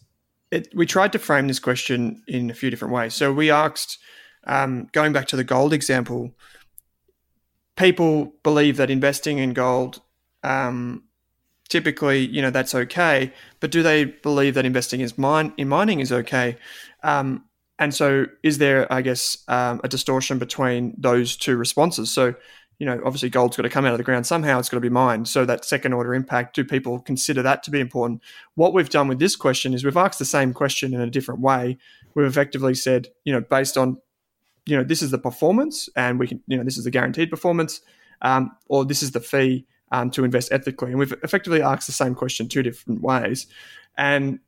it, 0.53 0.69
we 0.75 0.87
tried 0.87 1.13
to 1.13 1.19
frame 1.19 1.49
this 1.49 1.59
question 1.59 2.23
in 2.29 2.51
a 2.51 2.55
few 2.55 2.71
different 2.71 2.95
ways. 2.95 3.15
So 3.15 3.33
we 3.33 3.51
asked, 3.51 3.99
um, 4.45 4.89
going 4.93 5.13
back 5.13 5.27
to 5.29 5.37
the 5.37 5.45
gold 5.45 5.73
example, 5.73 6.33
people 7.77 8.33
believe 8.43 8.77
that 8.77 8.91
investing 8.91 9.39
in 9.39 9.53
gold, 9.53 10.01
um, 10.43 11.05
typically, 11.69 12.27
you 12.27 12.43
know, 12.43 12.51
that's 12.51 12.75
okay. 12.75 13.33
But 13.61 13.71
do 13.71 13.83
they 13.83 14.05
believe 14.05 14.55
that 14.55 14.65
investing 14.65 15.01
is 15.01 15.17
mine 15.17 15.53
in 15.57 15.69
mining 15.69 16.01
is 16.01 16.13
okay? 16.13 16.57
Um, 17.03 17.45
and 17.79 17.95
so, 17.95 18.27
is 18.43 18.59
there, 18.59 18.93
I 18.93 19.03
guess, 19.03 19.39
um, 19.49 19.81
a 19.83 19.89
distortion 19.89 20.39
between 20.39 20.95
those 20.99 21.37
two 21.37 21.57
responses? 21.57 22.13
So, 22.13 22.35
you 22.79 22.87
know, 22.87 23.01
obviously 23.05 23.31
gold's 23.31 23.57
got 23.57 23.63
to 23.63 23.69
come 23.69 23.85
out 23.85 23.93
of 23.93 23.99
the 23.99 24.05
ground 24.05 24.27
somehow, 24.27 24.59
it's 24.59 24.69
got 24.69 24.77
to 24.77 24.81
be 24.81 24.89
mined. 24.89 25.27
So, 25.27 25.45
that 25.47 25.65
second 25.65 25.93
order 25.93 26.15
impact, 26.15 26.55
do 26.55 26.65
people 26.65 27.01
consider 27.01 27.43
that 27.43 27.63
to 27.65 27.71
be 27.71 27.81
important? 27.81 28.21
What 28.55 28.73
we've 28.73 28.91
done 28.91 29.09
with 29.09 29.19
this 29.19 29.35
question 29.35 29.75
is 29.75 29.85
we've 29.85 29.97
asked 29.97 30.19
the 30.19 30.25
same 30.25 30.53
question 30.53 30.95
in 30.95 31.01
a 31.01 31.11
different 31.11 31.41
way. 31.41 31.79
We've 32.15 32.27
effectively 32.27 32.75
said, 32.75 33.09
you 33.25 33.33
know, 33.33 33.41
based 33.41 33.77
on, 33.77 33.97
you 34.67 34.77
know, 34.77 34.85
this 34.85 35.03
is 35.03 35.11
the 35.11 35.19
performance 35.19 35.89
and 35.97 36.19
we 36.19 36.27
can, 36.29 36.43
you 36.47 36.57
know, 36.57 36.65
this 36.65 36.79
is 36.79 36.85
the 36.85 36.91
guaranteed 36.91 37.31
performance, 37.31 37.81
um, 38.23 38.51
or 38.69 38.85
this 38.85 39.03
is 39.03 39.13
the 39.13 39.21
fee 39.21 39.67
um, 39.91 40.11
to 40.11 40.25
invest 40.25 40.53
ethically. 40.53 40.91
And 40.91 40.99
we've 40.99 41.13
effectively 41.25 41.63
asked 41.63 41.87
the 41.87 41.93
same 41.93 42.15
question 42.15 42.49
two 42.49 42.63
different 42.63 43.03
ways. 43.03 43.47
And 43.97 44.39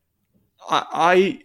I, 0.69 0.87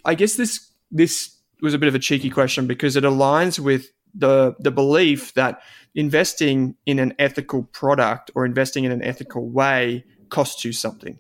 I, 0.06 0.12
I 0.12 0.16
guess 0.16 0.36
this, 0.36 0.72
this, 0.92 1.36
was 1.62 1.74
a 1.74 1.78
bit 1.78 1.90
of 1.90 1.96
a 1.96 2.00
cheeky 2.00 2.30
question 2.30 2.68
because 2.68 2.96
it 2.96 3.04
aligns 3.04 3.60
with 3.60 3.92
the 4.14 4.56
the 4.60 4.72
belief 4.72 5.34
that 5.34 5.62
investing 5.96 6.76
in 6.86 7.00
an 7.00 7.14
ethical 7.20 7.64
product 7.64 8.32
or 8.36 8.46
investing 8.46 8.84
in 8.84 8.92
an 8.92 9.04
ethical 9.04 9.50
way 9.50 10.04
costs 10.30 10.64
you 10.64 10.72
something. 10.72 11.20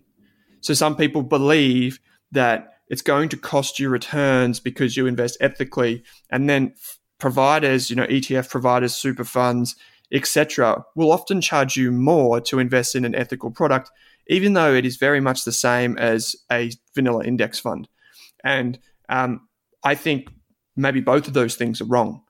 So 0.61 0.73
some 0.73 0.95
people 0.95 1.23
believe 1.23 1.99
that 2.31 2.73
it's 2.87 3.01
going 3.01 3.29
to 3.29 3.37
cost 3.37 3.79
you 3.79 3.89
returns 3.89 4.59
because 4.59 4.97
you 4.97 5.07
invest 5.07 5.37
ethically, 5.39 6.03
and 6.29 6.49
then 6.49 6.73
providers, 7.19 7.89
you 7.89 7.95
know, 7.95 8.07
ETF 8.07 8.49
providers, 8.49 8.95
super 8.95 9.23
funds, 9.23 9.75
etc., 10.11 10.83
will 10.95 11.11
often 11.11 11.41
charge 11.41 11.77
you 11.77 11.91
more 11.91 12.41
to 12.41 12.59
invest 12.59 12.95
in 12.95 13.05
an 13.05 13.15
ethical 13.15 13.51
product, 13.51 13.91
even 14.27 14.53
though 14.53 14.73
it 14.73 14.85
is 14.85 14.97
very 14.97 15.19
much 15.19 15.43
the 15.43 15.51
same 15.51 15.97
as 15.97 16.35
a 16.51 16.71
vanilla 16.95 17.23
index 17.23 17.59
fund. 17.59 17.87
And 18.43 18.79
um, 19.09 19.47
I 19.83 19.95
think 19.95 20.29
maybe 20.75 21.01
both 21.01 21.27
of 21.27 21.33
those 21.33 21.55
things 21.55 21.81
are 21.81 21.85
wrong. 21.85 22.23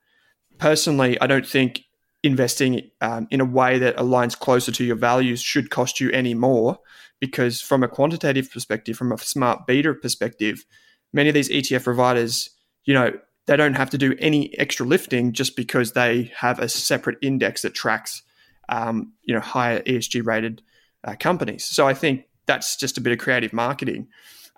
Personally, 0.57 1.19
I 1.21 1.27
don't 1.27 1.47
think 1.47 1.83
investing 2.23 2.89
um, 3.01 3.27
in 3.31 3.39
a 3.39 3.45
way 3.45 3.79
that 3.79 3.95
aligns 3.97 4.37
closer 4.37 4.71
to 4.71 4.83
your 4.83 4.95
values 4.95 5.41
should 5.41 5.69
cost 5.69 5.99
you 5.99 6.11
any 6.11 6.33
more 6.33 6.77
because 7.19 7.61
from 7.61 7.83
a 7.83 7.87
quantitative 7.87 8.51
perspective 8.51 8.97
from 8.97 9.11
a 9.11 9.17
smart 9.17 9.65
beta 9.65 9.93
perspective 9.93 10.65
many 11.13 11.29
of 11.29 11.33
these 11.33 11.49
etf 11.49 11.83
providers 11.83 12.49
you 12.83 12.93
know 12.93 13.11
they 13.49 13.57
don't 13.57 13.73
have 13.73 13.89
to 13.89 13.97
do 13.97 14.15
any 14.19 14.57
extra 14.59 14.85
lifting 14.85 15.33
just 15.33 15.55
because 15.55 15.93
they 15.93 16.31
have 16.37 16.59
a 16.59 16.69
separate 16.69 17.17
index 17.23 17.63
that 17.63 17.73
tracks 17.73 18.21
um, 18.69 19.11
you 19.23 19.33
know 19.33 19.41
higher 19.41 19.81
esg 19.81 20.23
rated 20.23 20.61
uh, 21.03 21.15
companies. 21.19 21.65
So 21.65 21.87
i 21.87 21.93
think 21.93 22.25
that's 22.45 22.75
just 22.75 22.97
a 22.97 23.01
bit 23.01 23.13
of 23.13 23.19
creative 23.19 23.53
marketing. 23.53 24.07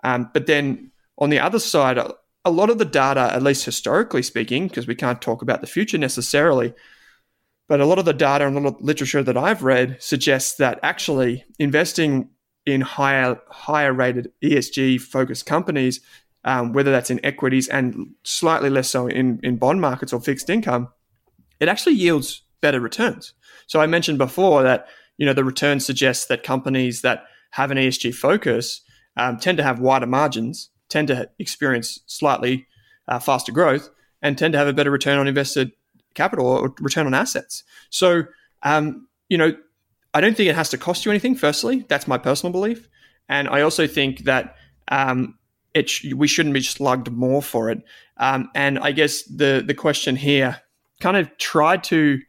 Um, 0.04 0.30
but 0.32 0.46
then 0.46 0.90
on 1.18 1.30
the 1.30 1.40
other 1.40 1.58
side 1.58 1.98
a 2.44 2.50
lot 2.50 2.68
of 2.68 2.78
the 2.78 2.84
data 2.84 3.30
at 3.32 3.42
least 3.42 3.64
historically 3.64 4.22
speaking 4.22 4.68
because 4.68 4.86
we 4.86 4.94
can't 4.94 5.22
talk 5.22 5.40
about 5.40 5.60
the 5.62 5.66
future 5.66 5.98
necessarily 5.98 6.74
but 7.68 7.80
a 7.80 7.86
lot 7.86 7.98
of 7.98 8.04
the 8.04 8.12
data 8.12 8.46
and 8.46 8.56
a 8.56 8.60
lot 8.60 8.74
of 8.74 8.82
literature 8.82 9.22
that 9.22 9.36
I've 9.36 9.62
read 9.62 9.96
suggests 10.00 10.56
that 10.56 10.78
actually 10.82 11.44
investing 11.58 12.28
in 12.66 12.82
higher 12.82 13.40
higher 13.48 13.92
rated 13.92 14.30
ESG 14.42 15.00
focused 15.00 15.46
companies, 15.46 16.00
um, 16.44 16.72
whether 16.72 16.90
that's 16.90 17.10
in 17.10 17.24
equities 17.24 17.68
and 17.68 18.14
slightly 18.24 18.70
less 18.70 18.90
so 18.90 19.06
in, 19.06 19.40
in 19.42 19.56
bond 19.56 19.80
markets 19.80 20.12
or 20.12 20.20
fixed 20.20 20.50
income, 20.50 20.88
it 21.60 21.68
actually 21.68 21.94
yields 21.94 22.42
better 22.60 22.80
returns. 22.80 23.34
So 23.66 23.80
I 23.80 23.86
mentioned 23.86 24.18
before 24.18 24.62
that 24.62 24.86
you 25.18 25.26
know 25.26 25.32
the 25.32 25.44
return 25.44 25.80
suggests 25.80 26.26
that 26.26 26.42
companies 26.42 27.02
that 27.02 27.24
have 27.50 27.70
an 27.70 27.78
ESG 27.78 28.14
focus 28.14 28.80
um, 29.16 29.38
tend 29.38 29.58
to 29.58 29.64
have 29.64 29.78
wider 29.78 30.06
margins, 30.06 30.70
tend 30.88 31.08
to 31.08 31.28
experience 31.38 32.00
slightly 32.06 32.66
uh, 33.08 33.18
faster 33.18 33.52
growth, 33.52 33.90
and 34.22 34.38
tend 34.38 34.52
to 34.52 34.58
have 34.58 34.68
a 34.68 34.72
better 34.72 34.90
return 34.90 35.18
on 35.18 35.28
invested 35.28 35.72
capital 36.14 36.46
or 36.46 36.74
return 36.80 37.06
on 37.06 37.14
assets. 37.14 37.62
So, 37.90 38.24
um, 38.62 39.06
you 39.28 39.38
know, 39.38 39.54
I 40.14 40.20
don't 40.20 40.36
think 40.36 40.48
it 40.48 40.54
has 40.54 40.70
to 40.70 40.78
cost 40.78 41.04
you 41.04 41.10
anything. 41.10 41.34
Firstly, 41.34 41.84
that's 41.88 42.08
my 42.08 42.18
personal 42.18 42.52
belief, 42.52 42.88
and 43.28 43.48
I 43.48 43.60
also 43.60 43.86
think 43.86 44.24
that 44.24 44.56
um, 44.88 45.38
it 45.74 45.88
sh- 45.88 46.12
we 46.14 46.28
shouldn't 46.28 46.54
be 46.54 46.62
slugged 46.62 47.10
more 47.10 47.42
for 47.42 47.70
it. 47.70 47.82
Um, 48.16 48.50
and 48.54 48.78
I 48.78 48.92
guess 48.92 49.22
the 49.24 49.62
the 49.66 49.74
question 49.74 50.16
here 50.16 50.60
kind 51.00 51.16
of 51.16 51.36
tried 51.38 51.84
to 51.84 52.20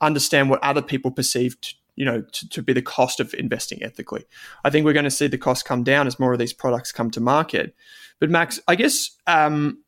understand 0.00 0.50
what 0.50 0.62
other 0.62 0.82
people 0.82 1.10
perceived 1.10 1.74
you 1.96 2.04
know 2.04 2.22
to, 2.22 2.48
to, 2.48 2.62
be 2.62 2.72
the 2.72 2.80
cost 2.80 3.20
of 3.20 3.34
investing 3.34 3.82
ethically 3.82 4.24
i 4.64 4.70
think 4.70 4.86
we're 4.86 4.94
going 4.94 5.04
to 5.04 5.10
see 5.10 5.26
the 5.26 5.36
cost 5.36 5.66
come 5.66 5.82
down 5.82 6.06
as 6.06 6.18
more 6.18 6.32
of 6.32 6.38
these 6.38 6.52
products 6.52 6.92
come 6.92 7.10
to 7.10 7.20
market 7.20 7.74
but 8.20 8.30
max 8.30 8.58
i 8.68 8.74
guess 8.74 9.10
um, 9.26 9.82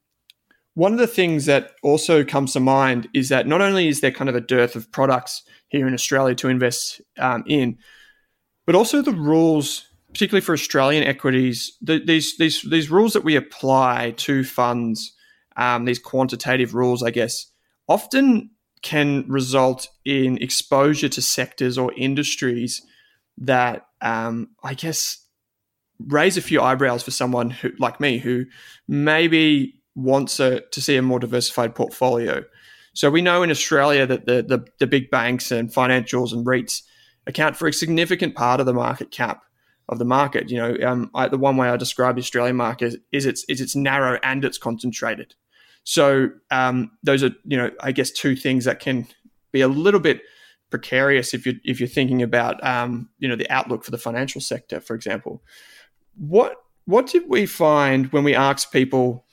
one 0.75 0.93
of 0.93 0.99
the 0.99 1.07
things 1.07 1.47
that 1.47 1.73
also 1.83 2.25
comes 2.25 2.55
to 2.55 2.61
mind 2.61 3.09
is 3.13 3.29
that 3.29 3.47
not 3.47 3.61
only 3.61 3.89
is 3.89 4.01
there 4.01 4.11
kind 4.11 4.31
of 4.31 4.37
a 4.37 4.41
dearth 4.41 4.75
of 4.75 4.91
products 4.91 5.43
here 5.69 5.87
in 5.87 5.95
Australia 5.95 6.35
to 6.37 6.49
invest 6.49 7.01
um, 7.19 7.45
in, 7.47 7.77
but 8.65 8.75
also 8.75 9.03
the 9.03 9.13
rules, 9.13 9.89
particularly 10.13 10.45
for 10.45 10.53
Australian 10.53 11.05
equities, 11.05 11.77
the, 11.81 11.99
these 12.05 12.37
these 12.37 12.63
these 12.63 12.91
rules 12.91 13.13
that 13.15 13.25
we 13.25 13.37
apply 13.37 14.15
to 14.19 14.45
funds, 14.45 15.13
um, 15.57 15.85
these 15.85 15.99
quantitative 15.99 16.75
rules, 16.75 17.03
I 17.03 17.11
guess, 17.11 17.47
often 17.89 18.51
can 18.83 19.25
result 19.29 19.89
in 20.05 20.39
exposure 20.39 21.09
to 21.09 21.23
sectors 21.23 21.79
or 21.79 21.93
industries 21.95 22.83
that 23.39 23.87
um, 24.01 24.49
I 24.63 24.75
guess 24.75 25.25
raise 26.09 26.37
a 26.37 26.43
few 26.43 26.61
eyebrows 26.61 27.03
for 27.03 27.13
someone 27.13 27.51
who, 27.51 27.71
like 27.79 28.01
me, 28.01 28.19
who 28.19 28.45
maybe 28.89 29.81
wants 29.95 30.41
a, 30.41 30.61
to 30.73 30.81
see 30.81 30.97
a 30.97 31.03
more 31.03 31.21
diversified 31.21 31.75
portfolio. 31.75 32.43
So 32.95 33.11
we 33.11 33.23
know 33.23 33.43
in 33.43 33.51
Australia 33.51 34.07
that 34.07 34.27
the, 34.27 34.43
the, 34.43 34.67
the 34.81 34.87
big 34.87 35.11
banks 35.11 35.51
and 35.51 35.73
financials 35.73 36.33
and 36.33 36.45
REITs 36.45 36.83
account 37.27 37.57
for 37.57 37.69
a 37.69 37.73
significant 37.73 38.35
part 38.35 38.61
of 38.61 38.67
the 38.67 38.75
market 38.75 39.11
cap 39.11 39.43
of 39.89 39.99
the 39.99 40.05
market. 40.05 40.51
You 40.51 40.59
know, 40.59 40.76
um, 40.87 41.11
I, 41.14 41.28
the 41.28 41.39
one 41.39 41.57
way 41.57 41.68
I 41.68 41.76
describe 41.76 42.16
the 42.16 42.22
Australian 42.22 42.57
market 42.57 42.97
is, 43.12 43.26
it's 43.26 43.45
is 43.49 43.61
it's 43.61 43.76
narrow 43.76 44.18
and 44.22 44.45
it's 44.45 44.59
concentrated. 44.59 45.35
So 45.85 46.30
um, 46.51 46.93
those 47.03 47.22
are 47.24 47.30
you 47.45 47.57
know 47.57 47.70
I 47.80 47.93
guess 47.93 48.11
two 48.11 48.37
things 48.37 48.64
that 48.64 48.80
can 48.80 49.07
be 49.53 49.61
a 49.61 49.68
little 49.68 50.01
bit 50.01 50.22
precarious 50.70 51.35
if 51.35 51.45
you 51.47 51.55
if 51.64 51.80
you're 51.80 51.89
thinking 51.89 52.22
about 52.22 52.62
um, 52.64 53.09
you 53.18 53.28
know 53.28 53.37
the 53.37 53.51
outlook 53.51 53.85
for 53.85 53.91
the 53.91 53.99
financial 53.99 54.41
sector, 54.41 54.80
for 54.80 54.95
example. 54.95 55.43
What 56.16 56.57
what 56.85 57.07
did 57.07 57.28
we 57.28 57.47
find 57.47 58.12
when 58.12 58.24
we 58.24 58.35
asked 58.35 58.72
people 58.72 59.24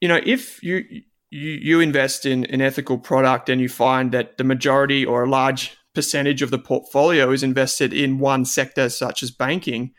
you 0.00 0.08
know, 0.08 0.20
if 0.24 0.62
you 0.62 0.84
you, 1.30 1.50
you 1.50 1.80
invest 1.80 2.26
in 2.26 2.44
an 2.46 2.60
ethical 2.60 2.98
product 2.98 3.48
and 3.48 3.60
you 3.60 3.68
find 3.68 4.12
that 4.12 4.38
the 4.38 4.44
majority 4.44 5.04
or 5.04 5.24
a 5.24 5.28
large 5.28 5.76
percentage 5.96 6.42
of 6.42 6.52
the 6.52 6.58
portfolio 6.58 7.32
is 7.32 7.42
invested 7.42 7.92
in 7.92 8.18
one 8.18 8.44
sector, 8.44 8.88
such 8.88 9.22
as 9.24 9.30
banking, 9.32 9.92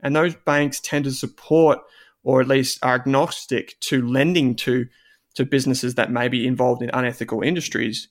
and 0.00 0.16
those 0.16 0.34
banks 0.34 0.80
tend 0.80 1.04
to 1.04 1.10
support 1.10 1.80
or 2.22 2.40
at 2.40 2.48
least 2.48 2.78
are 2.82 2.94
agnostic 2.94 3.78
to 3.80 4.06
lending 4.06 4.54
to 4.54 4.86
to 5.34 5.44
businesses 5.44 5.94
that 5.94 6.10
may 6.10 6.28
be 6.28 6.46
involved 6.46 6.82
in 6.82 6.90
unethical 6.92 7.42
industries. 7.42 8.08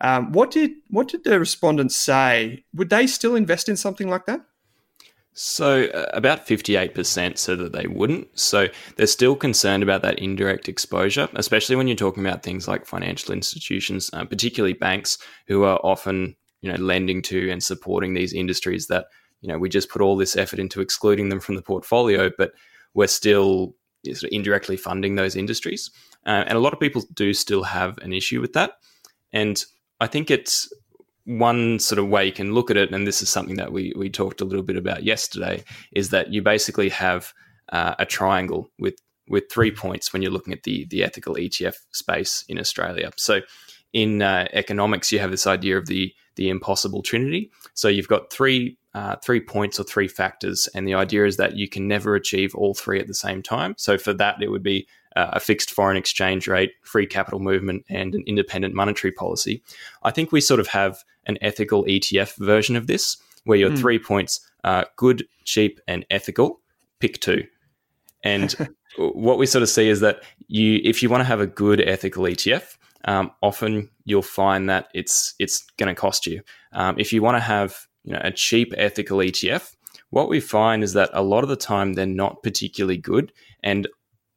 Um, 0.00 0.32
what 0.32 0.50
did 0.50 0.72
what 0.88 1.08
did 1.08 1.24
the 1.24 1.40
respondents 1.40 1.96
say? 1.96 2.64
Would 2.74 2.90
they 2.90 3.06
still 3.06 3.34
invest 3.34 3.68
in 3.68 3.76
something 3.76 4.08
like 4.08 4.26
that? 4.26 4.40
So, 5.40 5.84
uh, 5.84 6.06
about 6.14 6.48
58% 6.48 7.38
said 7.38 7.58
that 7.60 7.72
they 7.72 7.86
wouldn't. 7.86 8.26
So, 8.36 8.66
they're 8.96 9.06
still 9.06 9.36
concerned 9.36 9.84
about 9.84 10.02
that 10.02 10.18
indirect 10.18 10.68
exposure, 10.68 11.28
especially 11.34 11.76
when 11.76 11.86
you're 11.86 11.96
talking 11.96 12.26
about 12.26 12.42
things 12.42 12.66
like 12.66 12.86
financial 12.86 13.32
institutions, 13.32 14.10
uh, 14.12 14.24
particularly 14.24 14.72
banks, 14.72 15.16
who 15.46 15.62
are 15.62 15.78
often 15.84 16.34
you 16.60 16.70
know 16.70 16.78
lending 16.78 17.22
to 17.22 17.50
and 17.50 17.62
supporting 17.62 18.14
these 18.14 18.32
industries 18.32 18.86
that 18.88 19.06
you 19.40 19.48
know 19.48 19.58
we 19.58 19.68
just 19.68 19.90
put 19.90 20.02
all 20.02 20.16
this 20.16 20.36
effort 20.36 20.58
into 20.58 20.80
excluding 20.80 21.28
them 21.28 21.40
from 21.40 21.56
the 21.56 21.62
portfolio, 21.62 22.30
but 22.36 22.52
we're 22.94 23.06
still 23.06 23.74
sort 24.06 24.24
of 24.24 24.30
indirectly 24.32 24.76
funding 24.76 25.16
those 25.16 25.36
industries. 25.36 25.90
Uh, 26.26 26.44
and 26.46 26.56
a 26.56 26.60
lot 26.60 26.72
of 26.72 26.80
people 26.80 27.02
do 27.14 27.32
still 27.34 27.62
have 27.64 27.98
an 27.98 28.12
issue 28.12 28.40
with 28.40 28.52
that. 28.52 28.72
And 29.32 29.62
I 30.00 30.06
think 30.06 30.30
it's 30.30 30.72
one 31.24 31.78
sort 31.78 31.98
of 31.98 32.08
way 32.08 32.24
you 32.24 32.32
can 32.32 32.54
look 32.54 32.70
at 32.70 32.76
it, 32.76 32.92
and 32.92 33.06
this 33.06 33.20
is 33.20 33.28
something 33.28 33.56
that 33.56 33.72
we 33.72 33.92
we 33.96 34.08
talked 34.08 34.40
a 34.40 34.44
little 34.44 34.64
bit 34.64 34.76
about 34.76 35.04
yesterday, 35.04 35.62
is 35.92 36.10
that 36.10 36.32
you 36.32 36.42
basically 36.42 36.88
have 36.88 37.32
uh, 37.70 37.94
a 37.98 38.06
triangle 38.06 38.70
with 38.78 38.94
with 39.28 39.44
three 39.50 39.70
points 39.70 40.12
when 40.12 40.22
you're 40.22 40.32
looking 40.32 40.54
at 40.54 40.62
the 40.62 40.86
the 40.86 41.04
ethical 41.04 41.34
ETF 41.34 41.76
space 41.92 42.44
in 42.48 42.58
Australia. 42.58 43.10
So 43.16 43.40
in 43.92 44.22
uh, 44.22 44.48
economics, 44.52 45.12
you 45.12 45.18
have 45.18 45.30
this 45.30 45.46
idea 45.46 45.76
of 45.76 45.86
the 45.86 46.12
the 46.38 46.48
impossible 46.48 47.02
trinity. 47.02 47.50
So 47.74 47.88
you've 47.88 48.08
got 48.08 48.32
three 48.32 48.78
uh, 48.94 49.16
three 49.16 49.40
points 49.40 49.78
or 49.78 49.84
three 49.84 50.08
factors, 50.08 50.68
and 50.74 50.88
the 50.88 50.94
idea 50.94 51.26
is 51.26 51.36
that 51.36 51.56
you 51.56 51.68
can 51.68 51.86
never 51.86 52.14
achieve 52.14 52.54
all 52.54 52.74
three 52.74 52.98
at 52.98 53.06
the 53.06 53.14
same 53.14 53.42
time. 53.42 53.74
So 53.76 53.98
for 53.98 54.14
that, 54.14 54.42
it 54.42 54.48
would 54.50 54.62
be 54.62 54.88
uh, 55.14 55.30
a 55.34 55.40
fixed 55.40 55.70
foreign 55.70 55.96
exchange 55.96 56.48
rate, 56.48 56.72
free 56.82 57.06
capital 57.06 57.38
movement, 57.38 57.84
and 57.90 58.14
an 58.14 58.24
independent 58.26 58.74
monetary 58.74 59.12
policy. 59.12 59.62
I 60.02 60.10
think 60.10 60.32
we 60.32 60.40
sort 60.40 60.58
of 60.58 60.68
have 60.68 61.04
an 61.26 61.36
ethical 61.42 61.84
ETF 61.84 62.36
version 62.36 62.76
of 62.76 62.86
this, 62.86 63.18
where 63.44 63.58
your 63.58 63.70
mm. 63.70 63.78
three 63.78 63.98
points 63.98 64.40
are 64.64 64.86
good, 64.96 65.26
cheap, 65.44 65.80
and 65.86 66.06
ethical. 66.10 66.60
Pick 66.98 67.20
two. 67.20 67.44
And 68.24 68.54
what 68.96 69.38
we 69.38 69.46
sort 69.46 69.62
of 69.62 69.68
see 69.68 69.88
is 69.88 70.00
that 70.00 70.22
you, 70.48 70.80
if 70.82 71.02
you 71.02 71.10
want 71.10 71.20
to 71.20 71.26
have 71.26 71.40
a 71.40 71.46
good 71.46 71.80
ethical 71.80 72.24
ETF, 72.24 72.76
um, 73.04 73.30
often 73.42 73.90
you'll 74.04 74.22
find 74.22 74.68
that 74.68 74.88
it's 74.94 75.34
it's 75.38 75.64
going 75.78 75.94
to 75.94 76.00
cost 76.00 76.26
you. 76.26 76.42
Um, 76.72 76.96
if 76.98 77.12
you 77.12 77.22
want 77.22 77.36
to 77.36 77.40
have 77.40 77.76
you 78.04 78.12
know 78.12 78.20
a 78.22 78.32
cheap 78.32 78.72
ethical 78.76 79.18
ETF, 79.18 79.74
what 80.10 80.28
we 80.28 80.40
find 80.40 80.82
is 80.82 80.94
that 80.94 81.10
a 81.12 81.22
lot 81.22 81.42
of 81.42 81.48
the 81.48 81.56
time 81.56 81.92
they're 81.92 82.06
not 82.06 82.42
particularly 82.42 82.96
good, 82.96 83.32
and 83.62 83.86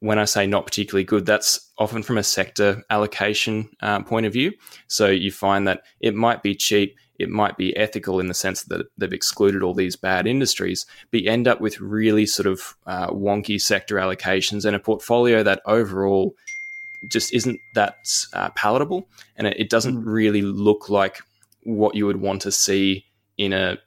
when 0.02 0.18
I 0.18 0.24
say 0.24 0.48
not 0.48 0.66
particularly 0.66 1.04
good, 1.04 1.26
that's 1.26 1.70
often 1.78 2.02
from 2.02 2.18
a 2.18 2.24
sector 2.24 2.82
allocation 2.90 3.70
uh, 3.80 4.02
point 4.02 4.26
of 4.26 4.32
view. 4.32 4.52
So 4.88 5.06
you 5.06 5.30
find 5.30 5.68
that 5.68 5.82
it 6.00 6.12
might 6.12 6.42
be 6.42 6.56
cheap, 6.56 6.96
it 7.20 7.28
might 7.28 7.56
be 7.56 7.76
ethical 7.76 8.18
in 8.18 8.26
the 8.26 8.34
sense 8.34 8.64
that 8.64 8.86
they've 8.98 9.12
excluded 9.12 9.62
all 9.62 9.74
these 9.74 9.94
bad 9.94 10.26
industries, 10.26 10.86
but 11.12 11.22
you 11.22 11.30
end 11.30 11.46
up 11.46 11.60
with 11.60 11.80
really 11.80 12.26
sort 12.26 12.48
of 12.48 12.76
uh, 12.84 13.10
wonky 13.10 13.60
sector 13.60 13.94
allocations 13.94 14.64
and 14.64 14.74
a 14.74 14.80
portfolio 14.80 15.44
that 15.44 15.62
overall 15.66 16.34
just 17.08 17.32
isn't 17.32 17.58
that 17.74 17.96
uh, 18.32 18.50
palatable, 18.50 19.08
and 19.36 19.46
it, 19.46 19.56
it 19.58 19.70
doesn't 19.70 19.96
mm. 19.96 20.06
really 20.06 20.42
look 20.42 20.88
like 20.88 21.20
what 21.64 21.94
you 21.94 22.06
would 22.06 22.20
want 22.20 22.42
to 22.42 22.52
see 22.52 23.04
in 23.36 23.52
a 23.52 23.78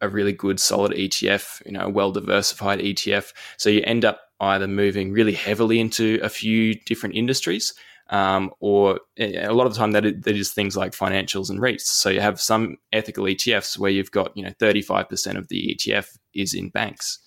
a 0.00 0.08
really 0.08 0.32
good 0.32 0.60
solid 0.60 0.92
ETF, 0.92 1.64
you 1.66 1.72
know, 1.72 1.86
a 1.86 1.88
well 1.88 2.12
diversified 2.12 2.78
ETF. 2.78 3.32
So 3.56 3.68
you 3.68 3.82
end 3.84 4.04
up 4.04 4.20
either 4.40 4.68
moving 4.68 5.12
really 5.12 5.32
heavily 5.32 5.80
into 5.80 6.20
a 6.22 6.28
few 6.28 6.74
different 6.86 7.16
industries, 7.16 7.74
um, 8.10 8.50
or 8.60 9.00
a 9.18 9.48
lot 9.50 9.66
of 9.66 9.72
the 9.72 9.78
time 9.78 9.92
that, 9.92 10.06
it, 10.06 10.22
that 10.24 10.36
is 10.36 10.52
things 10.52 10.76
like 10.76 10.92
financials 10.92 11.50
and 11.50 11.60
REITs. 11.60 11.82
So 11.82 12.08
you 12.08 12.20
have 12.20 12.40
some 12.40 12.76
ethical 12.92 13.24
ETFs 13.24 13.78
where 13.78 13.90
you've 13.90 14.12
got 14.12 14.36
you 14.36 14.44
know 14.44 14.52
35% 14.60 15.36
of 15.36 15.48
the 15.48 15.76
ETF 15.76 16.16
is 16.34 16.54
in 16.54 16.70
banks, 16.70 17.18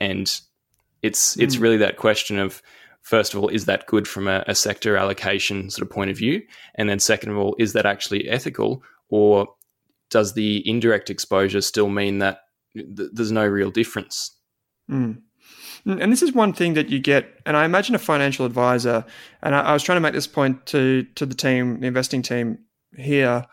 and 0.00 0.40
it's 1.02 1.36
it's 1.38 1.56
mm. 1.56 1.60
really 1.60 1.76
that 1.78 1.96
question 1.96 2.38
of 2.38 2.62
first 3.04 3.34
of 3.34 3.40
all, 3.40 3.48
is 3.48 3.66
that 3.66 3.86
good 3.86 4.08
from 4.08 4.26
a, 4.26 4.42
a, 4.48 4.54
sector 4.54 4.96
allocation 4.96 5.70
sort 5.70 5.86
of 5.86 5.94
point 5.94 6.10
of 6.10 6.16
view? 6.16 6.42
And 6.74 6.88
then, 6.88 6.98
second 6.98 7.30
of 7.30 7.38
all, 7.38 7.54
is 7.58 7.74
that 7.74 7.86
actually 7.86 8.28
ethical, 8.28 8.82
or 9.08 9.46
does 10.10 10.32
the 10.32 10.68
indirect 10.68 11.10
exposure 11.10 11.60
still 11.60 11.88
mean 11.88 12.18
that 12.18 12.40
th- 12.74 13.10
there's 13.12 13.30
no 13.30 13.46
real 13.46 13.70
difference? 13.70 14.36
Mm. 14.90 15.20
And 15.86 16.10
this 16.10 16.22
is 16.22 16.32
one 16.32 16.54
thing 16.54 16.74
that 16.74 16.88
you 16.88 16.98
get, 16.98 17.40
and 17.44 17.56
I 17.56 17.66
imagine 17.66 17.94
a 17.94 17.98
financial 17.98 18.46
advisor, 18.46 19.04
and 19.42 19.54
I, 19.54 19.60
I 19.60 19.72
was 19.74 19.82
trying 19.82 19.96
to 19.96 20.00
make 20.00 20.14
this 20.14 20.26
point 20.26 20.64
to 20.66 21.04
to 21.14 21.26
the 21.26 21.34
team, 21.34 21.80
the 21.80 21.86
investing 21.86 22.22
team 22.22 22.58
here. 22.96 23.44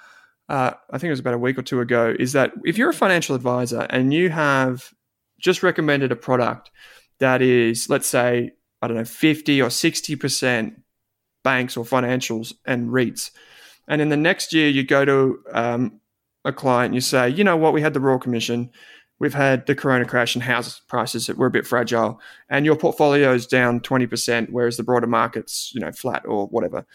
Uh, 0.47 0.71
I 0.89 0.97
think 0.97 1.09
it 1.09 1.11
was 1.11 1.19
about 1.19 1.33
a 1.33 1.37
week 1.37 1.57
or 1.57 1.61
two 1.61 1.81
ago. 1.81 2.15
Is 2.17 2.31
that 2.33 2.53
if 2.63 2.77
you're 2.77 2.89
a 2.89 2.93
financial 2.93 3.35
advisor 3.35 3.81
and 3.89 4.13
you 4.13 4.29
have 4.29 4.93
just 5.39 5.61
recommended 5.61 6.11
a 6.11 6.15
product 6.15 6.71
that 7.19 7.41
is, 7.41 7.89
let's 7.89 8.07
say, 8.07 8.51
I 8.81 8.87
don't 8.87 8.97
know, 8.97 9.05
50 9.05 9.61
or 9.61 9.69
60% 9.69 10.75
banks 11.43 11.77
or 11.77 11.85
financials 11.85 12.53
and 12.65 12.89
REITs. 12.89 13.31
And 13.87 14.01
in 14.01 14.09
the 14.09 14.17
next 14.17 14.53
year, 14.53 14.69
you 14.69 14.83
go 14.83 15.05
to 15.05 15.39
um, 15.51 15.99
a 16.45 16.53
client 16.53 16.87
and 16.87 16.95
you 16.95 17.01
say, 17.01 17.29
you 17.29 17.43
know 17.43 17.57
what, 17.57 17.73
we 17.73 17.81
had 17.81 17.93
the 17.93 17.99
Royal 17.99 18.19
Commission, 18.19 18.69
we've 19.19 19.33
had 19.33 19.65
the 19.65 19.75
Corona 19.75 20.05
crash 20.05 20.35
and 20.35 20.43
house 20.43 20.79
prices 20.87 21.27
that 21.27 21.37
were 21.37 21.47
a 21.47 21.51
bit 21.51 21.67
fragile, 21.67 22.19
and 22.49 22.65
your 22.65 22.75
portfolio 22.75 23.33
is 23.33 23.47
down 23.47 23.79
20%, 23.79 24.49
whereas 24.49 24.77
the 24.77 24.83
broader 24.83 25.07
market's, 25.07 25.71
you 25.73 25.81
know, 25.81 25.91
flat 25.91 26.23
or 26.25 26.47
whatever. 26.47 26.85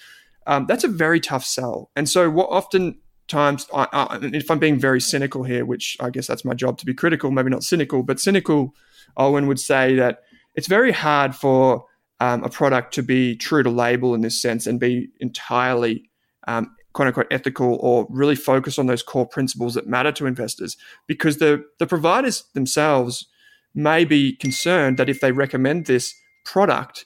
Um, 0.47 0.67
that's 0.67 0.85
a 0.85 0.89
very 0.89 1.21
tough 1.21 1.45
sell. 1.45 1.91
And 1.97 2.09
so 2.09 2.31
what 2.31 2.49
often 2.51 2.99
times 3.29 3.67
I, 3.75 3.89
I, 3.93 4.19
if 4.23 4.51
i'm 4.51 4.59
being 4.59 4.79
very 4.79 5.01
cynical 5.01 5.43
here 5.43 5.65
which 5.65 5.97
i 6.01 6.11
guess 6.11 6.27
that's 6.27 6.45
my 6.45 6.55
job 6.55 6.79
to 6.79 6.87
be 6.87 6.95
critical 6.95 7.31
maybe 7.31 7.51
not 7.51 7.65
cynical 7.65 8.03
but 8.03 8.21
cynical 8.21 8.75
owen 9.17 9.47
would 9.49 9.59
say 9.59 9.97
that 9.97 10.23
it's 10.57 10.67
very 10.67 10.93
hard 10.93 11.35
for 11.35 11.87
um, 12.21 12.43
a 12.43 12.49
product 12.49 12.95
to 12.95 13.03
be 13.03 13.37
true 13.37 13.63
to 13.63 13.71
label 13.71 14.15
in 14.15 14.23
this 14.23 14.41
sense 14.41 14.67
and 14.67 14.81
be 14.81 15.09
entirely 15.21 16.11
um, 16.49 16.75
quote 16.97 17.09
unquote 17.09 17.27
ethical 17.31 17.77
or 17.83 18.07
really 18.09 18.35
focus 18.35 18.79
on 18.79 18.87
those 18.87 19.03
core 19.03 19.29
principles 19.29 19.75
that 19.75 19.87
matter 19.87 20.11
to 20.11 20.27
investors 20.27 20.77
because 21.07 21.37
the 21.39 21.63
the 21.79 21.87
providers 21.87 22.45
themselves 22.55 23.27
may 23.75 24.05
be 24.05 24.33
concerned 24.33 24.97
that 24.97 25.11
if 25.11 25.21
they 25.21 25.31
recommend 25.31 25.85
this 25.85 26.15
product 26.45 27.05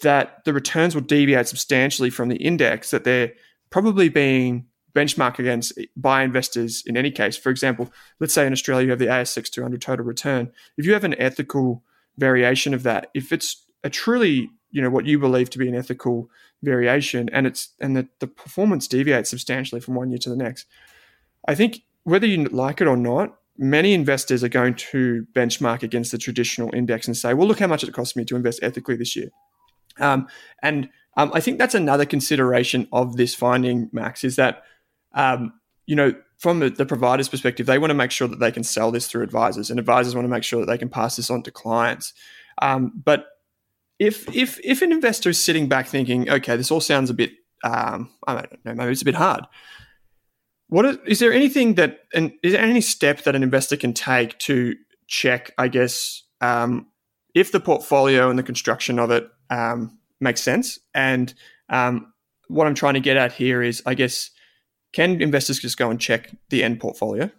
that 0.00 0.42
the 0.44 0.52
returns 0.52 0.94
will 0.94 1.02
deviate 1.02 1.46
substantially 1.46 2.08
from 2.08 2.30
the 2.30 2.36
index 2.36 2.90
that 2.90 3.04
they're 3.04 3.32
probably 3.68 4.08
being 4.08 4.64
benchmarked 4.94 5.38
against 5.38 5.78
by 5.94 6.22
investors 6.22 6.82
in 6.86 6.96
any 6.96 7.10
case. 7.10 7.36
For 7.36 7.50
example 7.50 7.92
let's 8.20 8.32
say 8.32 8.46
in 8.46 8.52
australia 8.54 8.86
you 8.86 8.90
have 8.90 8.98
the 8.98 9.06
asx 9.06 9.50
200 9.50 9.82
total 9.82 10.06
return. 10.06 10.50
If 10.78 10.86
you 10.86 10.94
have 10.94 11.04
an 11.04 11.20
ethical 11.20 11.82
variation 12.18 12.74
of 12.74 12.82
that. 12.82 13.10
If 13.14 13.32
it's 13.32 13.64
a 13.82 13.90
truly, 13.90 14.50
you 14.70 14.82
know, 14.82 14.90
what 14.90 15.06
you 15.06 15.18
believe 15.18 15.48
to 15.50 15.58
be 15.58 15.68
an 15.68 15.74
ethical 15.74 16.28
variation 16.62 17.30
and 17.32 17.46
it's 17.46 17.70
and 17.80 17.96
the, 17.96 18.08
the 18.18 18.26
performance 18.26 18.88
deviates 18.88 19.30
substantially 19.30 19.80
from 19.80 19.94
one 19.94 20.10
year 20.10 20.18
to 20.18 20.28
the 20.28 20.36
next, 20.36 20.66
I 21.46 21.54
think 21.54 21.80
whether 22.04 22.26
you 22.26 22.44
like 22.44 22.80
it 22.80 22.88
or 22.88 22.96
not, 22.96 23.38
many 23.56 23.92
investors 23.92 24.44
are 24.44 24.48
going 24.48 24.74
to 24.74 25.26
benchmark 25.32 25.82
against 25.82 26.12
the 26.12 26.18
traditional 26.18 26.74
index 26.74 27.06
and 27.06 27.16
say, 27.16 27.34
well, 27.34 27.48
look 27.48 27.58
how 27.58 27.66
much 27.66 27.82
it 27.82 27.92
cost 27.92 28.16
me 28.16 28.24
to 28.24 28.36
invest 28.36 28.60
ethically 28.62 28.96
this 28.96 29.16
year. 29.16 29.30
Um, 29.98 30.28
and 30.62 30.88
um, 31.16 31.32
I 31.34 31.40
think 31.40 31.58
that's 31.58 31.74
another 31.74 32.04
consideration 32.04 32.86
of 32.92 33.16
this 33.16 33.34
finding, 33.34 33.90
Max, 33.92 34.22
is 34.22 34.36
that, 34.36 34.62
um, 35.14 35.52
you 35.86 35.96
know, 35.96 36.14
from 36.38 36.60
the, 36.60 36.70
the, 36.70 36.86
provider's 36.86 37.28
perspective, 37.28 37.66
they 37.66 37.78
want 37.78 37.90
to 37.90 37.94
make 37.94 38.12
sure 38.12 38.28
that 38.28 38.38
they 38.38 38.52
can 38.52 38.62
sell 38.62 38.90
this 38.90 39.08
through 39.08 39.22
advisors, 39.22 39.70
and 39.70 39.78
advisors 39.78 40.14
want 40.14 40.24
to 40.24 40.30
make 40.30 40.44
sure 40.44 40.60
that 40.60 40.66
they 40.66 40.78
can 40.78 40.88
pass 40.88 41.16
this 41.16 41.30
on 41.30 41.42
to 41.42 41.50
clients. 41.50 42.12
Um, 42.62 42.92
but 43.04 43.26
if 43.98 44.28
if 44.34 44.60
if 44.64 44.82
an 44.82 44.92
investor 44.92 45.30
is 45.30 45.42
sitting 45.42 45.68
back 45.68 45.88
thinking, 45.88 46.30
okay, 46.30 46.56
this 46.56 46.70
all 46.70 46.80
sounds 46.80 47.10
a 47.10 47.14
bit, 47.14 47.32
um, 47.64 48.10
I 48.26 48.34
don't 48.34 48.64
know, 48.64 48.74
maybe 48.74 48.92
it's 48.92 49.02
a 49.02 49.04
bit 49.04 49.16
hard. 49.16 49.44
What 50.68 50.84
is, 50.84 50.98
is 51.06 51.18
there 51.18 51.32
anything 51.32 51.74
that, 51.74 52.00
and 52.14 52.32
is 52.42 52.52
there 52.52 52.62
any 52.62 52.82
step 52.82 53.22
that 53.22 53.34
an 53.34 53.42
investor 53.42 53.76
can 53.76 53.94
take 53.94 54.38
to 54.40 54.74
check, 55.06 55.52
I 55.56 55.68
guess, 55.68 56.22
um, 56.40 56.88
if 57.34 57.52
the 57.52 57.60
portfolio 57.60 58.28
and 58.28 58.38
the 58.38 58.42
construction 58.42 58.98
of 58.98 59.10
it 59.10 59.28
um, 59.50 59.98
makes 60.20 60.42
sense? 60.42 60.78
And 60.94 61.32
um, 61.70 62.12
what 62.48 62.66
I'm 62.66 62.74
trying 62.74 62.94
to 62.94 63.00
get 63.00 63.16
at 63.16 63.32
here 63.32 63.62
is, 63.62 63.82
I 63.86 63.94
guess 63.94 64.30
can 64.92 65.20
investors 65.20 65.58
just 65.58 65.76
go 65.76 65.90
and 65.90 66.00
check 66.00 66.30
the 66.50 66.62
end 66.62 66.80
portfolio? 66.80 67.30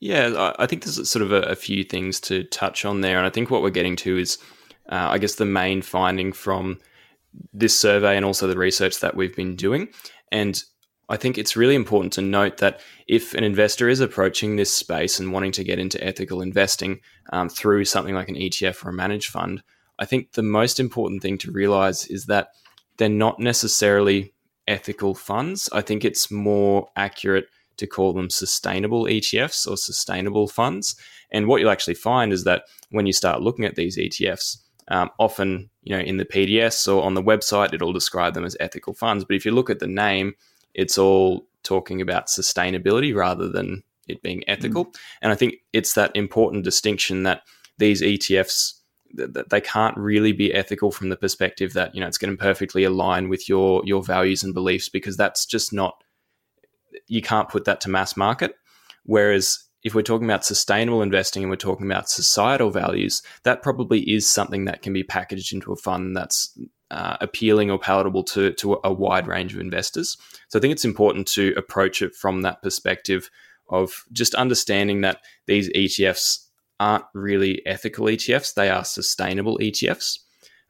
Yeah, 0.00 0.52
I 0.58 0.66
think 0.66 0.82
there's 0.82 1.08
sort 1.08 1.22
of 1.22 1.30
a, 1.30 1.42
a 1.42 1.54
few 1.54 1.84
things 1.84 2.18
to 2.22 2.42
touch 2.44 2.84
on 2.84 3.02
there. 3.02 3.18
And 3.18 3.26
I 3.26 3.30
think 3.30 3.50
what 3.50 3.62
we're 3.62 3.70
getting 3.70 3.94
to 3.96 4.18
is, 4.18 4.36
uh, 4.88 5.08
I 5.10 5.18
guess, 5.18 5.36
the 5.36 5.44
main 5.44 5.80
finding 5.80 6.32
from 6.32 6.80
this 7.52 7.78
survey 7.78 8.16
and 8.16 8.24
also 8.24 8.46
the 8.46 8.58
research 8.58 8.98
that 9.00 9.14
we've 9.14 9.36
been 9.36 9.54
doing. 9.54 9.88
And 10.32 10.62
I 11.08 11.16
think 11.16 11.38
it's 11.38 11.56
really 11.56 11.74
important 11.74 12.12
to 12.14 12.22
note 12.22 12.56
that 12.58 12.80
if 13.06 13.34
an 13.34 13.44
investor 13.44 13.88
is 13.88 14.00
approaching 14.00 14.56
this 14.56 14.74
space 14.74 15.20
and 15.20 15.32
wanting 15.32 15.52
to 15.52 15.64
get 15.64 15.78
into 15.78 16.02
ethical 16.02 16.42
investing 16.42 17.00
um, 17.32 17.48
through 17.48 17.84
something 17.84 18.14
like 18.14 18.28
an 18.28 18.36
ETF 18.36 18.84
or 18.84 18.90
a 18.90 18.94
managed 18.94 19.30
fund, 19.30 19.62
I 19.98 20.04
think 20.04 20.32
the 20.32 20.42
most 20.42 20.80
important 20.80 21.22
thing 21.22 21.38
to 21.38 21.52
realize 21.52 22.06
is 22.06 22.26
that 22.26 22.48
they're 22.96 23.08
not 23.08 23.38
necessarily 23.38 24.32
ethical 24.66 25.14
funds. 25.14 25.68
I 25.72 25.80
think 25.80 26.04
it's 26.04 26.30
more 26.30 26.88
accurate 26.96 27.46
to 27.78 27.86
call 27.86 28.12
them 28.12 28.30
sustainable 28.30 29.04
ETFs 29.04 29.68
or 29.68 29.76
sustainable 29.76 30.48
funds. 30.48 30.96
And 31.30 31.46
what 31.46 31.60
you'll 31.60 31.70
actually 31.70 31.94
find 31.94 32.32
is 32.32 32.44
that 32.44 32.64
when 32.90 33.06
you 33.06 33.12
start 33.12 33.42
looking 33.42 33.64
at 33.64 33.76
these 33.76 33.96
ETFs, 33.96 34.58
um, 34.88 35.10
often 35.18 35.70
you 35.82 35.96
know 35.96 36.02
in 36.02 36.16
the 36.16 36.24
PDS 36.24 36.92
or 36.92 37.02
on 37.02 37.14
the 37.14 37.22
website 37.22 37.72
it'll 37.72 37.92
describe 37.92 38.34
them 38.34 38.44
as 38.44 38.56
ethical 38.60 38.94
funds. 38.94 39.24
But 39.24 39.36
if 39.36 39.44
you 39.44 39.52
look 39.52 39.70
at 39.70 39.78
the 39.78 39.86
name, 39.86 40.34
it's 40.74 40.98
all 40.98 41.46
talking 41.62 42.00
about 42.00 42.26
sustainability 42.26 43.14
rather 43.14 43.48
than 43.48 43.84
it 44.08 44.22
being 44.22 44.42
ethical. 44.48 44.86
Mm. 44.86 44.96
And 45.22 45.32
I 45.32 45.34
think 45.36 45.54
it's 45.72 45.94
that 45.94 46.14
important 46.16 46.64
distinction 46.64 47.22
that 47.22 47.42
these 47.78 48.02
ETFs 48.02 48.74
they 49.14 49.60
can't 49.60 49.96
really 49.96 50.32
be 50.32 50.54
ethical 50.54 50.90
from 50.90 51.08
the 51.08 51.16
perspective 51.16 51.74
that 51.74 51.94
you 51.94 52.00
know 52.00 52.06
it's 52.06 52.18
going 52.18 52.34
to 52.34 52.42
perfectly 52.42 52.84
align 52.84 53.28
with 53.28 53.48
your 53.48 53.82
your 53.84 54.02
values 54.02 54.42
and 54.42 54.54
beliefs 54.54 54.88
because 54.88 55.16
that's 55.16 55.44
just 55.46 55.72
not 55.72 56.02
you 57.06 57.22
can't 57.22 57.48
put 57.48 57.64
that 57.64 57.80
to 57.82 57.90
mass 57.90 58.16
market. 58.16 58.54
Whereas 59.04 59.58
if 59.82 59.94
we're 59.94 60.02
talking 60.02 60.26
about 60.28 60.44
sustainable 60.44 61.02
investing 61.02 61.42
and 61.42 61.50
we're 61.50 61.56
talking 61.56 61.86
about 61.86 62.08
societal 62.08 62.70
values 62.70 63.22
that 63.42 63.62
probably 63.62 64.00
is 64.00 64.28
something 64.28 64.64
that 64.66 64.82
can 64.82 64.92
be 64.92 65.02
packaged 65.02 65.52
into 65.52 65.72
a 65.72 65.76
fund 65.76 66.16
that's 66.16 66.56
uh, 66.90 67.16
appealing 67.20 67.70
or 67.70 67.78
palatable 67.78 68.22
to, 68.22 68.52
to 68.52 68.78
a 68.84 68.92
wide 68.92 69.26
range 69.26 69.54
of 69.54 69.60
investors. 69.60 70.16
So 70.48 70.58
i 70.58 70.60
think 70.60 70.72
it's 70.72 70.84
important 70.84 71.26
to 71.28 71.52
approach 71.56 72.02
it 72.02 72.14
from 72.14 72.42
that 72.42 72.62
perspective 72.62 73.30
of 73.68 74.04
just 74.12 74.34
understanding 74.34 75.00
that 75.00 75.18
these 75.46 75.70
etfs 75.70 76.41
aren't 76.82 77.04
really 77.14 77.64
ethical 77.64 78.06
ETFs, 78.06 78.54
they 78.54 78.68
are 78.68 78.84
sustainable 78.84 79.56
ETFs. 79.58 80.18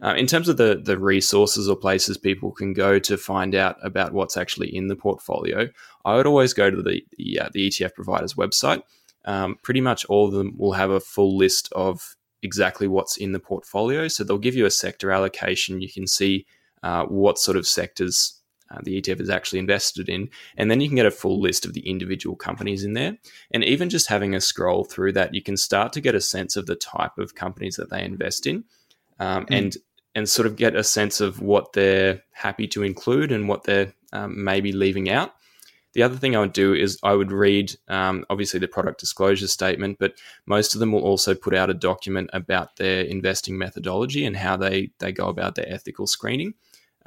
Uh, 0.05 0.15
in 0.15 0.27
terms 0.27 0.49
of 0.49 0.57
the, 0.57 0.83
the 0.85 0.99
resources 0.99 1.69
or 1.69 1.77
places 1.77 2.19
people 2.19 2.51
can 2.51 2.73
go 2.73 2.99
to 2.99 3.17
find 3.17 3.55
out 3.55 3.77
about 3.83 4.13
what's 4.13 4.37
actually 4.37 4.75
in 4.75 4.89
the 4.89 4.97
portfolio, 4.97 5.69
I 6.05 6.17
would 6.17 6.27
always 6.27 6.53
go 6.53 6.71
to 6.71 6.83
the, 6.83 7.03
the, 7.17 7.41
uh, 7.41 7.49
the 7.53 7.69
ETF 7.69 7.95
provider's 7.95 8.35
website. 8.35 8.83
Um, 9.25 9.57
pretty 9.63 9.81
much 9.81 10.05
all 10.07 10.27
of 10.27 10.33
them 10.33 10.55
will 10.59 10.73
have 10.73 10.91
a 10.91 11.01
full 11.01 11.37
list 11.37 11.73
of 11.73 12.17
exactly 12.43 12.89
what's 12.89 13.17
in 13.17 13.33
the 13.33 13.39
portfolio. 13.39 14.09
So 14.09 14.25
they'll 14.25 14.39
give 14.39 14.57
you 14.57 14.67
a 14.67 14.71
sector 14.71 15.13
allocation. 15.13 15.81
You 15.81 15.91
can 15.91 16.09
see 16.09 16.47
uh, 16.83 17.05
what 17.05 17.39
sort 17.39 17.57
of 17.57 17.67
sectors 17.67 18.42
uh, 18.73 18.79
the 18.83 19.01
ETF 19.01 19.21
is 19.21 19.31
actually 19.31 19.59
invested 19.59 20.09
in. 20.09 20.31
And 20.57 20.71
then 20.71 20.81
you 20.81 20.89
can 20.89 20.97
get 20.97 21.07
a 21.07 21.11
full 21.11 21.41
list 21.41 21.65
of 21.65 21.75
the 21.75 21.89
individual 21.89 22.37
companies 22.37 22.85
in 22.85 22.95
there. 22.95 23.19
And 23.51 23.65
even 23.65 23.91
just 23.91 24.09
having 24.09 24.35
a 24.35 24.41
scroll 24.41 24.85
through 24.85 25.13
that, 25.13 25.35
you 25.35 25.43
can 25.43 25.57
start 25.57 25.93
to 25.95 26.01
get 26.01 26.15
a 26.15 26.21
sense 26.21 26.57
of 26.57 26.67
the 26.67 26.77
type 26.77 27.19
of 27.19 27.35
companies 27.35 27.77
that 27.77 27.91
they 27.91 28.05
invest 28.05 28.47
in 28.47 28.65
um, 29.19 29.47
mm. 29.47 29.59
and 29.59 29.77
and 30.15 30.29
sort 30.29 30.47
of 30.47 30.57
get 30.57 30.77
a 30.77 30.85
sense 30.85 31.23
of 31.23 31.41
what 31.41 31.73
they're 31.73 32.23
happy 32.33 32.69
to 32.69 32.83
include 32.83 33.33
and 33.33 33.49
what 33.49 33.65
they're 33.65 33.95
um, 34.13 34.45
maybe 34.45 34.71
leaving 34.71 35.09
out. 35.09 35.33
The 35.95 36.03
other 36.03 36.17
thing 36.17 36.35
I 36.35 36.41
would 36.41 36.53
do 36.53 36.73
is 36.73 36.99
I 37.03 37.15
would 37.15 37.33
read, 37.33 37.75
um, 37.89 38.25
obviously, 38.31 38.61
the 38.61 38.69
product 38.69 39.01
disclosure 39.01 39.49
statement, 39.49 39.99
but 39.99 40.15
most 40.47 40.75
of 40.75 40.81
them 40.81 40.93
will 40.93 41.03
also 41.03 41.35
put 41.35 41.55
out 41.55 41.71
a 41.71 41.75
document 41.75 42.31
about 42.33 42.77
their 42.77 43.03
investing 43.05 43.59
methodology 43.59 44.25
and 44.25 44.37
how 44.37 44.57
they, 44.57 44.91
they 44.99 45.13
go 45.13 45.29
about 45.29 45.55
their 45.55 45.71
ethical 45.71 46.07
screening. 46.07 46.55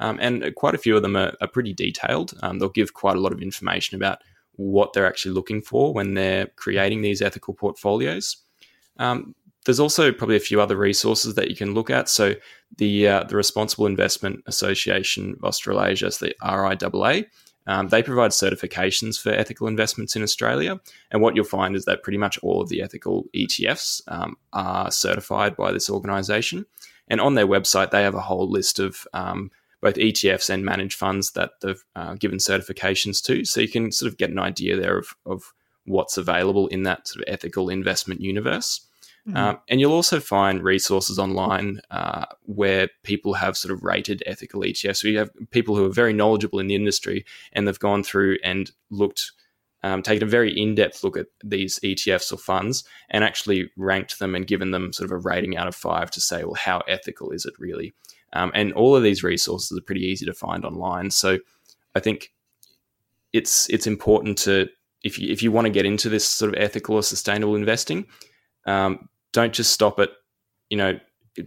Um, 0.00 0.18
and 0.20 0.54
quite 0.54 0.74
a 0.74 0.78
few 0.78 0.96
of 0.96 1.02
them 1.02 1.16
are, 1.16 1.32
are 1.40 1.48
pretty 1.48 1.72
detailed. 1.72 2.34
Um, 2.42 2.58
they'll 2.58 2.68
give 2.68 2.94
quite 2.94 3.16
a 3.16 3.20
lot 3.20 3.32
of 3.32 3.40
information 3.40 3.96
about 3.96 4.18
what 4.56 4.92
they're 4.92 5.06
actually 5.06 5.32
looking 5.32 5.62
for 5.62 5.92
when 5.92 6.14
they're 6.14 6.46
creating 6.56 7.02
these 7.02 7.22
ethical 7.22 7.54
portfolios. 7.54 8.36
Um, 8.98 9.34
there's 9.64 9.80
also 9.80 10.12
probably 10.12 10.36
a 10.36 10.40
few 10.40 10.60
other 10.60 10.76
resources 10.76 11.34
that 11.34 11.50
you 11.50 11.56
can 11.56 11.74
look 11.74 11.90
at. 11.90 12.08
So 12.08 12.34
the 12.78 13.08
uh, 13.08 13.24
the 13.24 13.36
Responsible 13.36 13.86
Investment 13.86 14.42
Association 14.46 15.34
of 15.38 15.44
Australasia, 15.44 16.10
so 16.12 16.26
the 16.26 16.36
RIAA, 16.42 17.26
um, 17.66 17.88
they 17.88 18.02
provide 18.02 18.30
certifications 18.30 19.20
for 19.20 19.30
ethical 19.30 19.66
investments 19.66 20.14
in 20.14 20.22
Australia. 20.22 20.80
And 21.10 21.20
what 21.20 21.34
you'll 21.34 21.44
find 21.44 21.74
is 21.74 21.84
that 21.84 22.02
pretty 22.02 22.18
much 22.18 22.38
all 22.38 22.62
of 22.62 22.68
the 22.68 22.80
ethical 22.80 23.24
ETFs 23.34 24.00
um, 24.08 24.36
are 24.52 24.90
certified 24.90 25.56
by 25.56 25.72
this 25.72 25.90
organisation. 25.90 26.66
And 27.08 27.20
on 27.20 27.34
their 27.34 27.46
website, 27.46 27.90
they 27.90 28.02
have 28.02 28.14
a 28.14 28.20
whole 28.20 28.48
list 28.48 28.78
of 28.78 29.06
um, 29.12 29.50
both 29.80 29.96
ETFs 29.96 30.50
and 30.50 30.64
managed 30.64 30.96
funds 30.96 31.32
that 31.32 31.52
they've 31.60 31.84
uh, 31.94 32.14
given 32.14 32.38
certifications 32.38 33.22
to. 33.24 33.44
So 33.44 33.60
you 33.60 33.68
can 33.68 33.92
sort 33.92 34.10
of 34.10 34.18
get 34.18 34.30
an 34.30 34.38
idea 34.38 34.76
there 34.76 34.98
of, 34.98 35.08
of 35.24 35.52
what's 35.84 36.16
available 36.16 36.66
in 36.68 36.82
that 36.84 37.08
sort 37.08 37.26
of 37.26 37.32
ethical 37.32 37.68
investment 37.68 38.20
universe. 38.20 38.86
Mm-hmm. 39.28 39.36
Um, 39.36 39.58
and 39.68 39.80
you'll 39.80 39.92
also 39.92 40.20
find 40.20 40.62
resources 40.62 41.18
online 41.18 41.80
uh, 41.90 42.26
where 42.42 42.88
people 43.02 43.34
have 43.34 43.56
sort 43.56 43.72
of 43.72 43.82
rated 43.82 44.22
ethical 44.24 44.60
ETFs. 44.60 44.98
So 44.98 45.08
you 45.08 45.18
have 45.18 45.30
people 45.50 45.74
who 45.74 45.84
are 45.84 45.92
very 45.92 46.12
knowledgeable 46.12 46.60
in 46.60 46.68
the 46.68 46.76
industry 46.76 47.24
and 47.52 47.66
they've 47.66 47.78
gone 47.78 48.04
through 48.04 48.38
and 48.44 48.70
looked, 48.90 49.32
um, 49.82 50.02
taken 50.02 50.28
a 50.28 50.30
very 50.30 50.56
in 50.56 50.76
depth 50.76 51.02
look 51.02 51.16
at 51.16 51.26
these 51.42 51.80
ETFs 51.80 52.32
or 52.32 52.36
funds 52.36 52.84
and 53.10 53.24
actually 53.24 53.70
ranked 53.76 54.20
them 54.20 54.36
and 54.36 54.46
given 54.46 54.70
them 54.70 54.92
sort 54.92 55.10
of 55.10 55.12
a 55.12 55.18
rating 55.18 55.56
out 55.56 55.66
of 55.66 55.74
five 55.74 56.10
to 56.12 56.20
say, 56.20 56.44
well, 56.44 56.54
how 56.54 56.82
ethical 56.86 57.32
is 57.32 57.44
it 57.44 57.54
really? 57.58 57.94
Um, 58.32 58.50
and 58.54 58.72
all 58.72 58.96
of 58.96 59.02
these 59.02 59.22
resources 59.22 59.76
are 59.76 59.82
pretty 59.82 60.02
easy 60.02 60.26
to 60.26 60.34
find 60.34 60.64
online. 60.64 61.10
So 61.10 61.38
I 61.94 62.00
think 62.00 62.32
it's 63.32 63.68
it's 63.70 63.86
important 63.86 64.38
to 64.38 64.68
if 65.02 65.18
you 65.18 65.30
if 65.32 65.42
you 65.42 65.52
want 65.52 65.66
to 65.66 65.70
get 65.72 65.86
into 65.86 66.08
this 66.08 66.26
sort 66.26 66.54
of 66.54 66.60
ethical 66.60 66.96
or 66.96 67.02
sustainable 67.02 67.56
investing, 67.56 68.06
um, 68.66 69.08
don't 69.32 69.52
just 69.52 69.72
stop 69.72 69.98
at, 69.98 70.10
you 70.70 70.76
know, 70.76 70.98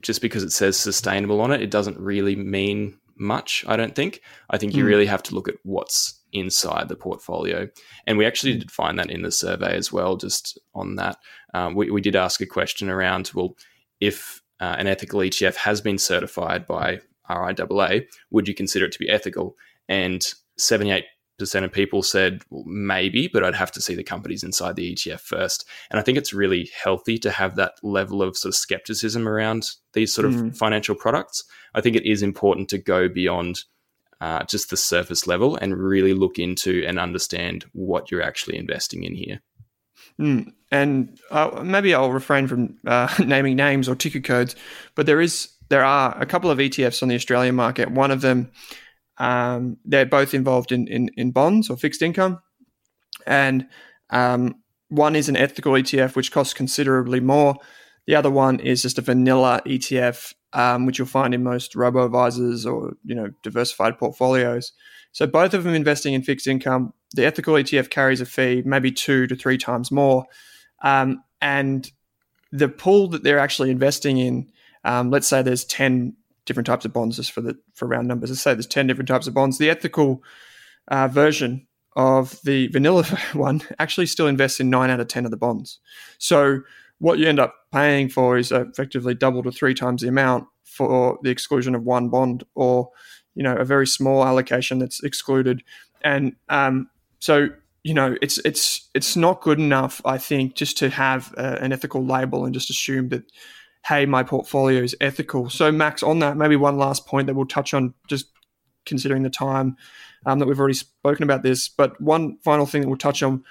just 0.01 0.21
because 0.21 0.43
it 0.43 0.51
says 0.51 0.77
sustainable 0.77 1.41
on 1.41 1.51
it, 1.51 1.61
it 1.61 1.71
doesn't 1.71 1.99
really 1.99 2.35
mean 2.35 2.97
much, 3.17 3.65
I 3.67 3.75
don't 3.75 3.95
think. 3.95 4.21
I 4.49 4.57
think 4.57 4.73
you 4.73 4.83
mm. 4.83 4.87
really 4.87 5.05
have 5.05 5.23
to 5.23 5.35
look 5.35 5.49
at 5.49 5.55
what's 5.63 6.19
inside 6.31 6.87
the 6.87 6.95
portfolio. 6.95 7.67
And 8.07 8.17
we 8.17 8.25
actually 8.25 8.53
did 8.57 8.71
find 8.71 8.97
that 8.97 9.09
in 9.09 9.23
the 9.23 9.31
survey 9.31 9.75
as 9.75 9.91
well, 9.91 10.15
just 10.15 10.59
on 10.73 10.95
that. 10.95 11.17
Um, 11.53 11.75
we, 11.75 11.89
we 11.91 12.01
did 12.01 12.15
ask 12.15 12.39
a 12.41 12.45
question 12.45 12.89
around, 12.89 13.31
well, 13.33 13.55
if 13.99 14.41
uh, 14.59 14.75
an 14.77 14.87
ethical 14.87 15.19
ETF 15.19 15.55
has 15.55 15.81
been 15.81 15.97
certified 15.97 16.65
by 16.65 16.99
RIAA, 17.29 18.05
would 18.31 18.47
you 18.47 18.55
consider 18.55 18.85
it 18.85 18.91
to 18.93 18.99
be 18.99 19.09
ethical? 19.09 19.55
And 19.87 20.25
78 20.57 21.05
percent 21.39 21.65
of 21.65 21.71
people 21.71 22.03
said 22.03 22.43
well, 22.49 22.63
maybe, 22.65 23.27
but 23.31 23.43
I'd 23.43 23.55
have 23.55 23.71
to 23.71 23.81
see 23.81 23.95
the 23.95 24.03
companies 24.03 24.43
inside 24.43 24.75
the 24.75 24.93
ETF 24.93 25.21
first. 25.21 25.65
And 25.89 25.99
I 25.99 26.03
think 26.03 26.17
it's 26.17 26.33
really 26.33 26.69
healthy 26.83 27.17
to 27.19 27.31
have 27.31 27.55
that 27.55 27.73
level 27.81 28.21
of 28.21 28.37
sort 28.37 28.53
of 28.53 28.57
skepticism 28.57 29.27
around 29.27 29.65
these 29.93 30.13
sort 30.13 30.27
of 30.27 30.33
mm. 30.33 30.55
financial 30.55 30.95
products. 30.95 31.45
I 31.73 31.81
think 31.81 31.95
it 31.95 32.05
is 32.05 32.21
important 32.21 32.69
to 32.69 32.77
go 32.77 33.07
beyond 33.07 33.63
uh, 34.21 34.43
just 34.43 34.69
the 34.69 34.77
surface 34.77 35.25
level 35.25 35.55
and 35.55 35.77
really 35.77 36.13
look 36.13 36.37
into 36.37 36.83
and 36.85 36.99
understand 36.99 37.65
what 37.71 38.11
you're 38.11 38.21
actually 38.21 38.57
investing 38.57 39.03
in 39.03 39.15
here. 39.15 39.41
Mm. 40.19 40.53
And 40.71 41.19
uh, 41.31 41.61
maybe 41.63 41.93
I'll 41.93 42.11
refrain 42.11 42.47
from 42.47 42.77
uh, 42.85 43.13
naming 43.25 43.55
names 43.55 43.89
or 43.89 43.95
ticker 43.95 44.19
codes, 44.19 44.55
but 44.95 45.05
there 45.05 45.21
is 45.21 45.49
there 45.69 45.83
are 45.83 46.19
a 46.19 46.25
couple 46.25 46.49
of 46.49 46.57
ETFs 46.57 47.03
on 47.03 47.09
the 47.09 47.15
Australian 47.15 47.55
market. 47.55 47.91
One 47.91 48.11
of 48.11 48.21
them 48.21 48.51
um, 49.19 49.77
they're 49.83 50.05
both 50.05 50.33
involved 50.33 50.71
in, 50.71 50.87
in, 50.87 51.09
in, 51.17 51.31
bonds 51.31 51.69
or 51.69 51.77
fixed 51.77 52.01
income. 52.01 52.39
And 53.27 53.67
um, 54.09 54.55
one 54.87 55.15
is 55.15 55.27
an 55.27 55.35
ethical 55.35 55.73
ETF, 55.73 56.15
which 56.15 56.31
costs 56.31 56.53
considerably 56.53 57.19
more. 57.19 57.55
The 58.07 58.15
other 58.15 58.31
one 58.31 58.59
is 58.59 58.81
just 58.81 58.97
a 58.97 59.01
vanilla 59.01 59.61
ETF, 59.65 60.33
um, 60.53 60.85
which 60.85 60.97
you'll 60.97 61.07
find 61.07 61.33
in 61.33 61.43
most 61.43 61.75
robo 61.75 62.05
advisors 62.05 62.65
or 62.65 62.93
you 63.03 63.13
know 63.13 63.29
diversified 63.43 63.99
portfolios. 63.99 64.71
So 65.11 65.25
both 65.25 65.53
of 65.53 65.63
them 65.63 65.73
investing 65.73 66.13
in 66.13 66.21
fixed 66.21 66.47
income. 66.47 66.93
The 67.15 67.25
ethical 67.25 67.55
ETF 67.55 67.89
carries 67.89 68.21
a 68.21 68.25
fee, 68.25 68.61
maybe 68.65 68.91
two 68.91 69.27
to 69.27 69.35
three 69.35 69.57
times 69.57 69.91
more, 69.91 70.25
um, 70.83 71.23
and 71.41 71.89
the 72.51 72.69
pool 72.69 73.07
that 73.09 73.23
they're 73.23 73.39
actually 73.39 73.71
investing 73.71 74.17
in. 74.17 74.51
Um, 74.83 75.09
let's 75.11 75.27
say 75.27 75.41
there's 75.41 75.65
ten 75.65 76.15
different 76.49 76.65
types 76.65 76.83
of 76.83 76.91
bonds 76.91 77.15
just 77.15 77.31
for 77.31 77.41
the 77.41 77.57
for 77.75 77.87
round 77.87 78.07
numbers. 78.07 78.31
Let's 78.31 78.41
say 78.41 78.53
there's 78.53 78.67
10 78.67 78.87
different 78.87 79.07
types 79.07 79.27
of 79.27 79.35
bonds. 79.35 79.59
The 79.59 79.69
ethical 79.69 80.23
uh, 80.87 81.07
version 81.07 81.67
of 81.95 82.39
the 82.43 82.67
vanilla 82.67 83.03
one 83.33 83.61
actually 83.77 84.07
still 84.07 84.27
invests 84.27 84.59
in 84.59 84.69
nine 84.69 84.89
out 84.89 84.99
of 84.99 85.07
10 85.07 85.25
of 85.25 85.31
the 85.31 85.37
bonds. 85.37 85.79
So 86.17 86.61
what 86.97 87.19
you 87.19 87.27
end 87.27 87.39
up 87.39 87.55
paying 87.71 88.09
for 88.09 88.37
is 88.37 88.51
effectively 88.51 89.13
double 89.13 89.43
to 89.43 89.51
three 89.51 89.75
times 89.75 90.01
the 90.01 90.07
amount 90.07 90.47
for 90.65 91.19
the 91.23 91.29
exclusion 91.29 91.75
of 91.75 91.83
one 91.83 92.09
bond 92.09 92.43
or, 92.55 92.89
you 93.35 93.43
know, 93.43 93.55
a 93.55 93.65
very 93.65 93.87
small 93.87 94.23
allocation 94.25 94.79
that's 94.79 95.03
excluded. 95.03 95.63
And 96.03 96.35
um, 96.49 96.89
so, 97.19 97.49
you 97.83 97.93
know, 97.93 98.15
it's 98.21 98.37
it's 98.39 98.89
it's 98.93 99.15
not 99.15 99.41
good 99.41 99.59
enough, 99.59 100.01
I 100.05 100.17
think, 100.17 100.55
just 100.55 100.77
to 100.79 100.89
have 100.89 101.33
a, 101.37 101.61
an 101.61 101.71
ethical 101.71 102.05
label 102.05 102.45
and 102.45 102.53
just 102.53 102.69
assume 102.69 103.09
that 103.09 103.23
hey, 103.85 104.05
my 104.05 104.23
portfolio 104.23 104.81
is 104.81 104.95
ethical. 104.99 105.49
So, 105.49 105.71
Max, 105.71 106.03
on 106.03 106.19
that, 106.19 106.35
maybe 106.35 106.55
one 106.55 106.77
last 106.77 107.07
point 107.07 107.27
that 107.27 107.33
we'll 107.33 107.45
touch 107.45 107.73
on 107.73 107.93
just 108.07 108.25
considering 108.85 109.23
the 109.23 109.29
time 109.29 109.77
um, 110.25 110.39
that 110.39 110.47
we've 110.47 110.59
already 110.59 110.73
spoken 110.73 111.23
about 111.23 111.43
this. 111.43 111.69
But 111.69 111.99
one 112.01 112.37
final 112.43 112.65
thing 112.65 112.81
that 112.81 112.87
we'll 112.87 112.97
touch 112.97 113.23
on 113.23 113.43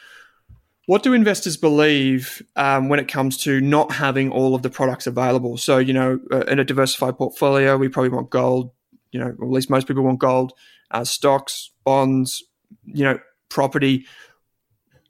what 0.87 1.03
do 1.03 1.12
investors 1.12 1.59
believe 1.59 2.43
um, 2.57 2.89
when 2.89 2.99
it 2.99 3.09
comes 3.09 3.37
to 3.37 3.61
not 3.61 3.93
having 3.93 4.31
all 4.31 4.55
of 4.55 4.62
the 4.62 4.70
products 4.70 5.07
available? 5.07 5.59
So, 5.59 5.76
you 5.76 5.93
know, 5.93 6.18
uh, 6.33 6.45
in 6.47 6.59
a 6.59 6.64
diversified 6.64 7.18
portfolio, 7.18 7.76
we 7.76 7.91
probably 7.91 8.09
want 8.09 8.31
gold, 8.31 8.70
you 9.11 9.20
know, 9.20 9.28
at 9.28 9.40
least 9.40 9.70
most 9.70 9.86
people 9.86 10.02
want 10.02 10.18
gold, 10.18 10.52
uh, 10.90 11.04
stocks, 11.04 11.70
bonds, 11.84 12.42
you 12.84 13.04
know, 13.04 13.18
property. 13.48 14.06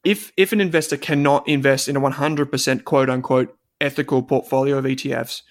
If, 0.04 0.32
if 0.36 0.52
an 0.52 0.60
investor 0.60 0.96
cannot 0.96 1.48
invest 1.48 1.88
in 1.88 1.96
a 1.96 2.00
100% 2.00 2.84
quote 2.84 3.10
unquote 3.10 3.56
ethical 3.80 4.22
portfolio 4.22 4.78
of 4.78 4.84
ETFs, 4.84 5.42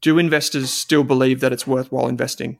do 0.00 0.18
investors 0.18 0.70
still 0.70 1.04
believe 1.04 1.40
that 1.40 1.52
it's 1.52 1.66
worthwhile 1.66 2.08
investing 2.08 2.58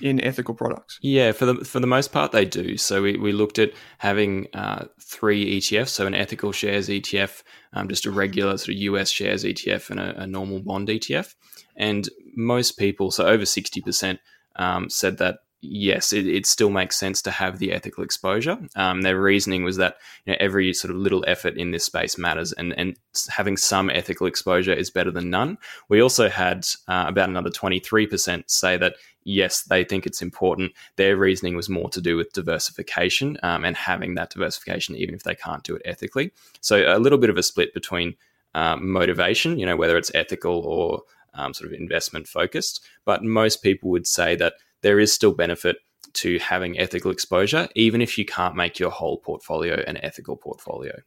in 0.00 0.20
ethical 0.20 0.54
products? 0.54 0.98
Yeah, 1.02 1.32
for 1.32 1.46
the 1.46 1.56
for 1.64 1.80
the 1.80 1.86
most 1.86 2.12
part, 2.12 2.32
they 2.32 2.44
do. 2.44 2.76
So 2.76 3.02
we, 3.02 3.16
we 3.16 3.32
looked 3.32 3.58
at 3.58 3.72
having 3.98 4.48
uh, 4.54 4.86
three 5.00 5.58
ETFs, 5.58 5.88
so 5.88 6.06
an 6.06 6.14
ethical 6.14 6.52
shares 6.52 6.88
ETF, 6.88 7.42
um, 7.72 7.88
just 7.88 8.06
a 8.06 8.10
regular 8.10 8.56
sort 8.56 8.70
of 8.70 8.76
US 8.76 9.10
shares 9.10 9.44
ETF, 9.44 9.90
and 9.90 10.00
a, 10.00 10.22
a 10.22 10.26
normal 10.26 10.60
bond 10.60 10.88
ETF. 10.88 11.34
And 11.76 12.08
most 12.34 12.72
people, 12.78 13.10
so 13.10 13.26
over 13.26 13.46
sixty 13.46 13.80
percent, 13.80 14.20
um, 14.56 14.88
said 14.90 15.18
that 15.18 15.38
yes, 15.62 16.12
it, 16.12 16.26
it, 16.26 16.44
still 16.44 16.70
makes 16.70 16.98
sense 16.98 17.22
to 17.22 17.30
have 17.30 17.58
the 17.58 17.72
ethical 17.72 18.02
exposure. 18.02 18.58
Um, 18.74 19.02
their 19.02 19.20
reasoning 19.20 19.62
was 19.62 19.76
that 19.76 19.96
you 20.26 20.32
know, 20.32 20.36
every 20.40 20.74
sort 20.74 20.90
of 20.90 20.96
little 20.96 21.24
effort 21.28 21.56
in 21.56 21.70
this 21.70 21.84
space 21.84 22.18
matters, 22.18 22.52
and, 22.52 22.76
and 22.76 22.96
having 23.28 23.56
some 23.56 23.88
ethical 23.88 24.26
exposure 24.26 24.72
is 24.72 24.90
better 24.90 25.12
than 25.12 25.30
none. 25.30 25.58
We 25.88 26.02
also 26.02 26.28
had 26.28 26.66
uh, 26.88 27.04
about 27.06 27.28
another 27.28 27.50
23% 27.50 28.44
say 28.48 28.76
that 28.76 28.96
yes, 29.24 29.62
they 29.62 29.84
think 29.84 30.06
it's 30.06 30.22
important. 30.22 30.72
Their 30.96 31.16
reasoning 31.16 31.56
was 31.56 31.68
more 31.68 31.88
to 31.90 32.00
do 32.00 32.16
with 32.16 32.32
diversification 32.32 33.38
um, 33.42 33.64
and 33.64 33.76
having 33.76 34.14
that 34.14 34.30
diversification, 34.30 34.96
even 34.96 35.14
if 35.14 35.22
they 35.22 35.34
can't 35.34 35.62
do 35.62 35.76
it 35.76 35.82
ethically. 35.84 36.32
So 36.60 36.96
a 36.96 36.98
little 36.98 37.18
bit 37.18 37.30
of 37.30 37.36
a 37.36 37.42
split 37.42 37.74
between 37.74 38.14
um, 38.54 38.90
motivation, 38.90 39.58
you 39.58 39.66
know, 39.66 39.76
whether 39.76 39.96
it's 39.96 40.14
ethical 40.14 40.60
or 40.60 41.02
um, 41.34 41.54
sort 41.54 41.72
of 41.72 41.78
investment 41.78 42.28
focused. 42.28 42.84
But 43.04 43.24
most 43.24 43.62
people 43.62 43.90
would 43.90 44.06
say 44.06 44.36
that 44.36 44.54
there 44.82 44.98
is 44.98 45.12
still 45.12 45.32
benefit 45.32 45.76
to 46.14 46.38
having 46.38 46.78
ethical 46.78 47.10
exposure, 47.10 47.68
even 47.74 48.02
if 48.02 48.18
you 48.18 48.24
can't 48.24 48.56
make 48.56 48.78
your 48.78 48.90
whole 48.90 49.18
portfolio 49.18 49.82
an 49.86 49.96
ethical 49.98 50.36
portfolio. 50.36 51.00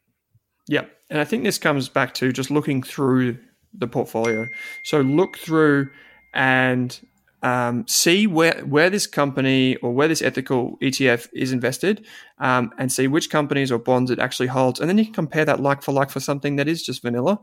Yeah. 0.68 0.86
And 1.10 1.20
I 1.20 1.26
think 1.26 1.44
this 1.44 1.60
comes 1.60 1.90
back 1.90 2.14
to 2.16 2.32
just 2.32 2.50
looking 2.50 2.82
through 2.82 3.38
the 3.74 3.88
portfolio. 3.88 4.48
So 4.84 5.02
look 5.02 5.38
through 5.38 5.90
and 6.34 7.00
um, 7.46 7.88
see 7.88 8.26
where 8.26 8.60
where 8.66 8.90
this 8.90 9.06
company 9.06 9.76
or 9.78 9.94
where 9.94 10.08
this 10.08 10.24
ethical 10.24 10.78
ETF 10.82 11.30
is 11.32 11.52
invested, 11.52 12.04
um, 12.40 12.74
and 12.80 12.92
see 12.92 13.08
which 13.08 13.30
companies 13.30 13.72
or 13.72 13.78
bonds 13.78 14.10
it 14.10 14.18
actually 14.18 14.48
holds, 14.48 14.80
and 14.80 14.90
then 14.90 14.98
you 14.98 15.06
can 15.06 15.14
compare 15.14 15.46
that 15.46 15.60
like 15.60 15.84
for 15.84 15.92
like 15.92 16.10
for 16.10 16.20
something 16.20 16.56
that 16.56 16.68
is 16.68 16.84
just 16.84 17.04
vanilla, 17.04 17.40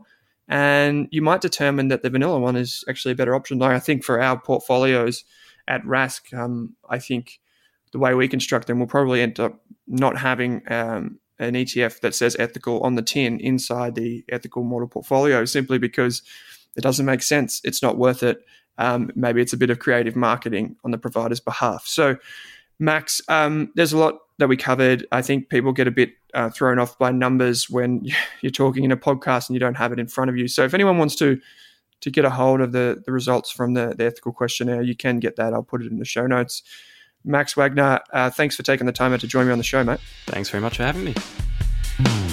and 0.49 1.07
you 1.11 1.21
might 1.21 1.39
determine 1.39 1.87
that 1.87 2.03
the 2.03 2.09
vanilla 2.09 2.37
one 2.37 2.57
is 2.57 2.83
actually 2.89 3.13
a 3.13 3.15
better 3.15 3.33
option. 3.33 3.59
Like 3.59 3.71
I 3.71 3.79
think 3.79 4.03
for 4.03 4.21
our 4.21 4.37
portfolios, 4.37 5.23
at 5.69 5.81
Rask, 5.83 6.33
um, 6.37 6.75
I 6.89 6.99
think 6.99 7.39
the 7.93 7.99
way 7.99 8.13
we 8.13 8.27
construct 8.27 8.67
them, 8.67 8.79
we'll 8.79 8.87
probably 8.87 9.21
end 9.21 9.39
up 9.39 9.63
not 9.87 10.17
having 10.17 10.63
um, 10.69 11.17
an 11.39 11.53
ETF 11.53 12.01
that 12.01 12.13
says 12.13 12.35
ethical 12.37 12.81
on 12.81 12.95
the 12.95 13.01
tin 13.01 13.39
inside 13.39 13.95
the 13.95 14.25
ethical 14.27 14.65
model 14.65 14.89
portfolio 14.89 15.45
simply 15.45 15.77
because 15.77 16.23
it 16.75 16.81
doesn't 16.81 17.05
make 17.05 17.23
sense. 17.23 17.61
It's 17.63 17.81
not 17.81 17.97
worth 17.97 18.21
it. 18.21 18.43
Um, 18.77 19.11
maybe 19.15 19.41
it's 19.41 19.53
a 19.53 19.57
bit 19.57 19.69
of 19.69 19.79
creative 19.79 20.15
marketing 20.15 20.75
on 20.83 20.91
the 20.91 20.97
provider's 20.97 21.39
behalf. 21.39 21.85
So, 21.85 22.17
Max, 22.79 23.21
um, 23.27 23.71
there's 23.75 23.93
a 23.93 23.97
lot 23.97 24.19
that 24.39 24.47
we 24.47 24.57
covered. 24.57 25.05
I 25.11 25.21
think 25.21 25.49
people 25.49 25.71
get 25.71 25.87
a 25.87 25.91
bit 25.91 26.13
uh, 26.33 26.49
thrown 26.49 26.79
off 26.79 26.97
by 26.97 27.11
numbers 27.11 27.69
when 27.69 28.05
you're 28.41 28.51
talking 28.51 28.83
in 28.83 28.91
a 28.91 28.97
podcast 28.97 29.49
and 29.49 29.55
you 29.55 29.59
don't 29.59 29.77
have 29.77 29.91
it 29.91 29.99
in 29.99 30.07
front 30.07 30.29
of 30.29 30.37
you. 30.37 30.47
So, 30.47 30.63
if 30.63 30.73
anyone 30.73 30.97
wants 30.97 31.15
to 31.17 31.39
to 32.01 32.11
get 32.11 32.25
a 32.25 32.29
hold 32.29 32.59
of 32.59 32.73
the, 32.73 33.01
the 33.05 33.13
results 33.13 33.49
from 33.49 33.75
the, 33.75 33.95
the 33.97 34.03
ethical 34.03 34.33
questionnaire, 34.33 34.81
you 34.81 34.93
can 34.93 35.19
get 35.19 35.37
that. 35.37 35.53
I'll 35.53 35.63
put 35.63 35.81
it 35.81 35.89
in 35.89 35.99
the 35.99 36.05
show 36.05 36.27
notes. 36.27 36.61
Max 37.23 37.55
Wagner, 37.55 38.01
uh, 38.11 38.29
thanks 38.29 38.57
for 38.57 38.63
taking 38.63 38.85
the 38.85 38.91
time 38.91 39.13
out 39.13 39.21
to 39.21 39.27
join 39.27 39.45
me 39.45 39.53
on 39.53 39.57
the 39.57 39.63
show, 39.63 39.85
mate. 39.85 40.01
Thanks 40.25 40.49
very 40.49 40.61
much 40.61 40.75
for 40.75 40.83
having 40.83 41.05
me. 41.05 42.32